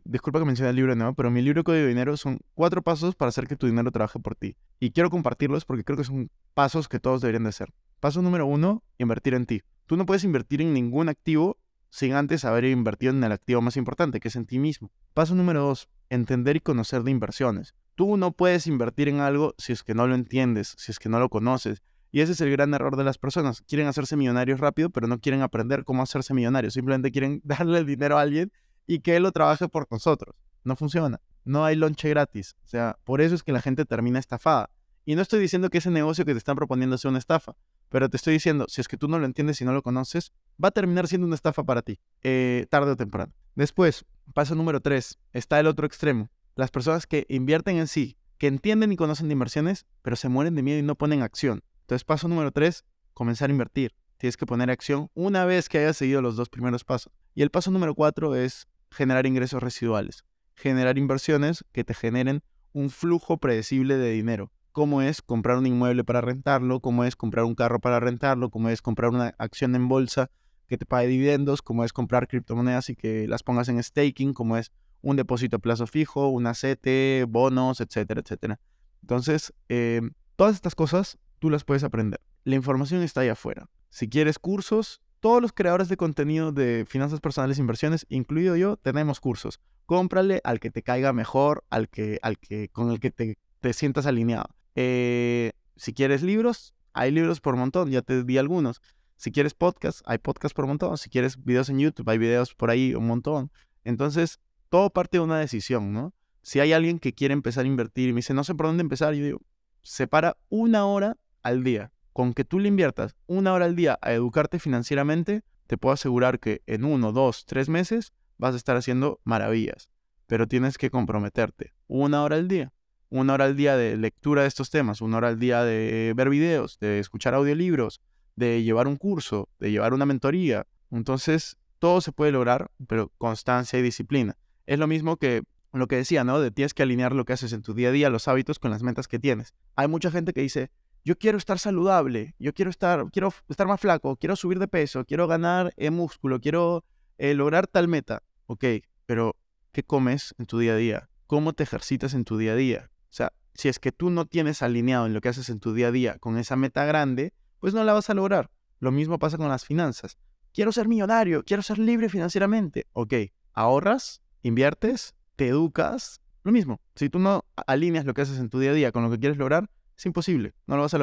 disculpa 0.03 0.39
que 0.39 0.45
mencione 0.45 0.69
el 0.69 0.75
libro, 0.75 0.95
¿no? 0.95 1.13
Pero 1.15 1.31
mi 1.31 1.41
libro 1.41 1.63
Código 1.63 1.83
de 1.83 1.89
Dinero 1.89 2.17
son 2.17 2.39
cuatro 2.53 2.81
pasos 2.81 3.15
para 3.15 3.29
hacer 3.29 3.47
que 3.47 3.55
tu 3.55 3.67
dinero 3.67 3.91
trabaje 3.91 4.19
por 4.19 4.35
ti. 4.35 4.55
Y 4.79 4.91
quiero 4.91 5.09
compartirlos 5.09 5.65
porque 5.65 5.83
creo 5.83 5.97
que 5.97 6.03
son 6.03 6.29
pasos 6.53 6.87
que 6.87 6.99
todos 6.99 7.21
deberían 7.21 7.43
de 7.43 7.49
hacer. 7.49 7.73
Paso 7.99 8.21
número 8.21 8.45
uno, 8.45 8.83
invertir 8.97 9.33
en 9.33 9.45
ti. 9.45 9.61
Tú 9.85 9.97
no 9.97 10.05
puedes 10.05 10.23
invertir 10.23 10.61
en 10.61 10.73
ningún 10.73 11.09
activo 11.09 11.57
sin 11.89 12.13
antes 12.13 12.45
haber 12.45 12.65
invertido 12.65 13.11
en 13.11 13.23
el 13.23 13.31
activo 13.31 13.61
más 13.61 13.77
importante, 13.77 14.19
que 14.19 14.29
es 14.29 14.35
en 14.35 14.45
ti 14.45 14.59
mismo. 14.59 14.91
Paso 15.13 15.35
número 15.35 15.61
dos, 15.61 15.89
entender 16.09 16.55
y 16.55 16.61
conocer 16.61 17.03
de 17.03 17.11
inversiones. 17.11 17.75
Tú 17.95 18.17
no 18.17 18.31
puedes 18.31 18.67
invertir 18.67 19.09
en 19.09 19.19
algo 19.19 19.53
si 19.57 19.73
es 19.73 19.83
que 19.83 19.93
no 19.93 20.07
lo 20.07 20.15
entiendes, 20.15 20.73
si 20.77 20.91
es 20.91 20.99
que 20.99 21.09
no 21.09 21.19
lo 21.19 21.29
conoces, 21.29 21.81
y 22.11 22.19
ese 22.19 22.33
es 22.33 22.41
el 22.41 22.51
gran 22.51 22.73
error 22.73 22.97
de 22.97 23.05
las 23.05 23.17
personas. 23.17 23.61
Quieren 23.61 23.87
hacerse 23.87 24.17
millonarios 24.17 24.59
rápido, 24.59 24.89
pero 24.89 25.07
no 25.07 25.19
quieren 25.19 25.41
aprender 25.41 25.85
cómo 25.85 26.03
hacerse 26.03 26.33
millonarios. 26.33 26.73
Simplemente 26.73 27.11
quieren 27.11 27.41
darle 27.45 27.79
el 27.79 27.85
dinero 27.85 28.17
a 28.17 28.21
alguien 28.21 28.51
y 28.91 28.99
que 28.99 29.15
él 29.15 29.23
lo 29.23 29.31
trabaje 29.31 29.69
por 29.69 29.87
nosotros. 29.89 30.35
No 30.65 30.75
funciona. 30.75 31.21
No 31.45 31.63
hay 31.63 31.77
lonche 31.77 32.09
gratis. 32.09 32.57
O 32.65 32.67
sea, 32.67 32.97
por 33.05 33.21
eso 33.21 33.35
es 33.35 33.41
que 33.41 33.53
la 33.53 33.61
gente 33.61 33.85
termina 33.85 34.19
estafada. 34.19 34.69
Y 35.05 35.15
no 35.15 35.21
estoy 35.21 35.39
diciendo 35.39 35.69
que 35.69 35.77
ese 35.77 35.89
negocio 35.89 36.25
que 36.25 36.33
te 36.33 36.37
están 36.37 36.57
proponiendo 36.57 36.97
sea 36.97 37.07
una 37.07 37.17
estafa, 37.17 37.55
pero 37.87 38.09
te 38.09 38.17
estoy 38.17 38.33
diciendo, 38.33 38.65
si 38.67 38.81
es 38.81 38.89
que 38.89 38.97
tú 38.97 39.07
no 39.07 39.17
lo 39.17 39.25
entiendes 39.25 39.61
y 39.61 39.65
no 39.65 39.71
lo 39.71 39.81
conoces, 39.81 40.33
va 40.61 40.67
a 40.67 40.71
terminar 40.71 41.07
siendo 41.07 41.25
una 41.25 41.35
estafa 41.35 41.63
para 41.63 41.81
ti, 41.81 41.99
eh, 42.21 42.67
tarde 42.69 42.91
o 42.91 42.97
temprano. 42.97 43.31
Después, 43.55 44.03
paso 44.33 44.55
número 44.55 44.81
tres, 44.81 45.19
está 45.31 45.57
el 45.61 45.67
otro 45.67 45.87
extremo. 45.87 46.29
Las 46.55 46.69
personas 46.69 47.07
que 47.07 47.25
invierten 47.29 47.77
en 47.77 47.87
sí, 47.87 48.17
que 48.37 48.47
entienden 48.47 48.91
y 48.91 48.97
conocen 48.97 49.31
inversiones, 49.31 49.85
pero 50.01 50.17
se 50.17 50.27
mueren 50.27 50.53
de 50.55 50.63
miedo 50.63 50.79
y 50.79 50.83
no 50.83 50.95
ponen 50.95 51.21
acción. 51.21 51.63
Entonces, 51.83 52.03
paso 52.03 52.27
número 52.27 52.51
tres, 52.51 52.83
comenzar 53.13 53.49
a 53.49 53.53
invertir. 53.53 53.95
Tienes 54.17 54.35
que 54.37 54.45
poner 54.45 54.69
acción 54.69 55.09
una 55.13 55.45
vez 55.45 55.69
que 55.69 55.79
hayas 55.79 55.95
seguido 55.95 56.21
los 56.21 56.35
dos 56.35 56.49
primeros 56.49 56.83
pasos. 56.83 57.11
Y 57.33 57.41
el 57.41 57.49
paso 57.49 57.71
número 57.71 57.95
cuatro 57.95 58.35
es 58.35 58.67
generar 58.91 59.25
ingresos 59.25 59.63
residuales. 59.63 60.25
Generar 60.55 60.97
inversiones 60.97 61.65
que 61.71 61.83
te 61.83 61.93
generen 61.93 62.43
un 62.73 62.89
flujo 62.89 63.37
predecible 63.37 63.97
de 63.97 64.11
dinero. 64.11 64.51
cómo 64.73 65.01
es 65.01 65.21
comprar 65.21 65.57
un 65.57 65.67
inmueble 65.67 66.05
para 66.05 66.21
rentarlo, 66.21 66.79
cómo 66.79 67.03
es 67.03 67.17
comprar 67.17 67.43
un 67.43 67.55
carro 67.55 67.81
para 67.81 67.99
rentarlo, 67.99 68.49
cómo 68.49 68.69
es 68.69 68.81
comprar 68.81 69.11
una 69.11 69.35
acción 69.37 69.75
en 69.75 69.89
bolsa 69.89 70.31
que 70.67 70.77
te 70.77 70.85
pague 70.85 71.09
dividendos, 71.09 71.61
cómo 71.61 71.83
es 71.83 71.91
comprar 71.91 72.29
criptomonedas 72.29 72.89
y 72.89 72.95
que 72.95 73.27
las 73.27 73.43
pongas 73.43 73.67
en 73.67 73.83
staking, 73.83 74.33
cómo 74.33 74.55
es 74.55 74.71
un 75.01 75.17
depósito 75.17 75.57
a 75.57 75.59
plazo 75.59 75.87
fijo, 75.87 76.29
una 76.29 76.53
CT, 76.53 77.27
bonos, 77.27 77.81
etcétera, 77.81 78.21
etcétera. 78.21 78.61
Entonces, 79.01 79.53
eh, 79.67 79.99
todas 80.37 80.55
estas 80.55 80.73
cosas 80.73 81.17
tú 81.39 81.49
las 81.49 81.65
puedes 81.65 81.83
aprender. 81.83 82.21
La 82.45 82.55
información 82.55 83.01
está 83.01 83.21
ahí 83.21 83.27
afuera. 83.27 83.67
Si 83.89 84.07
quieres 84.07 84.39
cursos, 84.39 85.01
todos 85.21 85.41
los 85.41 85.53
creadores 85.53 85.87
de 85.87 85.97
contenido 85.97 86.51
de 86.51 86.85
finanzas 86.87 87.21
personales 87.21 87.57
e 87.57 87.61
inversiones, 87.61 88.05
incluido 88.09 88.57
yo, 88.57 88.75
tenemos 88.75 89.19
cursos. 89.19 89.61
Cómprale 89.85 90.41
al 90.43 90.59
que 90.59 90.71
te 90.71 90.81
caiga 90.81 91.13
mejor, 91.13 91.63
al 91.69 91.87
que, 91.89 92.19
al 92.23 92.37
que, 92.37 92.69
con 92.69 92.91
el 92.91 92.99
que 92.99 93.11
te, 93.11 93.37
te 93.61 93.73
sientas 93.73 94.07
alineado. 94.07 94.49
Eh, 94.75 95.53
si 95.75 95.93
quieres 95.93 96.23
libros, 96.23 96.73
hay 96.93 97.11
libros 97.11 97.39
por 97.39 97.55
montón, 97.55 97.91
ya 97.91 98.01
te 98.01 98.23
di 98.23 98.37
algunos. 98.37 98.81
Si 99.15 99.31
quieres 99.31 99.53
podcast, 99.53 100.01
hay 100.05 100.17
podcast 100.17 100.55
por 100.55 100.65
montón. 100.65 100.97
Si 100.97 101.09
quieres 101.09 101.43
videos 101.43 101.69
en 101.69 101.79
YouTube, 101.79 102.09
hay 102.09 102.17
videos 102.17 102.55
por 102.55 102.71
ahí 102.71 102.95
un 102.95 103.05
montón. 103.05 103.51
Entonces, 103.83 104.39
todo 104.69 104.89
parte 104.89 105.17
de 105.17 105.23
una 105.23 105.37
decisión, 105.37 105.93
¿no? 105.93 106.13
Si 106.41 106.59
hay 106.59 106.73
alguien 106.73 106.97
que 106.97 107.13
quiere 107.13 107.33
empezar 107.33 107.65
a 107.65 107.67
invertir 107.67 108.09
y 108.09 108.13
me 108.13 108.17
dice, 108.17 108.33
no 108.33 108.43
sé 108.43 108.55
por 108.55 108.65
dónde 108.65 108.81
empezar, 108.81 109.13
yo 109.13 109.23
digo, 109.23 109.41
separa 109.83 110.37
una 110.49 110.85
hora 110.85 111.17
al 111.43 111.63
día. 111.63 111.91
Con 112.13 112.33
que 112.33 112.43
tú 112.43 112.59
le 112.59 112.67
inviertas 112.67 113.15
una 113.27 113.53
hora 113.53 113.65
al 113.65 113.75
día 113.75 113.97
a 114.01 114.13
educarte 114.13 114.59
financieramente, 114.59 115.43
te 115.67 115.77
puedo 115.77 115.93
asegurar 115.93 116.39
que 116.39 116.61
en 116.65 116.83
uno, 116.83 117.11
dos, 117.11 117.45
tres 117.45 117.69
meses 117.69 118.13
vas 118.37 118.53
a 118.53 118.57
estar 118.57 118.75
haciendo 118.75 119.21
maravillas. 119.23 119.89
Pero 120.27 120.47
tienes 120.47 120.77
que 120.77 120.89
comprometerte. 120.89 121.73
Una 121.87 122.23
hora 122.23 122.35
al 122.35 122.47
día. 122.47 122.73
Una 123.09 123.33
hora 123.33 123.45
al 123.45 123.55
día 123.55 123.75
de 123.75 123.97
lectura 123.97 124.41
de 124.43 124.47
estos 124.47 124.69
temas, 124.69 125.01
una 125.01 125.17
hora 125.17 125.27
al 125.27 125.39
día 125.39 125.63
de 125.63 126.13
ver 126.15 126.29
videos, 126.29 126.79
de 126.79 126.99
escuchar 126.99 127.33
audiolibros, 127.33 128.01
de 128.35 128.63
llevar 128.63 128.87
un 128.87 128.95
curso, 128.95 129.49
de 129.59 129.71
llevar 129.71 129.93
una 129.93 130.05
mentoría. 130.05 130.65
Entonces, 130.91 131.57
todo 131.79 131.99
se 132.01 132.11
puede 132.11 132.31
lograr, 132.31 132.71
pero 132.87 133.11
constancia 133.17 133.77
y 133.79 133.81
disciplina. 133.81 134.37
Es 134.65 134.79
lo 134.79 134.87
mismo 134.87 135.17
que 135.17 135.43
lo 135.73 135.87
que 135.87 135.95
decía, 135.95 136.23
¿no? 136.23 136.39
De 136.39 136.51
tienes 136.51 136.73
que 136.73 136.83
alinear 136.83 137.13
lo 137.13 137.25
que 137.25 137.33
haces 137.33 137.53
en 137.53 137.61
tu 137.61 137.73
día 137.73 137.89
a 137.89 137.91
día, 137.91 138.09
los 138.09 138.27
hábitos 138.27 138.59
con 138.59 138.71
las 138.71 138.83
metas 138.83 139.07
que 139.07 139.19
tienes. 139.19 139.53
Hay 139.75 139.87
mucha 139.87 140.11
gente 140.11 140.33
que 140.33 140.41
dice, 140.41 140.69
yo 141.03 141.17
quiero 141.17 141.37
estar 141.37 141.57
saludable, 141.59 142.35
yo 142.37 142.53
quiero 142.53 142.69
estar, 142.69 143.09
quiero 143.11 143.33
estar 143.49 143.67
más 143.67 143.79
flaco, 143.79 144.15
quiero 144.17 144.35
subir 144.35 144.59
de 144.59 144.67
peso, 144.67 145.05
quiero 145.05 145.27
ganar 145.27 145.73
en 145.77 145.93
músculo, 145.93 146.39
quiero 146.39 146.85
eh, 147.17 147.33
lograr 147.33 147.67
tal 147.67 147.87
meta. 147.87 148.23
Ok, 148.45 148.65
pero 149.05 149.35
¿qué 149.71 149.83
comes 149.83 150.35
en 150.37 150.45
tu 150.45 150.59
día 150.59 150.73
a 150.73 150.77
día? 150.77 151.09
¿Cómo 151.27 151.53
te 151.53 151.63
ejercitas 151.63 152.13
en 152.13 152.25
tu 152.25 152.37
día 152.37 152.53
a 152.53 152.55
día? 152.55 152.91
O 153.03 153.13
sea, 153.13 153.33
si 153.53 153.69
es 153.69 153.79
que 153.79 153.91
tú 153.91 154.09
no 154.09 154.25
tienes 154.25 154.61
alineado 154.61 155.05
en 155.05 155.13
lo 155.13 155.21
que 155.21 155.29
haces 155.29 155.49
en 155.49 155.59
tu 155.59 155.73
día 155.73 155.87
a 155.87 155.91
día 155.91 156.17
con 156.19 156.37
esa 156.37 156.55
meta 156.55 156.85
grande, 156.85 157.33
pues 157.59 157.73
no 157.73 157.83
la 157.83 157.93
vas 157.93 158.09
a 158.09 158.13
lograr. 158.13 158.51
Lo 158.79 158.91
mismo 158.91 159.19
pasa 159.19 159.37
con 159.37 159.49
las 159.49 159.65
finanzas. 159.65 160.17
Quiero 160.53 160.71
ser 160.71 160.87
millonario, 160.87 161.43
quiero 161.43 161.63
ser 161.63 161.79
libre 161.79 162.09
financieramente. 162.09 162.87
Ok, 162.93 163.13
ahorras, 163.53 164.21
inviertes, 164.41 165.15
te 165.35 165.47
educas. 165.47 166.21
Lo 166.43 166.51
mismo, 166.51 166.81
si 166.95 167.09
tú 167.09 167.19
no 167.19 167.45
alineas 167.67 168.05
lo 168.05 168.13
que 168.13 168.21
haces 168.21 168.39
en 168.39 168.49
tu 168.49 168.59
día 168.59 168.71
a 168.71 168.73
día 168.73 168.91
con 168.91 169.03
lo 169.03 169.11
que 169.11 169.19
quieres 169.19 169.37
lograr, 169.37 169.69
es 169.97 170.05
imposible, 170.05 170.53
no 170.67 170.75
lo 170.77 170.81
vas 170.83 170.93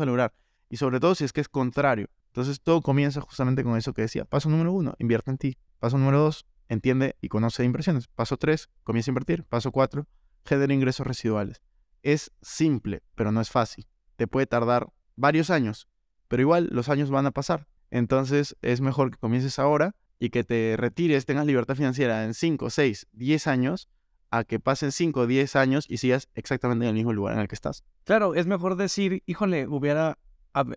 a, 0.00 0.04
lograr. 0.04 0.34
Y 0.68 0.76
sobre 0.76 1.00
todo 1.00 1.14
si 1.14 1.24
es 1.24 1.32
que 1.32 1.40
es 1.40 1.48
contrario. 1.48 2.08
Entonces 2.28 2.60
todo 2.60 2.82
comienza 2.82 3.20
justamente 3.20 3.64
con 3.64 3.76
eso 3.76 3.92
que 3.94 4.02
decía. 4.02 4.24
Paso 4.24 4.48
número 4.48 4.72
uno, 4.72 4.94
invierte 4.98 5.30
en 5.30 5.38
ti. 5.38 5.58
Paso 5.78 5.98
número 5.98 6.20
dos, 6.20 6.46
entiende 6.68 7.16
y 7.20 7.28
conoce 7.28 7.64
inversiones. 7.64 8.06
Paso 8.08 8.36
tres, 8.36 8.68
comienza 8.84 9.10
a 9.10 9.12
invertir. 9.12 9.44
Paso 9.44 9.72
cuatro, 9.72 10.06
genera 10.44 10.72
ingresos 10.72 11.06
residuales. 11.06 11.62
Es 12.02 12.30
simple, 12.42 13.02
pero 13.14 13.32
no 13.32 13.40
es 13.40 13.50
fácil. 13.50 13.86
Te 14.16 14.26
puede 14.26 14.46
tardar 14.46 14.88
varios 15.16 15.50
años, 15.50 15.88
pero 16.28 16.42
igual 16.42 16.68
los 16.70 16.88
años 16.88 17.10
van 17.10 17.26
a 17.26 17.30
pasar. 17.30 17.66
Entonces 17.90 18.56
es 18.62 18.80
mejor 18.80 19.10
que 19.10 19.18
comiences 19.18 19.58
ahora 19.58 19.96
y 20.18 20.30
que 20.30 20.44
te 20.44 20.76
retires, 20.76 21.26
tengas 21.26 21.46
libertad 21.46 21.74
financiera 21.74 22.24
en 22.24 22.34
5, 22.34 22.70
6, 22.70 23.08
10 23.12 23.46
años, 23.46 23.88
a 24.30 24.44
que 24.44 24.60
pasen 24.60 24.92
5 24.92 25.20
o 25.20 25.26
10 25.26 25.56
años 25.56 25.86
y 25.88 25.98
sigas 25.98 26.28
exactamente 26.34 26.84
en 26.84 26.90
el 26.90 26.94
mismo 26.94 27.12
lugar 27.12 27.34
en 27.34 27.40
el 27.40 27.48
que 27.48 27.54
estás. 27.54 27.84
Claro, 28.04 28.34
es 28.34 28.46
mejor 28.46 28.76
decir, 28.76 29.22
híjole, 29.26 29.66
hubiera, 29.66 30.18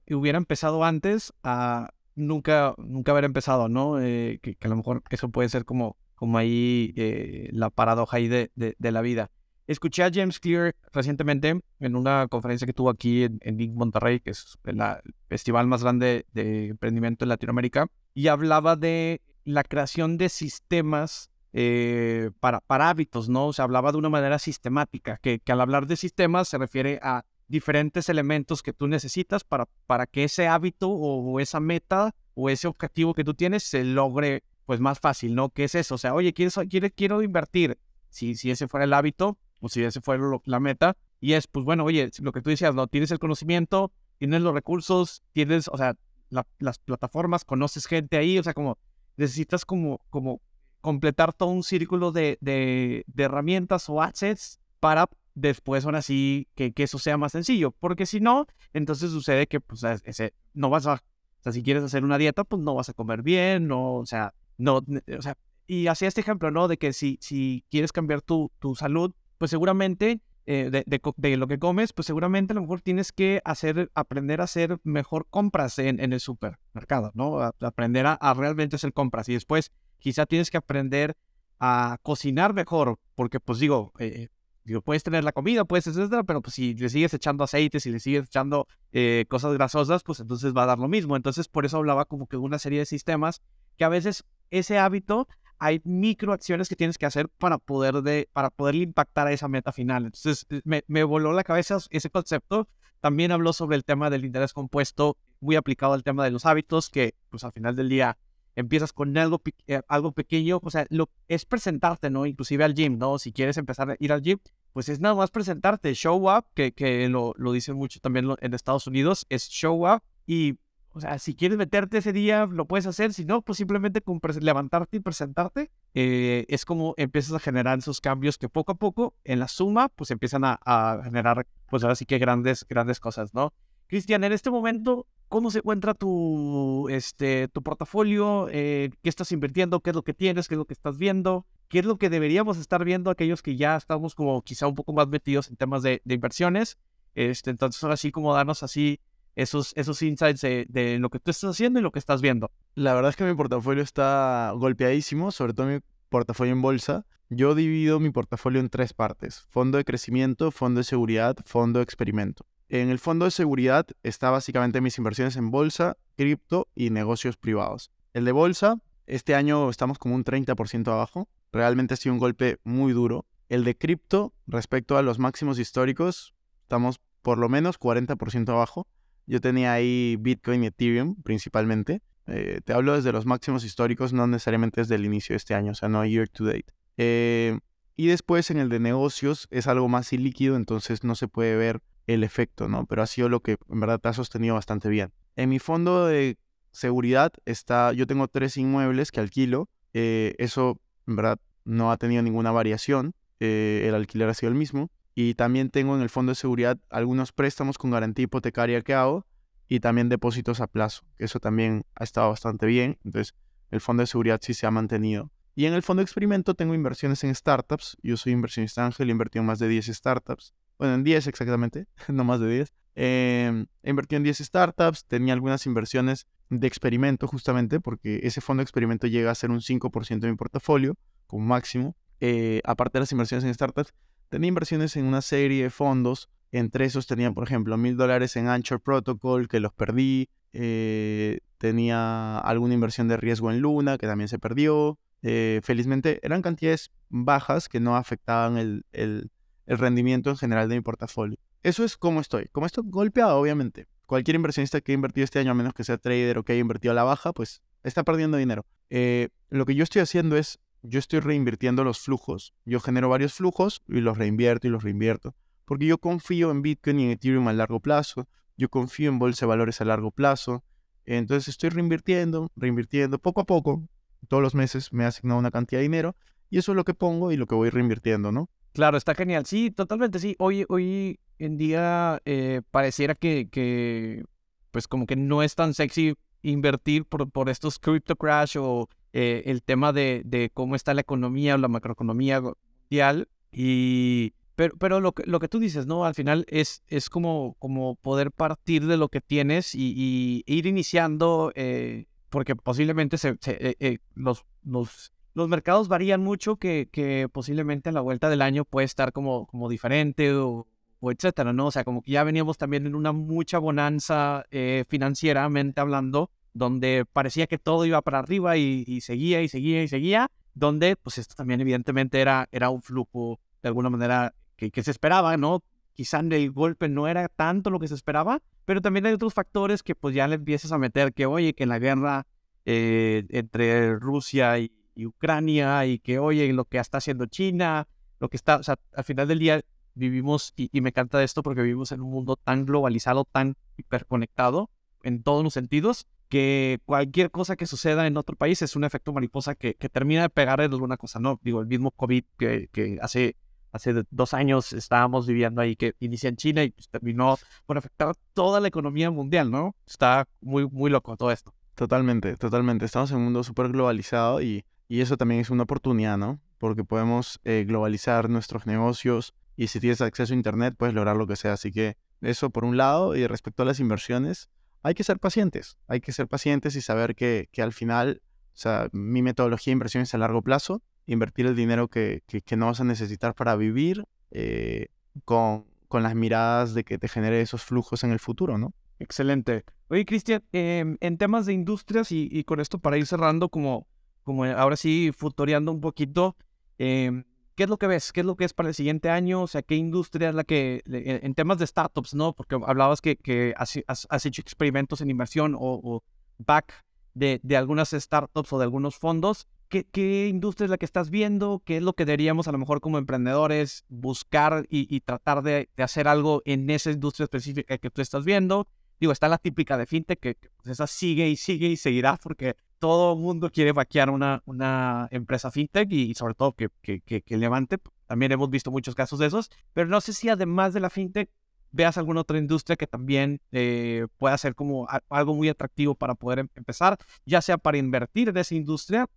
hubiera 0.09 0.37
empezado 0.37 0.83
antes 0.83 1.33
a 1.43 1.91
nunca, 2.15 2.73
nunca 2.77 3.11
haber 3.11 3.25
empezado, 3.25 3.69
¿no? 3.69 3.99
Eh, 3.99 4.39
que, 4.41 4.57
a 4.61 4.67
lo 4.67 4.77
mejor 4.77 5.03
eso 5.09 5.29
puede 5.29 5.49
ser 5.49 5.65
como, 5.65 5.97
como 6.15 6.37
ahí 6.37 6.93
eh, 6.95 7.49
la 7.51 7.69
paradoja 7.69 8.17
ahí 8.17 8.27
de, 8.27 8.51
de, 8.55 8.91
la 8.91 9.01
vida. 9.01 9.31
Escuché 9.67 10.03
a 10.03 10.11
James 10.13 10.39
Clear 10.39 10.75
recientemente 10.91 11.61
en 11.79 11.95
una 11.95 12.27
conferencia 12.27 12.65
que 12.65 12.73
tuvo 12.73 12.89
aquí 12.89 13.23
en, 13.23 13.39
en 13.41 13.75
Monterrey, 13.75 14.19
que 14.19 14.31
es 14.31 14.57
el 14.65 14.81
festival 15.27 15.67
más 15.67 15.83
grande 15.83 16.25
de 16.33 16.67
emprendimiento 16.67 17.25
en 17.25 17.29
Latinoamérica, 17.29 17.87
y 18.13 18.27
hablaba 18.27 18.75
de 18.75 19.21
la 19.43 19.63
creación 19.63 20.17
de 20.17 20.29
sistemas 20.29 21.30
eh, 21.53 22.31
para, 22.39 22.61
para 22.61 22.89
hábitos, 22.89 23.29
¿no? 23.29 23.53
Se 23.53 23.61
hablaba 23.61 23.91
de 23.91 23.97
una 23.97 24.09
manera 24.09 24.39
sistemática, 24.39 25.17
que, 25.21 25.39
que, 25.39 25.51
al 25.51 25.61
hablar 25.61 25.87
de 25.87 25.97
sistemas 25.97 26.47
se 26.47 26.57
refiere 26.57 26.99
a 27.01 27.25
diferentes 27.47 28.07
elementos 28.07 28.63
que 28.63 28.73
tú 28.73 28.87
necesitas 28.87 29.43
para, 29.43 29.67
para 29.85 30.07
que 30.07 30.23
ese 30.23 30.47
hábito 30.47 30.89
o, 30.89 31.39
esa 31.39 31.59
meta 31.59 32.15
o 32.33 32.49
ese 32.49 32.67
objetivo 32.67 33.13
que 33.13 33.25
tú 33.25 33.33
tienes 33.33 33.63
se 33.63 33.83
logre 33.83 34.43
pues 34.65 34.79
más 34.79 34.99
fácil, 34.99 35.35
¿no? 35.35 35.49
¿Qué 35.49 35.65
es 35.65 35.75
eso? 35.75 35.95
O 35.95 35.97
sea, 35.97 36.13
oye, 36.13 36.33
quiero, 36.33 36.51
quiero, 36.69 36.87
quiero 36.95 37.21
invertir. 37.21 37.77
Si, 38.09 38.35
si 38.35 38.51
ese 38.51 38.67
fuera 38.67 38.85
el 38.85 38.93
hábito 38.93 39.37
o 39.59 39.69
si 39.69 39.83
ese 39.83 40.01
fuera 40.01 40.23
la 40.45 40.59
meta, 40.59 40.97
y 41.19 41.33
es, 41.33 41.47
pues 41.47 41.65
bueno, 41.65 41.83
oye, 41.83 42.09
lo 42.19 42.31
que 42.31 42.41
tú 42.41 42.49
decías, 42.49 42.73
¿no? 42.73 42.87
Tienes 42.87 43.11
el 43.11 43.19
conocimiento, 43.19 43.91
tienes 44.17 44.41
los 44.41 44.53
recursos, 44.53 45.23
tienes, 45.33 45.67
o 45.67 45.77
sea, 45.77 45.95
las 46.29 46.79
plataformas, 46.79 47.45
conoces 47.45 47.85
gente 47.85 48.17
ahí, 48.17 48.39
o 48.39 48.43
sea, 48.43 48.53
como 48.53 48.77
necesitas 49.17 49.65
como, 49.65 49.99
como 50.09 50.41
completar 50.81 51.33
todo 51.33 51.49
un 51.49 51.63
círculo 51.63 52.11
de, 52.11 52.37
de, 52.41 53.05
herramientas 53.17 53.89
o 53.89 54.01
assets 54.01 54.59
para 54.79 55.07
después, 55.35 55.85
aún 55.85 55.95
así, 55.95 56.47
que, 56.55 56.73
que, 56.73 56.83
eso 56.83 56.99
sea 56.99 57.17
más 57.17 57.31
sencillo. 57.31 57.71
Porque 57.71 58.05
si 58.05 58.19
no, 58.19 58.47
entonces 58.73 59.11
sucede 59.11 59.47
que 59.47 59.61
pues, 59.61 59.83
ese, 60.03 60.33
no 60.53 60.69
vas 60.69 60.87
a, 60.87 60.93
o 60.95 61.43
sea, 61.43 61.51
si 61.51 61.63
quieres 61.63 61.83
hacer 61.83 62.03
una 62.03 62.17
dieta, 62.17 62.43
pues 62.43 62.61
no 62.61 62.75
vas 62.75 62.89
a 62.89 62.93
comer 62.93 63.21
bien, 63.21 63.67
no, 63.67 63.95
o 63.95 64.05
sea, 64.05 64.33
no, 64.57 64.77
o 65.17 65.21
sea, 65.21 65.37
y 65.67 65.87
hacía 65.87 66.07
este 66.07 66.21
ejemplo, 66.21 66.51
¿no? 66.51 66.67
De 66.67 66.77
que 66.77 66.91
si, 66.91 67.17
si 67.21 67.63
quieres 67.69 67.91
cambiar 67.91 68.21
tu, 68.21 68.51
tu 68.59 68.75
salud, 68.75 69.13
pues 69.37 69.51
seguramente 69.51 70.21
eh, 70.47 70.69
de, 70.71 70.83
de, 71.17 71.37
lo 71.37 71.47
que 71.47 71.59
comes, 71.59 71.93
pues 71.93 72.07
seguramente 72.07 72.53
a 72.53 72.55
lo 72.55 72.61
mejor 72.61 72.81
tienes 72.81 73.11
que 73.11 73.41
hacer, 73.45 73.91
aprender 73.93 74.41
a 74.41 74.45
hacer 74.45 74.79
mejor 74.83 75.27
compras 75.29 75.77
en, 75.77 75.99
en 75.99 76.13
el 76.13 76.19
supermercado, 76.19 77.11
¿no? 77.13 77.39
aprender 77.41 78.07
a, 78.07 78.33
realmente 78.33 78.75
hacer 78.75 78.91
compras 78.91 79.29
y 79.29 79.33
después 79.33 79.71
quizá 80.01 80.25
tienes 80.25 80.51
que 80.51 80.57
aprender 80.57 81.15
a 81.59 81.97
cocinar 82.01 82.53
mejor, 82.53 82.99
porque 83.15 83.39
pues 83.39 83.59
digo, 83.59 83.93
eh, 83.99 84.29
digo, 84.63 84.81
puedes 84.81 85.03
tener 85.03 85.23
la 85.23 85.31
comida, 85.31 85.63
puedes 85.63 85.87
etcétera, 85.87 86.23
pero 86.23 86.41
pues 86.41 86.55
si 86.55 86.73
le 86.73 86.89
sigues 86.89 87.13
echando 87.13 87.43
aceite, 87.43 87.79
si 87.79 87.91
le 87.91 87.99
sigues 87.99 88.25
echando 88.25 88.67
eh, 88.91 89.25
cosas 89.29 89.53
grasosas, 89.53 90.03
pues 90.03 90.19
entonces 90.19 90.53
va 90.57 90.63
a 90.63 90.65
dar 90.65 90.79
lo 90.79 90.87
mismo. 90.87 91.15
Entonces 91.15 91.47
por 91.47 91.65
eso 91.65 91.77
hablaba 91.77 92.05
como 92.05 92.27
que 92.27 92.35
de 92.35 92.41
una 92.41 92.59
serie 92.59 92.79
de 92.79 92.85
sistemas 92.85 93.41
que 93.77 93.83
a 93.83 93.89
veces 93.89 94.25
ese 94.49 94.79
hábito 94.79 95.27
hay 95.59 95.81
microacciones 95.83 96.67
que 96.67 96.75
tienes 96.75 96.97
que 96.97 97.05
hacer 97.05 97.29
para 97.29 97.59
poder 97.59 98.01
de, 98.01 98.27
para 98.33 98.49
poder 98.49 98.75
impactar 98.75 99.27
a 99.27 99.31
esa 99.31 99.47
meta 99.47 99.71
final. 99.71 100.05
Entonces, 100.05 100.47
eh, 100.49 100.61
me, 100.63 100.83
me, 100.87 101.03
voló 101.03 101.31
la 101.31 101.43
cabeza 101.43 101.77
ese 101.91 102.09
concepto. 102.09 102.67
También 102.99 103.31
habló 103.31 103.53
sobre 103.53 103.77
el 103.77 103.83
tema 103.83 104.09
del 104.09 104.25
interés 104.25 104.53
compuesto, 104.53 105.17
muy 105.39 105.55
aplicado 105.55 105.93
al 105.93 106.03
tema 106.03 106.23
de 106.23 106.31
los 106.31 106.47
hábitos, 106.47 106.89
que 106.89 107.13
pues 107.29 107.43
al 107.43 107.51
final 107.51 107.75
del 107.75 107.89
día 107.89 108.17
empiezas 108.55 108.93
con 108.93 109.17
algo, 109.17 109.41
eh, 109.67 109.81
algo 109.87 110.11
pequeño, 110.11 110.59
o 110.63 110.69
sea, 110.69 110.85
lo, 110.89 111.09
es 111.27 111.45
presentarte, 111.45 112.09
¿no? 112.09 112.25
Inclusive 112.25 112.63
al 112.63 112.73
gym, 112.73 112.97
¿no? 112.97 113.19
Si 113.19 113.31
quieres 113.31 113.57
empezar 113.57 113.91
a 113.91 113.95
ir 113.99 114.11
al 114.11 114.21
gym, 114.21 114.39
pues 114.73 114.89
es 114.89 114.99
nada 114.99 115.15
más 115.15 115.31
presentarte, 115.31 115.93
show 115.93 116.29
up, 116.29 116.45
que, 116.53 116.73
que 116.73 117.09
lo, 117.09 117.33
lo 117.37 117.51
dicen 117.51 117.75
mucho 117.75 117.99
también 117.99 118.27
en 118.39 118.53
Estados 118.53 118.87
Unidos, 118.87 119.25
es 119.29 119.49
show 119.49 119.87
up 119.87 120.01
y 120.25 120.57
o 120.93 120.99
sea, 120.99 121.19
si 121.19 121.35
quieres 121.35 121.57
meterte 121.57 121.99
ese 121.99 122.11
día, 122.11 122.45
lo 122.45 122.65
puedes 122.65 122.85
hacer. 122.85 123.13
Si 123.13 123.23
no, 123.23 123.41
pues 123.41 123.57
simplemente 123.57 124.01
con 124.01 124.19
levantarte 124.41 124.97
y 124.97 124.99
presentarte, 124.99 125.71
eh, 125.93 126.45
es 126.49 126.65
como 126.65 126.93
empiezas 126.97 127.33
a 127.33 127.39
generar 127.39 127.79
esos 127.79 128.01
cambios 128.01 128.37
que 128.37 128.49
poco 128.49 128.73
a 128.73 128.75
poco, 128.75 129.15
en 129.23 129.39
la 129.39 129.47
suma, 129.47 129.87
pues 129.89 130.11
empiezan 130.11 130.43
a, 130.43 131.01
generar, 131.03 131.47
pues 131.69 131.83
ahora 131.83 131.95
sí 131.95 132.05
que 132.05 132.17
grandes, 132.17 132.65
grandes 132.67 132.99
cosas, 132.99 133.33
¿no? 133.33 133.53
Cristian, 133.91 134.23
en 134.23 134.31
este 134.31 134.49
momento, 134.49 135.05
¿cómo 135.27 135.51
se 135.51 135.57
encuentra 135.57 135.93
tu, 135.93 136.87
este, 136.87 137.49
tu 137.49 137.61
portafolio? 137.61 138.47
Eh, 138.49 138.89
¿Qué 139.03 139.09
estás 139.09 139.33
invirtiendo? 139.33 139.81
¿Qué 139.81 139.89
es 139.89 139.95
lo 139.97 140.01
que 140.01 140.13
tienes? 140.13 140.47
¿Qué 140.47 140.53
es 140.53 140.57
lo 140.57 140.63
que 140.63 140.73
estás 140.73 140.97
viendo? 140.97 141.45
¿Qué 141.67 141.79
es 141.79 141.85
lo 141.85 141.97
que 141.97 142.09
deberíamos 142.09 142.57
estar 142.57 142.85
viendo 142.85 143.11
aquellos 143.11 143.41
que 143.41 143.57
ya 143.57 143.75
estamos 143.75 144.15
como 144.15 144.43
quizá 144.43 144.65
un 144.65 144.75
poco 144.75 144.93
más 144.93 145.09
metidos 145.09 145.49
en 145.49 145.57
temas 145.57 145.83
de, 145.83 146.01
de 146.05 146.15
inversiones? 146.15 146.77
Este, 147.15 147.49
entonces, 147.49 147.83
ahora 147.83 147.97
sí, 147.97 148.13
como 148.13 148.33
darnos 148.33 148.63
así 148.63 149.01
esos, 149.35 149.73
esos 149.75 150.01
insights 150.01 150.39
de, 150.39 150.97
lo 150.97 151.09
que 151.09 151.19
tú 151.19 151.29
estás 151.29 151.49
haciendo 151.49 151.81
y 151.81 151.83
lo 151.83 151.91
que 151.91 151.99
estás 151.99 152.21
viendo. 152.21 152.49
La 152.75 152.93
verdad 152.93 153.09
es 153.09 153.17
que 153.17 153.25
mi 153.25 153.35
portafolio 153.35 153.83
está 153.83 154.53
golpeadísimo, 154.55 155.33
sobre 155.33 155.53
todo 155.53 155.67
portafolio 156.07 156.53
en 156.53 156.61
bolsa, 156.61 157.05
yo 157.27 157.55
divido 157.55 157.99
mi 157.99 158.09
portafolio 158.09 158.61
en 158.61 158.69
tres 158.69 158.93
partes. 158.93 159.41
Fondo 159.49 159.77
de 159.77 159.83
crecimiento, 159.83 160.49
fondo 160.51 160.79
de 160.79 160.85
seguridad, 160.85 161.35
fondo 161.43 161.79
de 161.79 161.83
experimento. 161.83 162.45
En 162.71 162.89
el 162.89 162.99
fondo 162.99 163.25
de 163.25 163.31
seguridad 163.31 163.85
está 164.01 164.29
básicamente 164.29 164.79
mis 164.79 164.97
inversiones 164.97 165.35
en 165.35 165.51
bolsa, 165.51 165.97
cripto 166.15 166.69
y 166.73 166.89
negocios 166.89 167.35
privados. 167.35 167.91
El 168.13 168.23
de 168.23 168.31
bolsa, 168.31 168.79
este 169.07 169.35
año 169.35 169.69
estamos 169.69 169.99
como 169.99 170.15
un 170.15 170.23
30% 170.23 170.87
abajo. 170.87 171.27
Realmente 171.51 171.95
ha 171.95 171.97
sido 171.97 172.13
un 172.13 172.19
golpe 172.19 172.59
muy 172.63 172.93
duro. 172.93 173.25
El 173.49 173.65
de 173.65 173.75
cripto, 173.75 174.33
respecto 174.47 174.97
a 174.97 175.01
los 175.01 175.19
máximos 175.19 175.59
históricos, 175.59 176.33
estamos 176.61 177.01
por 177.21 177.39
lo 177.39 177.49
menos 177.49 177.77
40% 177.77 178.47
abajo. 178.47 178.87
Yo 179.27 179.41
tenía 179.41 179.73
ahí 179.73 180.15
Bitcoin 180.17 180.63
y 180.63 180.67
Ethereum 180.67 181.21
principalmente. 181.23 182.01
Eh, 182.27 182.61
te 182.63 182.71
hablo 182.71 182.95
desde 182.95 183.11
los 183.11 183.25
máximos 183.25 183.65
históricos, 183.65 184.13
no 184.13 184.27
necesariamente 184.27 184.79
desde 184.79 184.95
el 184.95 185.03
inicio 185.03 185.33
de 185.33 185.37
este 185.37 185.55
año, 185.55 185.73
o 185.73 185.75
sea, 185.75 185.89
no 185.89 186.05
year 186.05 186.29
to 186.29 186.45
date. 186.45 186.67
Eh, 186.95 187.59
y 187.97 188.07
después 188.07 188.49
en 188.49 188.59
el 188.59 188.69
de 188.69 188.79
negocios 188.79 189.49
es 189.51 189.67
algo 189.67 189.89
más 189.89 190.13
ilíquido, 190.13 190.55
entonces 190.55 191.03
no 191.03 191.15
se 191.15 191.27
puede 191.27 191.57
ver 191.57 191.81
el 192.07 192.23
efecto, 192.23 192.67
¿no? 192.67 192.85
Pero 192.85 193.01
ha 193.01 193.07
sido 193.07 193.29
lo 193.29 193.41
que 193.41 193.57
en 193.69 193.79
verdad 193.79 193.99
te 193.99 194.09
ha 194.09 194.13
sostenido 194.13 194.55
bastante 194.55 194.89
bien. 194.89 195.11
En 195.35 195.49
mi 195.49 195.59
fondo 195.59 196.05
de 196.05 196.37
seguridad 196.71 197.31
está, 197.45 197.93
yo 197.93 198.07
tengo 198.07 198.27
tres 198.27 198.57
inmuebles 198.57 199.11
que 199.11 199.19
alquilo, 199.19 199.69
eh, 199.93 200.35
eso 200.37 200.79
en 201.07 201.15
verdad 201.15 201.39
no 201.63 201.91
ha 201.91 201.97
tenido 201.97 202.23
ninguna 202.23 202.51
variación, 202.51 203.13
eh, 203.39 203.85
el 203.87 203.95
alquiler 203.95 204.29
ha 204.29 204.33
sido 204.33 204.51
el 204.51 204.57
mismo. 204.57 204.89
Y 205.13 205.33
también 205.33 205.69
tengo 205.69 205.95
en 205.95 206.01
el 206.01 206.09
fondo 206.09 206.31
de 206.31 206.35
seguridad 206.35 206.79
algunos 206.89 207.33
préstamos 207.33 207.77
con 207.77 207.91
garantía 207.91 208.23
hipotecaria 208.23 208.81
que 208.81 208.93
hago 208.93 209.25
y 209.67 209.81
también 209.81 210.09
depósitos 210.09 210.61
a 210.61 210.67
plazo. 210.67 211.03
Eso 211.17 211.39
también 211.39 211.83
ha 211.95 212.05
estado 212.05 212.29
bastante 212.29 212.65
bien. 212.65 212.97
Entonces, 213.03 213.35
el 213.71 213.81
fondo 213.81 214.01
de 214.01 214.07
seguridad 214.07 214.39
sí 214.41 214.53
se 214.53 214.67
ha 214.67 214.71
mantenido. 214.71 215.31
Y 215.53 215.65
en 215.65 215.73
el 215.73 215.83
fondo 215.83 215.99
de 215.99 216.05
experimento 216.05 216.53
tengo 216.53 216.73
inversiones 216.73 217.23
en 217.23 217.35
startups. 217.35 217.97
Yo 218.01 218.15
soy 218.15 218.31
inversionista 218.31 218.85
ángel, 218.85 219.09
he 219.09 219.11
invertido 219.11 219.41
en 219.41 219.47
más 219.47 219.59
de 219.59 219.67
10 219.67 219.87
startups. 219.87 220.53
Bueno, 220.81 220.95
en 220.95 221.03
10 221.03 221.27
exactamente, 221.27 221.85
no 222.07 222.23
más 222.23 222.39
de 222.39 222.49
10. 222.49 222.73
Em, 222.95 223.67
he 223.83 223.91
invertido 223.91 224.17
en 224.17 224.23
10 224.23 224.39
startups, 224.39 225.05
tenía 225.05 225.35
algunas 225.35 225.67
inversiones 225.67 226.25
de 226.49 226.65
experimento 226.65 227.27
justamente 227.27 227.79
porque 227.79 228.21
ese 228.23 228.41
fondo 228.41 228.61
de 228.61 228.63
experimento 228.63 229.05
llega 229.05 229.29
a 229.29 229.35
ser 229.35 229.51
un 229.51 229.61
5% 229.61 230.21
de 230.21 230.31
mi 230.31 230.35
portafolio 230.35 230.95
como 231.27 231.45
máximo. 231.45 231.95
Eh, 232.19 232.61
aparte 232.63 232.97
de 232.97 233.01
las 233.01 233.11
inversiones 233.11 233.45
en 233.45 233.53
startups, 233.53 233.93
tenía 234.29 234.47
inversiones 234.47 234.95
en 234.95 235.05
una 235.05 235.21
serie 235.21 235.61
de 235.61 235.69
fondos. 235.69 236.31
Entre 236.51 236.85
esos 236.85 237.05
tenía, 237.05 237.31
por 237.31 237.43
ejemplo, 237.43 237.77
mil 237.77 237.95
dólares 237.95 238.35
en 238.35 238.47
Anchor 238.47 238.81
Protocol, 238.81 239.47
que 239.47 239.59
los 239.59 239.73
perdí. 239.73 240.29
Eh, 240.51 241.41
tenía 241.59 242.39
alguna 242.39 242.73
inversión 242.73 243.07
de 243.07 243.17
riesgo 243.17 243.51
en 243.51 243.59
Luna, 243.59 243.99
que 243.99 244.07
también 244.07 244.29
se 244.29 244.39
perdió. 244.39 244.97
Eh, 245.21 245.61
felizmente 245.63 246.19
eran 246.23 246.41
cantidades 246.41 246.89
bajas 247.09 247.69
que 247.69 247.79
no 247.79 247.95
afectaban 247.95 248.57
el, 248.57 249.31
el, 249.71 249.77
rendimiento 249.77 250.29
en 250.29 250.37
general 250.37 250.69
de 250.69 250.75
mi 250.75 250.81
portafolio. 250.81 251.37
Eso 251.63 251.83
es 251.83 251.97
como 251.97 252.19
estoy. 252.21 252.47
Como 252.51 252.65
estoy 252.65 252.83
golpeado, 252.87 253.39
obviamente. 253.39 253.87
Cualquier 254.05 254.35
inversionista 254.35 254.81
que 254.81 254.91
ha 254.91 254.95
invertido 254.95 255.23
este 255.25 255.39
año, 255.39 255.51
a 255.51 255.53
menos 255.53 255.73
que 255.73 255.83
sea 255.83 255.97
trader 255.97 256.37
o 256.37 256.43
que 256.43 256.53
haya 256.53 256.61
invertido 256.61 256.91
a 256.91 256.95
la 256.95 257.03
baja, 257.03 257.33
pues 257.33 257.61
está 257.83 258.03
perdiendo 258.03 258.37
dinero. 258.37 258.65
lo 258.89 259.65
que 259.65 259.75
yo 259.75 259.83
estoy 259.83 260.01
haciendo 260.01 260.35
es 260.37 260.59
yo 260.83 260.99
estoy 260.99 261.19
reinvirtiendo 261.19 261.83
los 261.83 261.99
flujos. 261.99 262.53
Yo 262.65 262.79
genero 262.79 263.09
varios 263.09 263.33
flujos 263.33 263.83
y 263.87 264.01
los 264.01 264.17
reinvierto 264.17 264.67
y 264.67 264.71
los 264.71 264.83
reinvierto. 264.83 265.35
Porque 265.65 265.85
yo 265.85 265.99
confío 265.99 266.51
en 266.51 266.61
Bitcoin 266.61 266.99
y 266.99 267.05
en 267.05 267.11
Ethereum 267.11 267.47
a 267.47 267.53
largo 267.53 267.79
plazo. 267.79 268.27
Yo 268.57 268.69
confío 268.69 269.09
en 269.09 269.19
bolsa 269.19 269.45
de 269.45 269.49
valores 269.49 269.79
a 269.81 269.85
largo 269.85 270.11
plazo. 270.11 270.63
Entonces 271.05 271.47
estoy 271.49 271.69
reinvirtiendo, 271.69 272.51
reinvirtiendo 272.55 273.19
poco 273.19 273.41
a 273.41 273.45
poco. 273.45 273.87
Todos 274.27 274.41
los 274.41 274.55
meses 274.55 274.91
me 274.91 275.03
ha 275.03 275.07
asignado 275.07 275.39
una 275.39 275.51
cantidad 275.51 275.79
de 275.79 275.83
dinero. 275.83 276.15
Y 276.49 276.57
eso 276.57 276.71
es 276.71 276.75
lo 276.75 276.83
que 276.83 276.93
pongo 276.93 277.31
y 277.31 277.37
lo 277.37 277.45
que 277.45 277.55
voy 277.55 277.69
reinvirtiendo, 277.69 278.31
¿no? 278.31 278.49
Claro, 278.73 278.97
está 278.97 279.15
genial. 279.15 279.45
Sí, 279.45 279.71
totalmente, 279.71 280.19
sí. 280.19 280.35
Hoy, 280.39 280.65
hoy 280.69 281.19
en 281.39 281.57
día 281.57 282.21
eh, 282.25 282.61
pareciera 282.71 283.15
que, 283.15 283.49
que, 283.51 284.23
pues 284.71 284.87
como 284.87 285.05
que 285.05 285.15
no 285.15 285.43
es 285.43 285.55
tan 285.55 285.73
sexy 285.73 286.15
invertir 286.41 287.05
por, 287.05 287.29
por 287.29 287.49
estos 287.49 287.79
crypto 287.79 288.15
crash 288.15 288.57
o 288.57 288.87
eh, 289.13 289.43
el 289.45 289.61
tema 289.61 289.91
de, 289.91 290.21
de, 290.25 290.49
cómo 290.53 290.75
está 290.75 290.93
la 290.93 291.01
economía 291.01 291.55
o 291.55 291.57
la 291.57 291.67
macroeconomía 291.67 292.41
mundial. 292.41 293.27
Y, 293.51 294.33
pero, 294.55 294.75
pero 294.77 295.01
lo, 295.01 295.11
que, 295.11 295.23
lo 295.25 295.39
que 295.39 295.49
tú 295.49 295.59
dices, 295.59 295.85
¿no? 295.85 296.05
Al 296.05 296.15
final 296.15 296.45
es, 296.47 296.81
es 296.87 297.09
como, 297.09 297.55
como 297.59 297.95
poder 297.95 298.31
partir 298.31 298.85
de 298.87 298.95
lo 298.95 299.09
que 299.09 299.19
tienes 299.19 299.75
y, 299.75 300.43
ir 300.45 300.65
iniciando, 300.65 301.51
eh, 301.55 302.05
porque 302.29 302.55
posiblemente 302.55 303.17
se, 303.17 303.37
eh, 303.43 303.97
los, 304.15 304.45
los, 304.63 305.11
los 305.33 305.47
mercados 305.47 305.87
varían 305.87 306.21
mucho, 306.21 306.57
que, 306.57 306.89
que 306.91 307.27
posiblemente 307.31 307.89
a 307.89 307.91
la 307.91 308.01
vuelta 308.01 308.29
del 308.29 308.41
año 308.41 308.65
puede 308.65 308.85
estar 308.85 309.11
como, 309.11 309.47
como 309.47 309.69
diferente 309.69 310.33
o, 310.33 310.67
o 310.99 311.11
etcétera, 311.11 311.53
¿no? 311.53 311.67
O 311.67 311.71
sea, 311.71 311.83
como 311.83 312.01
que 312.01 312.11
ya 312.11 312.23
veníamos 312.23 312.57
también 312.57 312.85
en 312.85 312.95
una 312.95 313.11
mucha 313.11 313.59
bonanza 313.59 314.45
financieramente 314.87 315.81
hablando 315.81 316.29
donde 316.53 317.05
parecía 317.11 317.47
que 317.47 317.57
todo 317.57 317.85
iba 317.85 318.01
para 318.01 318.19
arriba 318.19 318.57
y, 318.57 319.01
seguía 319.01 319.41
y 319.41 319.47
seguía 319.47 319.83
y 319.83 319.87
seguía, 319.87 320.31
donde 320.53 320.95
pues 320.95 321.17
esto 321.17 321.35
también 321.35 321.61
evidentemente 321.61 322.19
era, 322.19 322.47
era 322.51 322.69
un 322.69 322.81
flujo 322.81 323.39
de 323.61 323.69
alguna 323.69 323.89
manera 323.89 324.33
que, 324.55 324.71
que 324.71 324.83
se 324.83 324.91
esperaba, 324.91 325.37
¿no? 325.37 325.63
Quizá 325.93 326.19
el 326.19 326.51
golpe 326.51 326.89
no 326.89 327.07
era 327.07 327.27
tanto 327.27 327.69
lo 327.69 327.79
que 327.79 327.87
se 327.87 327.95
esperaba, 327.95 328.41
pero 328.65 328.81
también 328.81 329.05
hay 329.05 329.13
otros 329.13 329.33
factores 329.33 329.83
que 329.83 329.95
pues 329.95 330.15
ya 330.15 330.27
le 330.27 330.35
empiezas 330.35 330.71
a 330.71 330.77
meter 330.77 331.13
que, 331.13 331.25
oye, 331.25 331.53
que 331.53 331.63
en 331.63 331.69
la 331.69 331.79
guerra 331.79 332.25
eh, 332.65 333.25
entre 333.29 333.95
Rusia 333.95 334.59
y, 334.59 334.71
Ucrania 334.95 335.85
y 335.85 335.99
que, 335.99 336.19
oye, 336.19 336.51
lo 336.53 336.65
que 336.65 336.77
está 336.77 336.97
haciendo 336.99 337.25
China, 337.25 337.87
lo 338.19 338.29
que 338.29 338.37
está, 338.37 338.57
o 338.57 338.63
sea, 338.63 338.77
al 338.95 339.03
final 339.03 339.27
del 339.27 339.39
día 339.39 339.61
vivimos, 339.93 340.53
y, 340.55 340.69
y 340.71 340.81
me 340.81 340.89
encanta 340.89 341.21
esto 341.23 341.43
porque 341.43 341.61
vivimos 341.61 341.91
en 341.91 342.01
un 342.01 342.11
mundo 342.11 342.35
tan 342.35 342.65
globalizado, 342.65 343.25
tan 343.25 343.55
hiperconectado 343.77 344.69
en 345.03 345.23
todos 345.23 345.43
los 345.43 345.53
sentidos, 345.53 346.07
que 346.31 346.79
cualquier 346.85 347.29
cosa 347.29 347.57
que 347.57 347.65
suceda 347.65 348.07
en 348.07 348.15
otro 348.15 348.37
país 348.37 348.61
es 348.61 348.77
un 348.77 348.85
efecto 348.85 349.11
mariposa 349.11 349.53
que, 349.53 349.73
que 349.75 349.89
termina 349.89 350.21
de 350.21 350.29
pegar 350.29 350.61
en 350.61 350.71
alguna 350.71 350.95
cosa, 350.95 351.19
¿no? 351.19 351.39
Digo, 351.43 351.59
el 351.59 351.67
mismo 351.67 351.91
COVID 351.91 352.23
que, 352.37 352.69
que 352.71 352.97
hace, 353.01 353.35
hace 353.73 354.03
dos 354.09 354.33
años 354.33 354.71
estábamos 354.71 355.27
viviendo 355.27 355.59
ahí, 355.59 355.75
que 355.75 355.93
inicia 355.99 356.29
en 356.29 356.37
China 356.37 356.63
y 356.63 356.71
pues, 356.71 356.87
terminó 356.87 357.37
por 357.65 357.77
afectar 357.77 358.15
toda 358.33 358.61
la 358.61 358.69
economía 358.69 359.11
mundial, 359.11 359.51
¿no? 359.51 359.75
Está 359.85 360.25
muy, 360.39 360.65
muy 360.69 360.89
loco 360.89 361.17
todo 361.17 361.31
esto. 361.31 361.53
Totalmente, 361.75 362.37
totalmente. 362.37 362.85
Estamos 362.85 363.11
en 363.11 363.17
un 363.17 363.23
mundo 363.25 363.43
súper 363.43 363.67
globalizado 363.69 364.41
y, 364.41 364.63
y, 364.91 365.01
eso 365.01 365.17
también 365.17 365.41
es 365.41 365.49
una 365.49 365.63
oportunidad, 365.63 366.17
¿no? 366.17 366.41
Porque 366.57 366.83
podemos 366.83 367.39
eh, 367.43 367.63
globalizar 367.67 368.29
nuestros 368.29 368.65
negocios 368.65 369.33
y 369.55 369.67
si 369.67 369.79
tienes 369.79 370.01
acceso 370.01 370.33
a 370.33 370.35
Internet 370.35 370.75
puedes 370.77 370.93
lograr 370.93 371.15
lo 371.15 371.27
que 371.27 371.35
sea. 371.35 371.53
Así 371.53 371.71
que 371.71 371.97
eso 372.21 372.49
por 372.49 372.65
un 372.65 372.77
lado 372.77 373.15
y 373.15 373.25
respecto 373.27 373.63
a 373.63 373.65
las 373.65 373.79
inversiones, 373.79 374.49
hay 374.83 374.93
que 374.93 375.03
ser 375.03 375.19
pacientes, 375.19 375.77
hay 375.87 376.01
que 376.01 376.11
ser 376.11 376.27
pacientes 376.27 376.75
y 376.75 376.81
saber 376.81 377.15
que, 377.15 377.47
que 377.51 377.61
al 377.61 377.73
final, 377.73 378.21
o 378.53 378.57
sea, 378.57 378.89
mi 378.91 379.21
metodología 379.21 379.71
de 379.71 379.75
inversión 379.75 380.03
es 380.03 380.13
a 380.13 380.17
largo 380.17 380.41
plazo, 380.41 380.81
invertir 381.05 381.45
el 381.45 381.55
dinero 381.55 381.87
que, 381.87 382.23
que, 382.27 382.57
no 382.57 382.67
vas 382.67 382.81
a 382.81 382.83
necesitar 382.83 383.33
para 383.33 383.55
vivir 383.55 384.05
eh, 384.31 384.87
con, 385.25 385.65
con 385.87 386.03
las 386.03 386.15
miradas 386.15 386.73
de 386.73 386.83
que 386.83 386.97
te 386.97 387.07
genere 387.07 387.41
esos 387.41 387.63
flujos 387.63 388.03
en 388.03 388.11
el 388.11 388.19
futuro, 388.19 388.57
¿no? 388.57 388.73
Excelente. 388.99 389.63
Oye, 389.87 390.05
Cristian, 390.05 390.43
em, 390.51 390.97
en 391.01 391.17
temas 391.17 391.45
de 391.45 391.53
industrias 391.53 392.11
y, 392.11 392.29
y, 392.31 392.43
con 392.43 392.59
esto 392.59 392.79
para 392.79 392.97
ir 392.97 393.05
cerrando, 393.07 393.49
como, 393.49 393.87
como 394.23 394.45
ahora 394.45 394.75
sí, 394.75 395.11
futoreando 395.15 395.71
un 395.71 395.81
poquito, 395.81 396.35
eh, 396.77 397.23
¿Qué 397.55 397.65
es 397.65 397.69
lo 397.69 397.77
que 397.77 397.87
ves? 397.87 398.11
¿Qué 398.11 398.21
es 398.21 398.25
lo 398.25 398.35
que 398.35 398.45
es 398.45 398.53
para 398.53 398.69
el 398.69 398.75
siguiente 398.75 399.09
año? 399.09 399.43
O 399.43 399.47
sea, 399.47 399.61
¿qué 399.61 399.75
industria 399.75 400.29
es 400.29 400.35
la 400.35 400.43
que, 400.43 400.81
en 400.85 401.35
temas 401.35 401.59
de 401.59 401.67
startups, 401.67 402.15
¿no? 402.15 402.33
Porque 402.33 402.55
hablabas 402.55 403.01
que, 403.01 403.17
que 403.17 403.53
has, 403.57 403.77
has, 403.87 404.25
hecho 404.25 404.41
experimentos 404.41 405.01
en 405.01 405.09
inversión 405.09 405.55
o, 405.55 406.03
back 406.39 406.73
de, 407.13 407.39
de, 407.43 407.57
algunas 407.57 407.91
startups 407.91 408.51
o 408.53 408.57
de 408.57 408.63
algunos 408.63 408.95
fondos. 408.95 409.47
¿Qué, 409.67 409.83
¿Qué, 409.83 410.27
industria 410.27 410.65
es 410.65 410.71
la 410.71 410.77
que 410.77 410.85
estás 410.85 411.09
viendo? 411.11 411.61
¿Qué 411.63 411.77
es 411.77 411.83
lo 411.83 411.93
que 411.93 412.05
deberíamos 412.05 412.47
a 412.47 412.51
lo 412.51 412.57
mejor 412.57 412.81
como 412.81 412.97
emprendedores 412.97 413.85
buscar 413.89 414.65
y, 414.69 414.87
y 414.93 415.01
tratar 415.01 415.43
de, 415.43 415.69
de, 415.75 415.83
hacer 415.83 416.07
algo 416.07 416.41
en 416.45 416.69
esa 416.69 416.89
industria 416.89 417.25
específica 417.25 417.77
que 417.77 417.91
tú 417.91 418.01
estás 418.01 418.25
viendo? 418.25 418.67
Digo, 418.99 419.11
está 419.11 419.27
la 419.27 419.37
típica 419.37 419.77
de 419.77 419.85
fintech 419.85 420.19
que 420.19 420.35
pues, 420.57 420.67
esa 420.67 420.87
sigue 420.87 421.29
y 421.29 421.35
sigue 421.35 421.67
y 421.67 421.77
seguirá 421.77 422.17
porque 422.17 422.55
todo 422.81 423.13
el 423.13 423.19
mundo 423.19 423.51
quiere 423.51 423.73
vaquear 423.73 424.09
una, 424.09 424.41
una 424.45 425.07
empresa 425.11 425.51
fintech 425.51 425.87
y, 425.91 426.15
sobre 426.15 426.33
todo 426.33 426.53
que, 426.53 426.69
que, 426.81 426.99
que, 426.99 427.37
levante. 427.37 427.77
También 428.07 428.31
hemos 428.31 428.49
visto 428.49 428.71
muchos 428.71 428.95
casos 428.95 429.19
de 429.19 429.27
esos, 429.27 429.51
pero 429.71 429.87
no 429.87 430.01
sé 430.01 430.13
si 430.13 430.29
además 430.29 430.73
de 430.73 430.79
la 430.79 430.89
fintech 430.89 431.29
veas 431.71 431.99
alguna 431.99 432.21
otra 432.21 432.39
industria 432.39 432.75
que 432.75 432.87
también 432.87 433.39
eh, 433.51 434.07
pueda 434.17 434.35
ser 434.39 434.55
como 434.55 434.87
algo 435.09 435.35
muy 435.35 435.47
atractivo 435.47 435.93
para 435.93 436.15
poder 436.15 436.39
em, 436.39 436.47
empezar, 436.55 436.97
ya 437.23 437.39
sea 437.43 437.59
para 437.59 437.77
invertir 437.77 438.29
en 438.29 438.37
esa 438.37 438.55
industria 438.55 439.07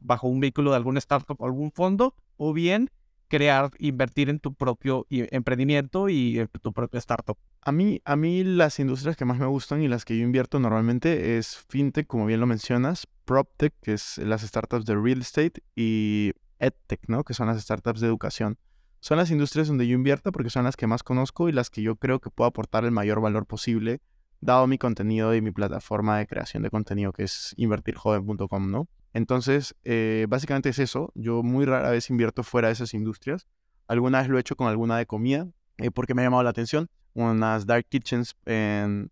bajo 0.00 0.28
un 0.28 0.40
vehículo 0.40 0.70
de 0.70 0.76
algún 0.76 0.96
startup 0.96 1.36
o 1.38 1.44
algún 1.44 1.72
fondo, 1.72 2.14
o 2.38 2.54
bien 2.54 2.90
crear, 3.30 3.70
invertir 3.78 4.28
en 4.28 4.40
tu 4.40 4.52
propio 4.52 5.06
emprendimiento 5.08 6.08
y 6.08 6.40
en 6.40 6.48
tu 6.48 6.72
propia 6.72 6.98
startup? 6.98 7.38
A 7.62 7.72
mí, 7.72 8.02
a 8.04 8.16
mí 8.16 8.42
las 8.44 8.78
industrias 8.80 9.16
que 9.16 9.24
más 9.24 9.38
me 9.38 9.46
gustan 9.46 9.80
y 9.80 9.88
las 9.88 10.04
que 10.04 10.18
yo 10.18 10.24
invierto 10.24 10.58
normalmente 10.58 11.38
es 11.38 11.64
fintech, 11.68 12.06
como 12.06 12.26
bien 12.26 12.40
lo 12.40 12.46
mencionas, 12.46 13.06
PropTech, 13.24 13.72
que 13.80 13.92
es 13.92 14.18
las 14.18 14.42
startups 14.42 14.84
de 14.84 14.96
real 14.96 15.20
estate, 15.20 15.62
y 15.76 16.32
EdTech, 16.58 17.08
¿no? 17.08 17.22
Que 17.24 17.32
son 17.32 17.46
las 17.46 17.62
startups 17.62 18.00
de 18.00 18.08
educación. 18.08 18.58
Son 18.98 19.16
las 19.16 19.30
industrias 19.30 19.68
donde 19.68 19.86
yo 19.86 19.94
invierto 19.94 20.32
porque 20.32 20.50
son 20.50 20.64
las 20.64 20.76
que 20.76 20.86
más 20.86 21.02
conozco 21.02 21.48
y 21.48 21.52
las 21.52 21.70
que 21.70 21.80
yo 21.80 21.96
creo 21.96 22.20
que 22.20 22.30
puedo 22.30 22.48
aportar 22.48 22.84
el 22.84 22.90
mayor 22.90 23.20
valor 23.20 23.46
posible, 23.46 24.00
dado 24.40 24.66
mi 24.66 24.76
contenido 24.76 25.34
y 25.34 25.40
mi 25.40 25.52
plataforma 25.52 26.18
de 26.18 26.26
creación 26.26 26.64
de 26.64 26.70
contenido, 26.70 27.12
que 27.12 27.22
es 27.22 27.54
invertirjoven.com, 27.56 28.70
¿no? 28.70 28.88
Entonces, 29.12 29.74
eh, 29.84 30.26
básicamente 30.28 30.68
es 30.68 30.78
eso. 30.78 31.12
Yo 31.14 31.42
muy 31.42 31.64
rara 31.64 31.90
vez 31.90 32.10
invierto 32.10 32.42
fuera 32.42 32.68
de 32.68 32.72
esas 32.72 32.94
industrias. 32.94 33.46
Alguna 33.88 34.20
vez 34.20 34.28
lo 34.28 34.36
he 34.36 34.40
hecho 34.40 34.56
con 34.56 34.68
alguna 34.68 34.96
de 34.98 35.06
comida, 35.06 35.48
eh, 35.78 35.90
porque 35.90 36.14
me 36.14 36.22
ha 36.22 36.26
llamado 36.26 36.42
la 36.42 36.50
atención. 36.50 36.88
Unas 37.14 37.66
dark 37.66 37.86
kitchens 37.88 38.36
en, 38.46 39.10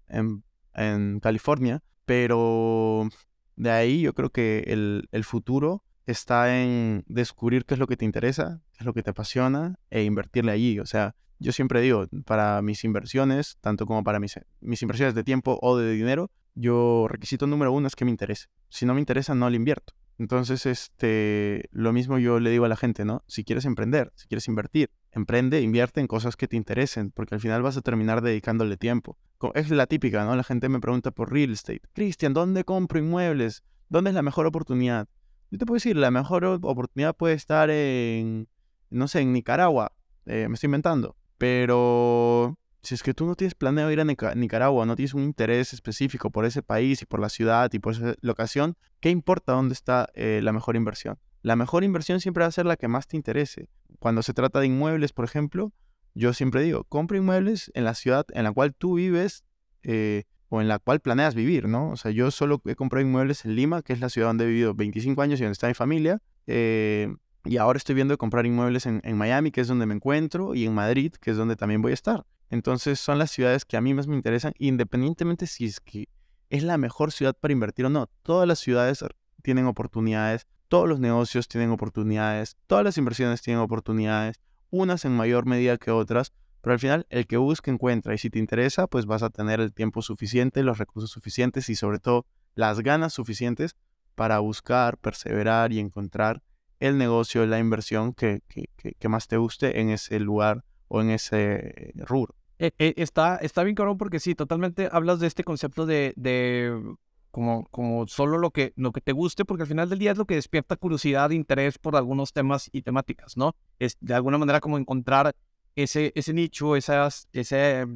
California, 1.21 1.83
pero 2.05 3.09
de 3.57 3.71
ahí 3.71 4.03
yo 4.03 4.15
creo 4.15 4.31
que 4.31 4.63
el, 4.69 5.09
el 5.11 5.25
futuro 5.25 5.83
está 6.07 6.57
en 6.63 7.05
descubrir 7.09 7.65
qué 7.65 7.75
es 7.75 7.81
lo 7.81 7.89
que 7.89 7.97
te 7.97 8.05
interesa, 8.05 8.63
qué 8.73 8.79
es 8.81 8.87
lo 8.87 8.95
que 8.95 9.03
te 9.03 9.11
apasiona 9.11 9.81
e 9.91 10.05
invertirle 10.05 10.53
allí. 10.53 10.79
O 10.79 10.87
sea, 10.87 11.17
yo 11.39 11.53
siempre 11.53 11.81
digo, 11.81 12.07
para 12.25 12.63
mis 12.63 12.85
inversiones, 12.85 13.59
tanto 13.61 13.87
como 13.87 14.03
para 14.05 14.19
mis, 14.21 14.39
mis 14.61 14.83
inversiones 14.83 15.15
de 15.15 15.25
tiempo 15.25 15.59
o 15.61 15.77
de 15.77 15.93
dinero, 15.93 16.31
yo 16.59 17.07
requisito 17.09 17.47
número 17.47 17.73
uno 17.73 17.87
es 17.87 17.95
que 17.95 18.05
me 18.05 18.11
interese. 18.11 18.49
Si 18.69 18.85
no 18.85 18.95
me 18.95 19.01
interesa, 19.01 19.35
no 19.35 19.49
le 19.49 19.57
invierto. 19.57 19.95
Entonces, 20.19 20.67
este, 20.67 21.69
lo 21.71 21.93
mismo 21.93 22.19
yo 22.19 22.41
le 22.41 22.51
digo 22.51 22.65
a 22.65 22.69
la 22.69 22.77
gente, 22.77 23.05
¿no? 23.05 23.23
Si 23.29 23.45
quieres 23.45 23.65
emprender, 23.65 24.13
si 24.17 24.27
quieres 24.27 24.49
invertir, 24.49 24.91
emprende, 25.13 25.61
invierte 25.63 26.01
en 26.01 26.09
cosas 26.09 26.37
que 26.37 26.49
te 26.49 26.57
interesen, 26.57 27.13
porque 27.13 27.37
al 27.37 27.41
final 27.41 27.63
vas 27.63 27.77
a 27.77 27.83
terminar 27.83 28.21
dedicándole 28.21 28.77
tiempo. 28.77 29.17
Es 29.55 29.71
la 29.71 29.87
típica, 29.87 30.25
¿no? 30.25 30.35
La 30.35 30.43
gente 30.43 30.69
me 30.69 30.81
pregunta 30.81 31.13
por 31.13 31.33
real 31.33 31.53
estate. 31.53 31.83
Cristian, 31.93 32.35
¿dónde 32.35 32.65
compro 32.65 32.99
inmuebles? 32.99 33.63
¿Dónde 33.89 34.11
es 34.11 34.15
la 34.15 34.23
mejor 34.23 34.47
oportunidad? 34.47 35.09
Yo 35.53 35.59
te 35.59 35.65
puedo 35.65 35.77
decir, 35.77 35.97
la 35.97 36.11
mejor 36.11 36.45
oportunidad 36.45 37.17
puede 37.17 37.35
estar 37.35 37.71
en, 37.71 38.49
no 38.91 39.07
sé, 39.07 39.21
en 39.21 39.33
Nicaragua. 39.33 39.93
Eh, 40.27 40.47
me 40.49 40.55
estoy 40.55 40.67
inventando. 40.67 41.17
Pero 41.39 42.59
si 42.83 42.95
es 42.95 43.03
que 43.03 43.15
tú 43.15 43.27
no 43.27 43.35
tienes 43.35 43.55
planeado 43.55 43.91
ir 43.91 44.01
a 44.01 44.35
Nicaragua, 44.35 44.87
no 44.87 44.97
tienes 44.97 45.15
un 45.15 45.23
interés 45.23 45.73
específico 45.73 46.31
por 46.31 46.45
ese 46.45 46.63
país 46.63 47.03
y 47.03 47.07
por 47.07 47.21
la 47.21 47.29
ciudad 47.29 47.71
y 47.73 47.79
por 47.79 47.95
esa 47.95 48.15
locación, 48.21 48.77
¿qué 49.01 49.11
importa 49.11 49.53
dónde 49.53 49.75
está 49.75 50.09
eh, 50.15 50.41
la 50.43 50.53
mejor 50.53 50.77
inversión? 50.77 51.19
La 51.43 51.57
mejor 51.57 51.85
inversión 51.85 52.21
siempre 52.21 52.43
va 52.43 52.49
a 52.49 52.53
ser 52.53 52.67
la 52.67 52.77
que 52.77 52.89
más 52.89 53.07
te 53.07 53.17
interese. 53.17 53.69
Cuando 53.99 54.23
se 54.23 54.35
trata 54.35 54.61
de 54.61 54.67
inmuebles, 54.67 55.13
por 55.13 55.25
ejemplo, 55.25 55.73
yo 56.15 56.33
siempre 56.33 56.63
digo, 56.63 56.85
compra 56.85 57.17
inmuebles 57.17 57.71
en 57.75 57.85
la 57.85 57.95
ciudad 57.95 58.27
en 58.33 58.45
la 58.45 58.53
cual 58.53 58.75
tú 58.75 58.95
vives 58.95 59.45
eh, 59.83 60.25
o 60.49 60.61
en 60.61 60.69
la 60.69 60.79
cual 60.79 61.01
planeas 61.01 61.35
vivir, 61.35 61.69
¿no? 61.69 61.91
O 61.91 61.97
sea, 61.97 62.11
yo 62.11 62.31
solo 62.31 62.61
he 62.65 62.75
comprado 62.75 63.07
inmuebles 63.07 63.45
en 63.45 63.55
Lima, 63.55 63.83
que 63.83 63.93
es 63.93 64.01
la 64.01 64.09
ciudad 64.09 64.29
donde 64.29 64.45
he 64.45 64.49
vivido 64.49 64.75
25 64.75 65.21
años 65.23 65.41
y 65.41 65.43
donde 65.43 65.53
está 65.53 65.69
mi 65.69 65.75
familia. 65.75 66.21
Eh, 66.47 67.15
y 67.45 67.57
ahora 67.57 67.77
estoy 67.77 67.95
viendo 67.95 68.13
de 68.13 68.19
comprar 68.19 68.47
inmuebles 68.47 68.87
en, 68.87 69.17
Miami, 69.17 69.51
que 69.51 69.61
es 69.61 69.69
donde 69.69 69.87
me 69.87 69.95
encuentro, 69.95 70.55
y 70.55 70.65
en 70.67 70.75
Madrid, 70.75 71.13
que 71.21 71.31
es 71.31 71.37
donde 71.37 71.57
también 71.57 71.83
voy 71.83 71.93
a 71.93 71.95
estar. 71.95 72.27
Entonces 72.51 72.99
son 72.99 73.19
las 73.19 73.31
ciudades 73.31 73.65
que 73.65 73.77
a 73.77 73.81
mí 73.81 73.95
más 73.95 74.07
me 74.07 74.17
interesan, 74.17 74.53
independientemente 74.59 75.47
si 75.47 75.67
es 75.67 75.81
que 75.81 76.09
es 76.51 76.63
la 76.63 76.79
mejor 76.79 77.13
ciudad 77.13 77.37
para 77.39 77.53
invertir 77.53 77.85
o 77.87 77.91
no. 77.91 78.09
Todas 78.23 78.49
las 78.49 78.59
ciudades 78.59 79.05
tienen 79.43 79.67
oportunidades, 79.67 80.47
todos 80.69 80.89
los 80.89 80.99
negocios 81.01 81.49
tienen 81.49 81.71
oportunidades, 81.71 82.57
todas 82.67 82.85
las 82.85 82.97
inversiones 82.99 83.43
tienen 83.43 83.63
oportunidades, 83.63 84.41
unas 84.71 85.05
en 85.05 85.17
mayor 85.17 85.47
medida 85.47 85.77
que 85.77 85.91
otras, 85.91 86.33
pero 86.61 86.73
al 86.73 86.79
final 86.79 87.07
el 87.11 87.27
que 87.27 87.37
busca 87.37 87.71
encuentra 87.71 88.15
y 88.15 88.19
si 88.19 88.31
te 88.31 88.39
interesa, 88.39 88.87
pues 88.87 89.07
vas 89.07 89.23
a 89.23 89.31
tener 89.31 89.61
el 89.61 89.73
tiempo 89.73 90.03
suficiente, 90.03 90.63
los 90.63 90.79
recursos 90.79 91.11
suficientes 91.11 91.69
y 91.69 91.77
sobre 91.77 91.99
todo 91.99 92.27
las 92.55 92.81
ganas 92.81 93.13
suficientes 93.13 93.77
para 94.15 94.41
buscar, 94.41 94.99
perseverar 94.99 95.73
y 95.73 95.79
encontrar 95.79 96.43
el 96.81 96.99
negocio, 96.99 97.47
la 97.47 97.59
inversión 97.59 98.13
que, 98.13 98.43
que 98.47 99.09
más 99.09 99.29
te 99.29 99.37
guste 99.37 99.81
en 99.81 99.91
ese 99.91 100.19
lugar 100.19 100.65
o 100.89 101.01
en 101.01 101.11
ese 101.11 101.93
rubro. 101.97 102.38
Eh, 102.59 102.73
eh, 102.79 102.95
está, 102.97 103.37
está 103.37 103.63
bien 103.63 103.77
cabrón 103.77 103.99
porque 103.99 104.19
sí, 104.19 104.35
totalmente 104.35 104.89
hablas 104.91 105.21
de 105.21 105.29
este 105.29 105.45
concepto 105.45 105.87
de, 105.87 106.13
de 106.17 106.97
como, 107.31 107.67
como 107.71 108.07
solo 108.09 108.39
lo 108.39 108.51
que, 108.51 108.73
lo 108.77 108.91
que 108.93 109.01
te 109.01 109.13
guste, 109.13 109.45
porque 109.45 109.63
al 109.63 109.69
final 109.69 109.89
del 109.89 110.01
día 110.01 110.13
es 110.13 110.19
lo 110.19 110.25
que 110.25 110.35
despierta 110.35 110.77
curiosidad, 110.77 111.31
interés 111.31 111.79
por 111.79 111.95
algunos 111.95 112.33
temas 112.33 112.69
y 112.73 112.83
temáticas, 112.83 113.37
¿no? 113.37 113.55
Es 113.79 113.97
de 114.01 114.15
alguna 114.15 114.39
manera 114.39 114.61
como 114.61 114.77
encontrar 114.77 115.37
ese, 115.77 116.13
ese 116.17 116.33
nicho, 116.33 116.75
esas, 116.75 117.29
ese 117.33 117.87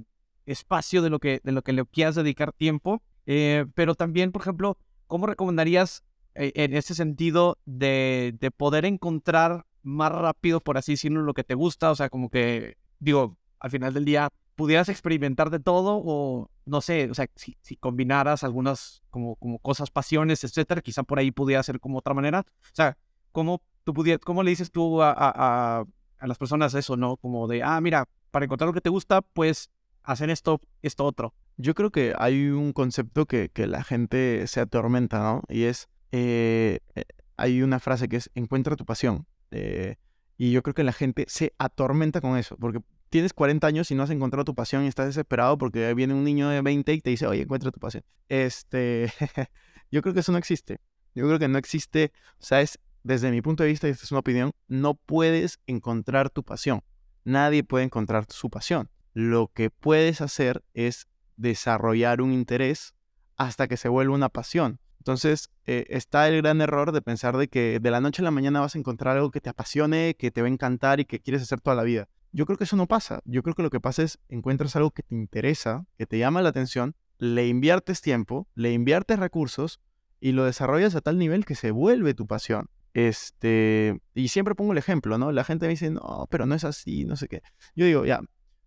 espacio 0.46 1.02
de 1.02 1.10
lo, 1.10 1.18
que, 1.18 1.40
de 1.42 1.52
lo 1.52 1.62
que 1.62 1.72
le 1.72 1.84
quieras 1.84 2.14
dedicar 2.14 2.52
tiempo. 2.52 3.02
Eh, 3.26 3.66
pero 3.74 3.96
también, 3.96 4.30
por 4.30 4.42
ejemplo, 4.42 4.78
¿cómo 5.08 5.26
recomendarías 5.26 6.04
en 6.34 6.74
ese 6.74 6.94
sentido 6.94 7.58
de, 7.66 8.34
de 8.40 8.50
poder 8.50 8.84
encontrar 8.84 9.66
más 9.82 10.12
rápido, 10.12 10.60
por 10.60 10.78
así 10.78 10.92
decirlo, 10.92 11.22
lo 11.22 11.34
que 11.34 11.44
te 11.44 11.54
gusta? 11.54 11.90
O 11.90 11.96
sea, 11.96 12.08
como 12.08 12.30
que, 12.30 12.76
digo, 13.00 13.36
al 13.58 13.70
final 13.70 13.92
del 13.92 14.04
día 14.04 14.30
pudieras 14.54 14.88
experimentar 14.88 15.50
de 15.50 15.60
todo 15.60 16.00
o 16.04 16.50
no 16.64 16.80
sé, 16.80 17.10
o 17.10 17.14
sea, 17.14 17.28
si, 17.34 17.56
si 17.62 17.76
combinaras 17.76 18.44
algunas 18.44 19.02
como, 19.10 19.36
como 19.36 19.58
cosas, 19.58 19.90
pasiones, 19.90 20.44
etcétera, 20.44 20.80
quizá 20.80 21.02
por 21.02 21.18
ahí 21.18 21.30
pudiera 21.30 21.62
ser 21.62 21.80
como 21.80 21.98
otra 21.98 22.14
manera. 22.14 22.40
O 22.40 22.74
sea, 22.74 22.96
¿cómo, 23.32 23.62
tú 23.84 23.94
pudieras, 23.94 24.20
cómo 24.24 24.42
le 24.42 24.50
dices 24.50 24.70
tú 24.70 25.02
a, 25.02 25.12
a, 25.12 25.84
a, 26.18 26.26
las 26.26 26.38
personas 26.38 26.74
eso, 26.74 26.96
no? 26.96 27.16
Como 27.16 27.48
de, 27.48 27.62
ah, 27.62 27.80
mira, 27.80 28.08
para 28.30 28.44
encontrar 28.44 28.68
lo 28.68 28.74
que 28.74 28.80
te 28.80 28.90
gusta, 28.90 29.22
pues 29.22 29.70
hacer 30.04 30.30
esto, 30.30 30.60
esto 30.82 31.04
otro. 31.04 31.34
Yo 31.56 31.74
creo 31.74 31.90
que 31.90 32.14
hay 32.18 32.48
un 32.48 32.72
concepto 32.72 33.26
que, 33.26 33.48
que 33.50 33.66
la 33.66 33.84
gente 33.84 34.46
se 34.46 34.60
atormenta, 34.60 35.18
¿no? 35.18 35.42
Y 35.48 35.64
es, 35.64 35.88
eh, 36.12 36.80
eh, 36.94 37.04
hay 37.36 37.62
una 37.62 37.80
frase 37.80 38.08
que 38.08 38.16
es, 38.16 38.30
encuentra 38.34 38.76
tu 38.76 38.84
pasión. 38.84 39.26
Eh, 39.50 39.96
y 40.38 40.50
yo 40.50 40.62
creo 40.62 40.74
que 40.74 40.84
la 40.84 40.92
gente 40.92 41.24
se 41.28 41.54
atormenta 41.58 42.20
con 42.20 42.36
eso, 42.36 42.56
porque 42.56 42.80
tienes 43.12 43.34
40 43.34 43.66
años 43.66 43.90
y 43.90 43.94
no 43.94 44.02
has 44.02 44.10
encontrado 44.10 44.46
tu 44.46 44.54
pasión 44.54 44.84
y 44.84 44.88
estás 44.88 45.04
desesperado 45.04 45.58
porque 45.58 45.92
viene 45.92 46.14
un 46.14 46.24
niño 46.24 46.48
de 46.48 46.62
20 46.62 46.94
y 46.94 47.00
te 47.02 47.10
dice, 47.10 47.26
oye, 47.26 47.42
encuentra 47.42 47.70
tu 47.70 47.78
pasión. 47.78 48.02
Este, 48.30 49.12
yo 49.90 50.00
creo 50.00 50.14
que 50.14 50.20
eso 50.20 50.32
no 50.32 50.38
existe. 50.38 50.80
Yo 51.14 51.26
creo 51.26 51.38
que 51.38 51.46
no 51.46 51.58
existe, 51.58 52.10
o 52.40 52.44
sea, 52.44 52.62
es, 52.62 52.78
desde 53.02 53.30
mi 53.30 53.42
punto 53.42 53.64
de 53.64 53.68
vista, 53.68 53.86
y 53.86 53.90
esta 53.90 54.04
es 54.04 54.12
una 54.12 54.20
opinión, 54.20 54.52
no 54.66 54.94
puedes 54.94 55.60
encontrar 55.66 56.30
tu 56.30 56.42
pasión. 56.42 56.80
Nadie 57.22 57.62
puede 57.62 57.84
encontrar 57.84 58.24
su 58.30 58.48
pasión. 58.48 58.88
Lo 59.12 59.50
que 59.52 59.68
puedes 59.68 60.22
hacer 60.22 60.64
es 60.72 61.06
desarrollar 61.36 62.22
un 62.22 62.32
interés 62.32 62.94
hasta 63.36 63.68
que 63.68 63.76
se 63.76 63.90
vuelva 63.90 64.14
una 64.14 64.30
pasión. 64.30 64.80
Entonces, 65.00 65.50
eh, 65.66 65.84
está 65.90 66.28
el 66.28 66.40
gran 66.40 66.62
error 66.62 66.92
de 66.92 67.02
pensar 67.02 67.36
de 67.36 67.48
que 67.48 67.78
de 67.78 67.90
la 67.90 68.00
noche 68.00 68.22
a 68.22 68.24
la 68.24 68.30
mañana 68.30 68.60
vas 68.60 68.74
a 68.74 68.78
encontrar 68.78 69.18
algo 69.18 69.30
que 69.30 69.42
te 69.42 69.50
apasione, 69.50 70.16
que 70.18 70.30
te 70.30 70.40
va 70.40 70.48
a 70.48 70.50
encantar 70.50 70.98
y 70.98 71.04
que 71.04 71.20
quieres 71.20 71.42
hacer 71.42 71.60
toda 71.60 71.76
la 71.76 71.82
vida. 71.82 72.08
Yo 72.32 72.46
creo 72.46 72.56
que 72.56 72.64
eso 72.64 72.76
no 72.76 72.86
pasa. 72.86 73.20
Yo 73.24 73.42
creo 73.42 73.54
que 73.54 73.62
lo 73.62 73.70
que 73.70 73.80
pasa 73.80 74.02
es 74.02 74.18
encuentras 74.28 74.74
algo 74.74 74.90
que 74.90 75.02
te 75.02 75.14
interesa, 75.14 75.86
que 75.98 76.06
te 76.06 76.18
llama 76.18 76.40
la 76.42 76.48
atención, 76.48 76.96
le 77.18 77.46
inviertes 77.46 78.00
tiempo, 78.00 78.48
le 78.54 78.72
inviertes 78.72 79.18
recursos 79.18 79.80
y 80.18 80.32
lo 80.32 80.44
desarrollas 80.44 80.94
a 80.94 81.02
tal 81.02 81.18
nivel 81.18 81.44
que 81.44 81.54
se 81.54 81.70
vuelve 81.70 82.14
tu 82.14 82.26
pasión. 82.26 82.70
Este, 82.94 84.00
y 84.14 84.28
siempre 84.28 84.54
pongo 84.54 84.72
el 84.72 84.78
ejemplo, 84.78 85.18
¿no? 85.18 85.32
La 85.32 85.44
gente 85.44 85.66
me 85.66 85.70
dice, 85.70 85.90
no, 85.90 86.26
pero 86.30 86.46
no 86.46 86.54
es 86.54 86.64
así, 86.64 87.04
no 87.04 87.16
sé 87.16 87.28
qué. 87.28 87.42
Yo 87.74 87.86
digo, 87.86 88.04
ya, 88.04 88.20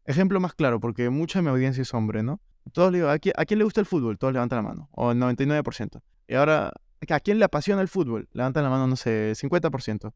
ejemplo 0.05 0.39
más 0.39 0.53
claro, 0.53 0.79
porque 0.79 1.09
mucha 1.09 1.39
de 1.39 1.43
mi 1.43 1.49
audiencia 1.49 1.81
es 1.81 1.93
hombre, 1.93 2.23
¿no? 2.23 2.41
Todos 2.71 2.91
le 2.91 2.99
digo, 2.99 3.09
¿a 3.09 3.19
quién, 3.19 3.33
¿a 3.37 3.45
quién 3.45 3.59
le 3.59 3.63
gusta 3.63 3.81
el 3.81 3.85
fútbol? 3.85 4.17
Todos 4.17 4.33
levantan 4.33 4.57
la 4.57 4.69
mano, 4.69 4.89
o 4.91 5.11
el 5.11 5.19
99%. 5.19 6.01
Y 6.27 6.35
ahora, 6.35 6.71
¿a 7.09 7.19
quién 7.19 7.39
le 7.39 7.45
apasiona 7.45 7.81
el 7.81 7.87
fútbol? 7.87 8.27
Levantan 8.31 8.63
la 8.63 8.69
mano, 8.69 8.87
no 8.87 8.95
sé, 8.95 9.33
50%. 9.35 10.13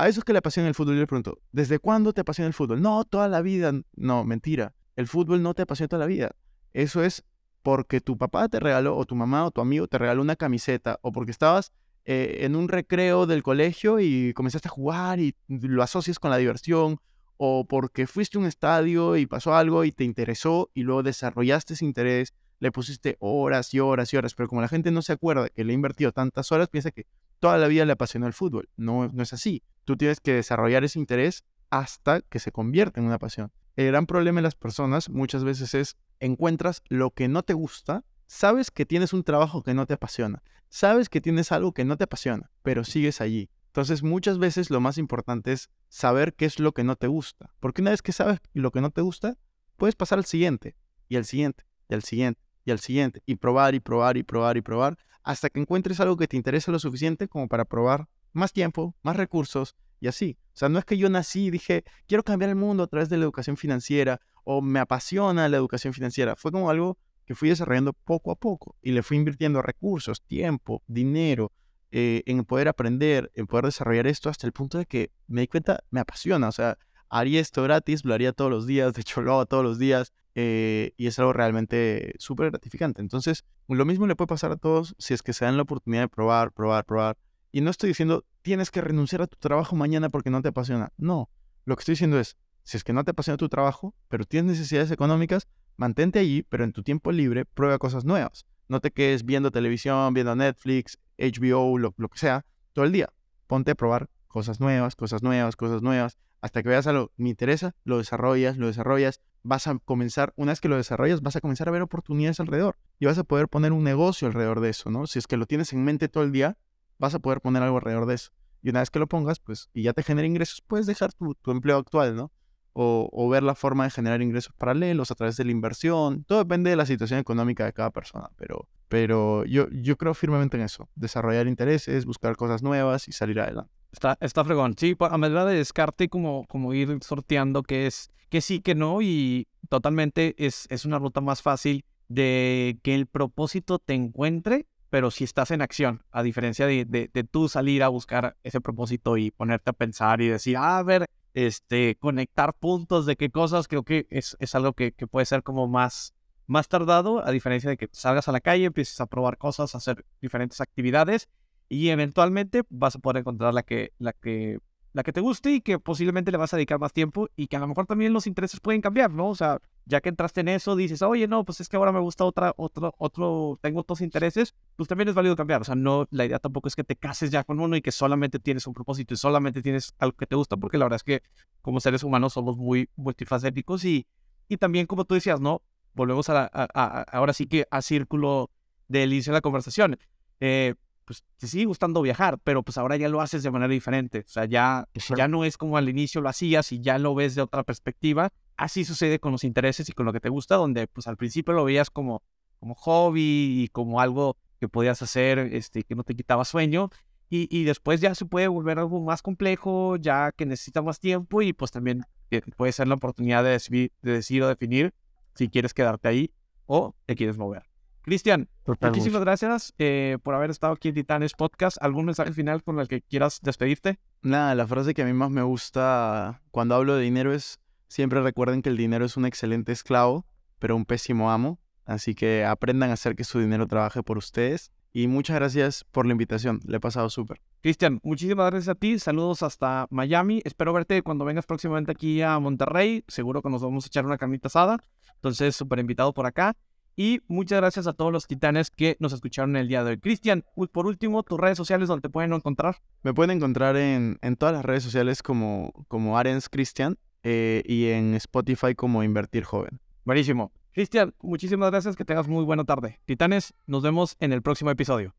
A 0.00 0.08
esos 0.08 0.24
que 0.24 0.32
le 0.32 0.38
apasiona 0.38 0.66
el 0.66 0.74
fútbol, 0.74 0.94
yo 0.94 1.00
les 1.00 1.08
pregunto, 1.08 1.42
¿desde 1.52 1.78
cuándo 1.78 2.14
te 2.14 2.22
apasiona 2.22 2.46
el 2.46 2.54
fútbol? 2.54 2.80
No, 2.80 3.04
toda 3.04 3.28
la 3.28 3.42
vida. 3.42 3.70
No, 3.96 4.24
mentira. 4.24 4.74
El 4.96 5.06
fútbol 5.06 5.42
no 5.42 5.52
te 5.52 5.60
apasiona 5.60 5.88
toda 5.88 6.00
la 6.00 6.06
vida. 6.06 6.30
Eso 6.72 7.04
es 7.04 7.22
porque 7.60 8.00
tu 8.00 8.16
papá 8.16 8.48
te 8.48 8.60
regaló, 8.60 8.96
o 8.96 9.04
tu 9.04 9.14
mamá 9.14 9.44
o 9.44 9.50
tu 9.50 9.60
amigo 9.60 9.88
te 9.88 9.98
regaló 9.98 10.22
una 10.22 10.36
camiseta, 10.36 10.98
o 11.02 11.12
porque 11.12 11.32
estabas 11.32 11.74
eh, 12.06 12.38
en 12.46 12.56
un 12.56 12.70
recreo 12.70 13.26
del 13.26 13.42
colegio 13.42 14.00
y 14.00 14.32
comenzaste 14.32 14.68
a 14.68 14.70
jugar 14.70 15.20
y 15.20 15.36
lo 15.48 15.82
asocias 15.82 16.18
con 16.18 16.30
la 16.30 16.38
diversión, 16.38 16.98
o 17.36 17.66
porque 17.66 18.06
fuiste 18.06 18.38
a 18.38 18.40
un 18.40 18.46
estadio 18.46 19.18
y 19.18 19.26
pasó 19.26 19.54
algo 19.54 19.84
y 19.84 19.92
te 19.92 20.04
interesó 20.04 20.70
y 20.72 20.82
luego 20.82 21.02
desarrollaste 21.02 21.74
ese 21.74 21.84
interés, 21.84 22.32
le 22.58 22.72
pusiste 22.72 23.18
horas 23.20 23.74
y 23.74 23.80
horas 23.80 24.14
y 24.14 24.16
horas, 24.16 24.34
pero 24.34 24.48
como 24.48 24.62
la 24.62 24.68
gente 24.68 24.90
no 24.90 25.02
se 25.02 25.12
acuerda 25.12 25.50
que 25.50 25.62
le 25.62 25.72
ha 25.72 25.74
invertido 25.74 26.12
tantas 26.12 26.52
horas, 26.52 26.68
piensa 26.68 26.90
que 26.90 27.06
toda 27.38 27.58
la 27.58 27.66
vida 27.66 27.84
le 27.84 27.92
apasionó 27.92 28.26
el 28.26 28.34
fútbol. 28.34 28.68
No, 28.76 29.08
no 29.08 29.22
es 29.22 29.32
así. 29.32 29.62
Tú 29.90 29.96
tienes 29.96 30.20
que 30.20 30.34
desarrollar 30.34 30.84
ese 30.84 31.00
interés 31.00 31.42
hasta 31.68 32.20
que 32.20 32.38
se 32.38 32.52
convierta 32.52 33.00
en 33.00 33.06
una 33.06 33.18
pasión. 33.18 33.50
El 33.74 33.88
gran 33.88 34.06
problema 34.06 34.38
de 34.38 34.44
las 34.44 34.54
personas 34.54 35.08
muchas 35.10 35.42
veces 35.42 35.74
es 35.74 35.96
encuentras 36.20 36.84
lo 36.88 37.10
que 37.10 37.26
no 37.26 37.42
te 37.42 37.54
gusta, 37.54 38.04
sabes 38.28 38.70
que 38.70 38.86
tienes 38.86 39.12
un 39.12 39.24
trabajo 39.24 39.64
que 39.64 39.74
no 39.74 39.86
te 39.86 39.94
apasiona, 39.94 40.44
sabes 40.68 41.08
que 41.08 41.20
tienes 41.20 41.50
algo 41.50 41.74
que 41.74 41.84
no 41.84 41.96
te 41.96 42.04
apasiona, 42.04 42.52
pero 42.62 42.84
sigues 42.84 43.20
allí. 43.20 43.50
Entonces 43.66 44.04
muchas 44.04 44.38
veces 44.38 44.70
lo 44.70 44.80
más 44.80 44.96
importante 44.96 45.50
es 45.50 45.70
saber 45.88 46.34
qué 46.34 46.44
es 46.44 46.60
lo 46.60 46.70
que 46.70 46.84
no 46.84 46.94
te 46.94 47.08
gusta, 47.08 47.52
porque 47.58 47.82
una 47.82 47.90
vez 47.90 48.00
que 48.00 48.12
sabes 48.12 48.38
lo 48.52 48.70
que 48.70 48.80
no 48.80 48.90
te 48.90 49.00
gusta, 49.00 49.38
puedes 49.76 49.96
pasar 49.96 50.18
al 50.18 50.24
siguiente, 50.24 50.76
y 51.08 51.16
al 51.16 51.24
siguiente, 51.24 51.64
y 51.88 51.94
al 51.94 52.04
siguiente, 52.04 52.40
y 52.64 52.70
al 52.70 52.78
siguiente, 52.78 53.24
y 53.26 53.34
probar 53.34 53.74
y 53.74 53.80
probar 53.80 54.16
y 54.16 54.22
probar 54.22 54.56
y 54.56 54.60
probar, 54.60 54.98
hasta 55.24 55.50
que 55.50 55.58
encuentres 55.58 55.98
algo 55.98 56.16
que 56.16 56.28
te 56.28 56.36
interese 56.36 56.70
lo 56.70 56.78
suficiente 56.78 57.26
como 57.26 57.48
para 57.48 57.64
probar 57.64 58.06
más 58.32 58.52
tiempo, 58.52 58.94
más 59.02 59.16
recursos 59.16 59.76
y 60.00 60.08
así. 60.08 60.38
O 60.48 60.56
sea, 60.56 60.68
no 60.68 60.78
es 60.78 60.84
que 60.84 60.98
yo 60.98 61.08
nací 61.08 61.46
y 61.46 61.50
dije, 61.50 61.84
quiero 62.06 62.22
cambiar 62.22 62.50
el 62.50 62.56
mundo 62.56 62.82
a 62.82 62.86
través 62.86 63.08
de 63.08 63.16
la 63.16 63.24
educación 63.24 63.56
financiera 63.56 64.20
o 64.44 64.62
me 64.62 64.80
apasiona 64.80 65.48
la 65.48 65.56
educación 65.56 65.92
financiera. 65.92 66.36
Fue 66.36 66.50
como 66.52 66.70
algo 66.70 66.98
que 67.24 67.34
fui 67.34 67.48
desarrollando 67.48 67.92
poco 67.92 68.32
a 68.32 68.36
poco 68.36 68.76
y 68.82 68.92
le 68.92 69.02
fui 69.02 69.16
invirtiendo 69.16 69.62
recursos, 69.62 70.22
tiempo, 70.22 70.82
dinero, 70.86 71.52
eh, 71.92 72.22
en 72.26 72.44
poder 72.44 72.68
aprender, 72.68 73.32
en 73.34 73.46
poder 73.46 73.66
desarrollar 73.66 74.06
esto 74.06 74.28
hasta 74.28 74.46
el 74.46 74.52
punto 74.52 74.78
de 74.78 74.86
que 74.86 75.10
me 75.26 75.42
di 75.42 75.48
cuenta, 75.48 75.80
me 75.90 76.00
apasiona. 76.00 76.48
O 76.48 76.52
sea, 76.52 76.78
haría 77.08 77.40
esto 77.40 77.62
gratis, 77.62 78.04
lo 78.04 78.14
haría 78.14 78.32
todos 78.32 78.50
los 78.50 78.66
días, 78.66 78.94
de 78.94 79.00
hecho 79.00 79.20
lo 79.22 79.32
hago 79.32 79.46
todos 79.46 79.64
los 79.64 79.78
días 79.78 80.12
eh, 80.34 80.92
y 80.96 81.08
es 81.08 81.18
algo 81.18 81.32
realmente 81.32 82.14
súper 82.18 82.50
gratificante. 82.50 83.00
Entonces, 83.00 83.44
lo 83.68 83.84
mismo 83.84 84.06
le 84.06 84.16
puede 84.16 84.28
pasar 84.28 84.52
a 84.52 84.56
todos 84.56 84.94
si 84.98 85.14
es 85.14 85.22
que 85.22 85.32
se 85.32 85.44
dan 85.44 85.56
la 85.56 85.64
oportunidad 85.64 86.02
de 86.02 86.08
probar, 86.08 86.52
probar, 86.52 86.84
probar. 86.84 87.16
Y 87.52 87.60
no 87.60 87.70
estoy 87.70 87.88
diciendo, 87.88 88.24
tienes 88.42 88.70
que 88.70 88.80
renunciar 88.80 89.22
a 89.22 89.26
tu 89.26 89.36
trabajo 89.38 89.76
mañana 89.76 90.08
porque 90.08 90.30
no 90.30 90.42
te 90.42 90.48
apasiona. 90.48 90.92
No, 90.96 91.30
lo 91.64 91.76
que 91.76 91.80
estoy 91.80 91.92
diciendo 91.92 92.18
es, 92.18 92.36
si 92.62 92.76
es 92.76 92.84
que 92.84 92.92
no 92.92 93.04
te 93.04 93.10
apasiona 93.10 93.36
tu 93.36 93.48
trabajo, 93.48 93.94
pero 94.08 94.24
tienes 94.24 94.52
necesidades 94.52 94.90
económicas, 94.90 95.48
mantente 95.76 96.18
allí, 96.18 96.42
pero 96.42 96.64
en 96.64 96.72
tu 96.72 96.82
tiempo 96.82 97.10
libre 97.12 97.44
prueba 97.44 97.78
cosas 97.78 98.04
nuevas. 98.04 98.46
No 98.68 98.80
te 98.80 98.92
quedes 98.92 99.24
viendo 99.24 99.50
televisión, 99.50 100.14
viendo 100.14 100.36
Netflix, 100.36 100.98
HBO, 101.18 101.78
lo, 101.78 101.94
lo 101.96 102.08
que 102.08 102.18
sea, 102.18 102.46
todo 102.72 102.84
el 102.84 102.92
día. 102.92 103.12
Ponte 103.46 103.72
a 103.72 103.74
probar 103.74 104.08
cosas 104.28 104.60
nuevas, 104.60 104.94
cosas 104.94 105.22
nuevas, 105.22 105.56
cosas 105.56 105.82
nuevas 105.82 106.16
hasta 106.40 106.62
que 106.62 106.68
veas 106.68 106.86
algo, 106.86 107.12
me 107.16 107.28
interesa, 107.28 107.74
lo 107.84 107.98
desarrollas, 107.98 108.56
lo 108.56 108.66
desarrollas, 108.66 109.20
vas 109.42 109.66
a 109.66 109.78
comenzar, 109.78 110.32
una 110.36 110.52
vez 110.52 110.60
que 110.60 110.68
lo 110.68 110.76
desarrollas, 110.76 111.22
vas 111.22 111.36
a 111.36 111.40
comenzar 111.40 111.68
a 111.68 111.70
ver 111.70 111.82
oportunidades 111.82 112.40
alrededor 112.40 112.78
y 112.98 113.06
vas 113.06 113.18
a 113.18 113.24
poder 113.24 113.48
poner 113.48 113.72
un 113.72 113.84
negocio 113.84 114.28
alrededor 114.28 114.60
de 114.60 114.70
eso, 114.70 114.90
¿no? 114.90 115.06
Si 115.06 115.18
es 115.18 115.26
que 115.26 115.36
lo 115.36 115.46
tienes 115.46 115.72
en 115.72 115.84
mente 115.84 116.08
todo 116.08 116.24
el 116.24 116.32
día, 116.32 116.56
vas 117.00 117.14
a 117.14 117.18
poder 117.18 117.40
poner 117.40 117.62
algo 117.62 117.78
alrededor 117.78 118.06
de 118.06 118.14
eso. 118.14 118.30
Y 118.62 118.68
una 118.68 118.80
vez 118.80 118.90
que 118.90 118.98
lo 118.98 119.08
pongas, 119.08 119.40
pues, 119.40 119.70
y 119.72 119.82
ya 119.82 119.94
te 119.94 120.02
genera 120.02 120.26
ingresos, 120.26 120.62
puedes 120.64 120.86
dejar 120.86 121.12
tu, 121.14 121.34
empleo 121.50 121.78
actual, 121.78 122.14
¿no? 122.14 122.30
O, 122.72 123.08
o, 123.10 123.28
ver 123.28 123.42
la 123.42 123.56
forma 123.56 123.84
de 123.84 123.90
generar 123.90 124.22
ingresos 124.22 124.52
paralelos 124.56 125.10
a 125.10 125.14
través 125.16 125.36
de 125.36 125.44
la 125.44 125.50
inversión. 125.50 126.24
Todo 126.24 126.38
depende 126.38 126.70
de 126.70 126.76
la 126.76 126.86
situación 126.86 127.18
económica 127.18 127.64
de 127.64 127.72
cada 127.72 127.90
persona, 127.90 128.30
pero, 128.36 128.68
pero 128.88 129.44
yo, 129.44 129.66
yo 129.70 129.96
creo 129.96 130.14
firmemente 130.14 130.56
en 130.56 130.62
eso. 130.62 130.88
Desarrollar 130.94 131.48
intereses, 131.48 132.04
buscar 132.04 132.36
cosas 132.36 132.62
nuevas 132.62 133.08
y 133.08 133.12
salir 133.12 133.40
adelante. 133.40 133.72
Está, 133.90 134.16
está 134.20 134.44
fregón. 134.44 134.76
Sí, 134.78 134.94
a 135.00 135.18
medida 135.18 135.44
de 135.46 135.56
descarte, 135.56 136.08
como, 136.08 136.46
como 136.46 136.72
ir 136.74 136.96
sorteando 137.02 137.64
qué 137.64 137.88
es, 137.88 138.10
que 138.28 138.40
sí, 138.40 138.60
que 138.60 138.76
no, 138.76 139.02
y 139.02 139.48
totalmente 139.68 140.36
es, 140.38 140.66
es 140.70 140.84
una 140.84 140.98
ruta 140.98 141.20
más 141.20 141.42
fácil 141.42 141.84
de 142.08 142.78
que 142.82 142.94
el 142.94 143.06
propósito 143.06 143.78
te 143.78 143.94
encuentre, 143.94 144.66
pero 144.90 145.10
si 145.10 145.24
estás 145.24 145.52
en 145.52 145.62
acción, 145.62 146.02
a 146.10 146.22
diferencia 146.22 146.66
de, 146.66 146.84
de, 146.84 147.24
tú 147.24 147.48
salir 147.48 147.82
a 147.82 147.88
buscar 147.88 148.36
ese 148.42 148.60
propósito 148.60 149.16
y 149.16 149.30
ponerte 149.30 149.70
a 149.70 149.72
pensar 149.72 150.20
y 150.20 150.28
decir, 150.28 150.56
ah, 150.56 150.78
a 150.78 150.82
ver, 150.82 151.06
este, 151.32 151.96
conectar 151.96 152.54
puntos 152.54 153.06
de 153.06 153.16
qué 153.16 153.30
cosas, 153.30 153.68
creo 153.68 153.84
que 153.84 154.06
es, 154.10 154.36
es 154.40 154.54
algo 154.54 154.72
que, 154.72 154.92
que, 154.92 155.06
puede 155.06 155.26
ser 155.26 155.44
como 155.44 155.68
más, 155.68 156.12
más 156.46 156.68
tardado, 156.68 157.24
a 157.24 157.30
diferencia 157.30 157.70
de 157.70 157.76
que 157.76 157.88
salgas 157.92 158.28
a 158.28 158.32
la 158.32 158.40
calle, 158.40 158.64
empieces 158.64 159.00
a 159.00 159.06
probar 159.06 159.38
cosas, 159.38 159.74
a 159.74 159.78
hacer 159.78 160.04
diferentes 160.20 160.60
actividades 160.60 161.28
y 161.68 161.90
eventualmente 161.90 162.64
vas 162.68 162.96
a 162.96 162.98
poder 162.98 163.18
encontrar 163.18 163.54
la 163.54 163.62
que, 163.62 163.92
la 163.98 164.12
que, 164.12 164.58
la 164.92 165.02
que 165.02 165.12
te 165.12 165.20
guste 165.20 165.52
y 165.52 165.60
que 165.60 165.78
posiblemente 165.78 166.32
le 166.32 166.38
vas 166.38 166.52
a 166.52 166.56
dedicar 166.56 166.78
más 166.80 166.92
tiempo 166.92 167.28
y 167.36 167.46
que 167.46 167.56
a 167.56 167.60
lo 167.60 167.68
mejor 167.68 167.86
también 167.86 168.12
los 168.12 168.26
intereses 168.26 168.60
pueden 168.60 168.80
cambiar, 168.80 169.10
¿no? 169.12 169.28
O 169.28 169.34
sea, 169.34 169.60
ya 169.86 170.00
que 170.00 170.08
entraste 170.08 170.40
en 170.40 170.48
eso, 170.48 170.74
dices, 170.74 171.02
oye, 171.02 171.28
no, 171.28 171.44
pues 171.44 171.60
es 171.60 171.68
que 171.68 171.76
ahora 171.76 171.92
me 171.92 172.00
gusta 172.00 172.24
otra, 172.24 172.52
otro, 172.56 172.94
otro, 172.98 173.58
tengo 173.60 173.80
otros 173.80 174.00
intereses, 174.00 174.54
pues 174.76 174.88
también 174.88 175.08
es 175.08 175.14
válido 175.14 175.36
cambiar. 175.36 175.60
O 175.60 175.64
sea, 175.64 175.74
no, 175.74 176.06
la 176.10 176.24
idea 176.24 176.38
tampoco 176.38 176.68
es 176.68 176.74
que 176.74 176.84
te 176.84 176.96
cases 176.96 177.30
ya 177.30 177.44
con 177.44 177.60
uno 177.60 177.76
y 177.76 177.82
que 177.82 177.92
solamente 177.92 178.38
tienes 178.38 178.66
un 178.66 178.74
propósito 178.74 179.14
y 179.14 179.16
solamente 179.16 179.62
tienes 179.62 179.94
algo 179.98 180.16
que 180.16 180.26
te 180.26 180.34
gusta, 180.34 180.56
porque 180.56 180.78
la 180.78 180.86
verdad 180.86 180.96
es 180.96 181.04
que 181.04 181.22
como 181.62 181.80
seres 181.80 182.02
humanos 182.02 182.32
somos 182.32 182.56
muy 182.56 182.88
multifacéticos 182.96 183.84
y, 183.84 184.06
y 184.48 184.56
también, 184.56 184.86
como 184.86 185.04
tú 185.04 185.14
decías, 185.14 185.40
¿no? 185.40 185.62
Volvemos 185.94 186.28
a, 186.30 186.46
ahora 186.46 187.32
sí 187.32 187.46
que 187.46 187.66
a 187.70 187.82
círculo 187.82 188.50
del 188.88 189.12
inicio 189.12 189.32
de 189.32 189.36
la 189.36 189.40
conversación. 189.40 189.98
Eh, 190.40 190.74
pues 191.10 191.24
te 191.38 191.48
sigue 191.48 191.64
gustando 191.64 192.02
viajar, 192.02 192.38
pero 192.44 192.62
pues 192.62 192.78
ahora 192.78 192.94
ya 192.94 193.08
lo 193.08 193.20
haces 193.20 193.42
de 193.42 193.50
manera 193.50 193.72
diferente. 193.72 194.20
O 194.20 194.28
sea, 194.28 194.44
ya, 194.44 194.86
ya 195.16 195.26
no 195.26 195.44
es 195.44 195.56
como 195.56 195.76
al 195.76 195.88
inicio 195.88 196.20
lo 196.20 196.28
hacías 196.28 196.70
y 196.70 196.80
ya 196.80 196.98
lo 196.98 197.16
ves 197.16 197.34
de 197.34 197.42
otra 197.42 197.64
perspectiva. 197.64 198.30
Así 198.56 198.84
sucede 198.84 199.18
con 199.18 199.32
los 199.32 199.42
intereses 199.42 199.88
y 199.88 199.92
con 199.92 200.06
lo 200.06 200.12
que 200.12 200.20
te 200.20 200.28
gusta, 200.28 200.54
donde 200.54 200.86
pues 200.86 201.08
al 201.08 201.16
principio 201.16 201.52
lo 201.52 201.64
veías 201.64 201.90
como, 201.90 202.22
como 202.60 202.76
hobby 202.76 203.64
y 203.64 203.68
como 203.72 204.00
algo 204.00 204.36
que 204.60 204.68
podías 204.68 205.02
hacer, 205.02 205.40
este, 205.40 205.82
que 205.82 205.96
no 205.96 206.04
te 206.04 206.14
quitaba 206.14 206.44
sueño. 206.44 206.90
Y, 207.28 207.48
y 207.50 207.64
después 207.64 208.00
ya 208.00 208.14
se 208.14 208.24
puede 208.24 208.46
volver 208.46 208.78
algo 208.78 209.00
más 209.00 209.20
complejo, 209.20 209.96
ya 209.96 210.30
que 210.30 210.46
necesita 210.46 210.80
más 210.80 211.00
tiempo 211.00 211.42
y 211.42 211.52
pues 211.52 211.72
también 211.72 212.04
eh, 212.30 212.40
puede 212.56 212.70
ser 212.70 212.86
la 212.86 212.94
oportunidad 212.94 213.42
de 213.42 213.50
decidir, 213.50 213.90
de 214.00 214.12
decidir 214.12 214.44
o 214.44 214.48
definir 214.48 214.94
si 215.34 215.48
quieres 215.48 215.74
quedarte 215.74 216.06
ahí 216.06 216.32
o 216.66 216.94
te 217.04 217.16
quieres 217.16 217.36
mover. 217.36 217.69
Cristian, 218.02 218.48
muchísimas 218.80 219.20
gracias 219.20 219.74
eh, 219.78 220.16
por 220.22 220.34
haber 220.34 220.50
estado 220.50 220.72
aquí 220.72 220.88
en 220.88 220.94
Titanes 220.94 221.34
Podcast. 221.34 221.76
¿Algún 221.80 222.06
mensaje 222.06 222.32
final 222.32 222.62
con 222.62 222.78
el 222.80 222.88
que 222.88 223.02
quieras 223.02 223.40
despedirte? 223.42 223.98
Nada, 224.22 224.54
la 224.54 224.66
frase 224.66 224.94
que 224.94 225.02
a 225.02 225.04
mí 225.04 225.12
más 225.12 225.30
me 225.30 225.42
gusta 225.42 226.40
cuando 226.50 226.74
hablo 226.74 226.96
de 226.96 227.02
dinero 227.02 227.34
es, 227.34 227.60
siempre 227.88 228.22
recuerden 228.22 228.62
que 228.62 228.70
el 228.70 228.78
dinero 228.78 229.04
es 229.04 229.16
un 229.16 229.26
excelente 229.26 229.72
esclavo, 229.72 230.26
pero 230.58 230.76
un 230.76 230.86
pésimo 230.86 231.30
amo. 231.30 231.58
Así 231.84 232.14
que 232.14 232.44
aprendan 232.44 232.90
a 232.90 232.94
hacer 232.94 233.16
que 233.16 233.24
su 233.24 233.40
dinero 233.40 233.66
trabaje 233.66 234.02
por 234.02 234.16
ustedes. 234.16 234.72
Y 234.92 235.06
muchas 235.06 235.36
gracias 235.36 235.84
por 235.84 236.06
la 236.06 236.12
invitación, 236.12 236.60
le 236.64 236.78
he 236.78 236.80
pasado 236.80 237.10
súper. 237.10 237.40
Cristian, 237.60 238.00
muchísimas 238.02 238.50
gracias 238.50 238.68
a 238.68 238.74
ti, 238.74 238.98
saludos 238.98 239.42
hasta 239.42 239.86
Miami. 239.90 240.40
Espero 240.44 240.72
verte 240.72 241.02
cuando 241.02 241.24
vengas 241.24 241.46
próximamente 241.46 241.92
aquí 241.92 242.22
a 242.22 242.38
Monterrey. 242.38 243.04
Seguro 243.06 243.42
que 243.42 243.50
nos 243.50 243.62
vamos 243.62 243.84
a 243.84 243.86
echar 243.88 244.06
una 244.06 244.18
carnita 244.18 244.48
asada. 244.48 244.82
Entonces, 245.16 245.54
súper 245.54 245.78
invitado 245.78 246.14
por 246.14 246.26
acá. 246.26 246.56
Y 246.96 247.20
muchas 247.28 247.60
gracias 247.60 247.86
a 247.86 247.92
todos 247.92 248.12
los 248.12 248.26
titanes 248.26 248.70
que 248.70 248.96
nos 249.00 249.12
escucharon 249.12 249.56
el 249.56 249.68
día 249.68 249.84
de 249.84 249.92
hoy. 249.92 249.98
Cristian, 249.98 250.44
por 250.72 250.86
último, 250.86 251.22
tus 251.22 251.38
redes 251.40 251.56
sociales 251.56 251.88
donde 251.88 252.02
te 252.02 252.10
pueden 252.10 252.32
encontrar. 252.32 252.76
Me 253.02 253.14
pueden 253.14 253.36
encontrar 253.36 253.76
en, 253.76 254.18
en 254.22 254.36
todas 254.36 254.54
las 254.54 254.64
redes 254.64 254.82
sociales 254.82 255.22
como, 255.22 255.72
como 255.88 256.18
Arens 256.18 256.48
Cristian 256.48 256.98
eh, 257.22 257.62
y 257.66 257.86
en 257.88 258.14
Spotify 258.14 258.74
como 258.74 259.02
Invertir 259.02 259.44
Joven. 259.44 259.80
Buenísimo. 260.04 260.52
Cristian, 260.72 261.14
muchísimas 261.20 261.70
gracias, 261.70 261.96
que 261.96 262.04
tengas 262.04 262.28
muy 262.28 262.44
buena 262.44 262.64
tarde. 262.64 263.00
Titanes, 263.04 263.54
nos 263.66 263.82
vemos 263.82 264.16
en 264.20 264.32
el 264.32 264.42
próximo 264.42 264.70
episodio. 264.70 265.14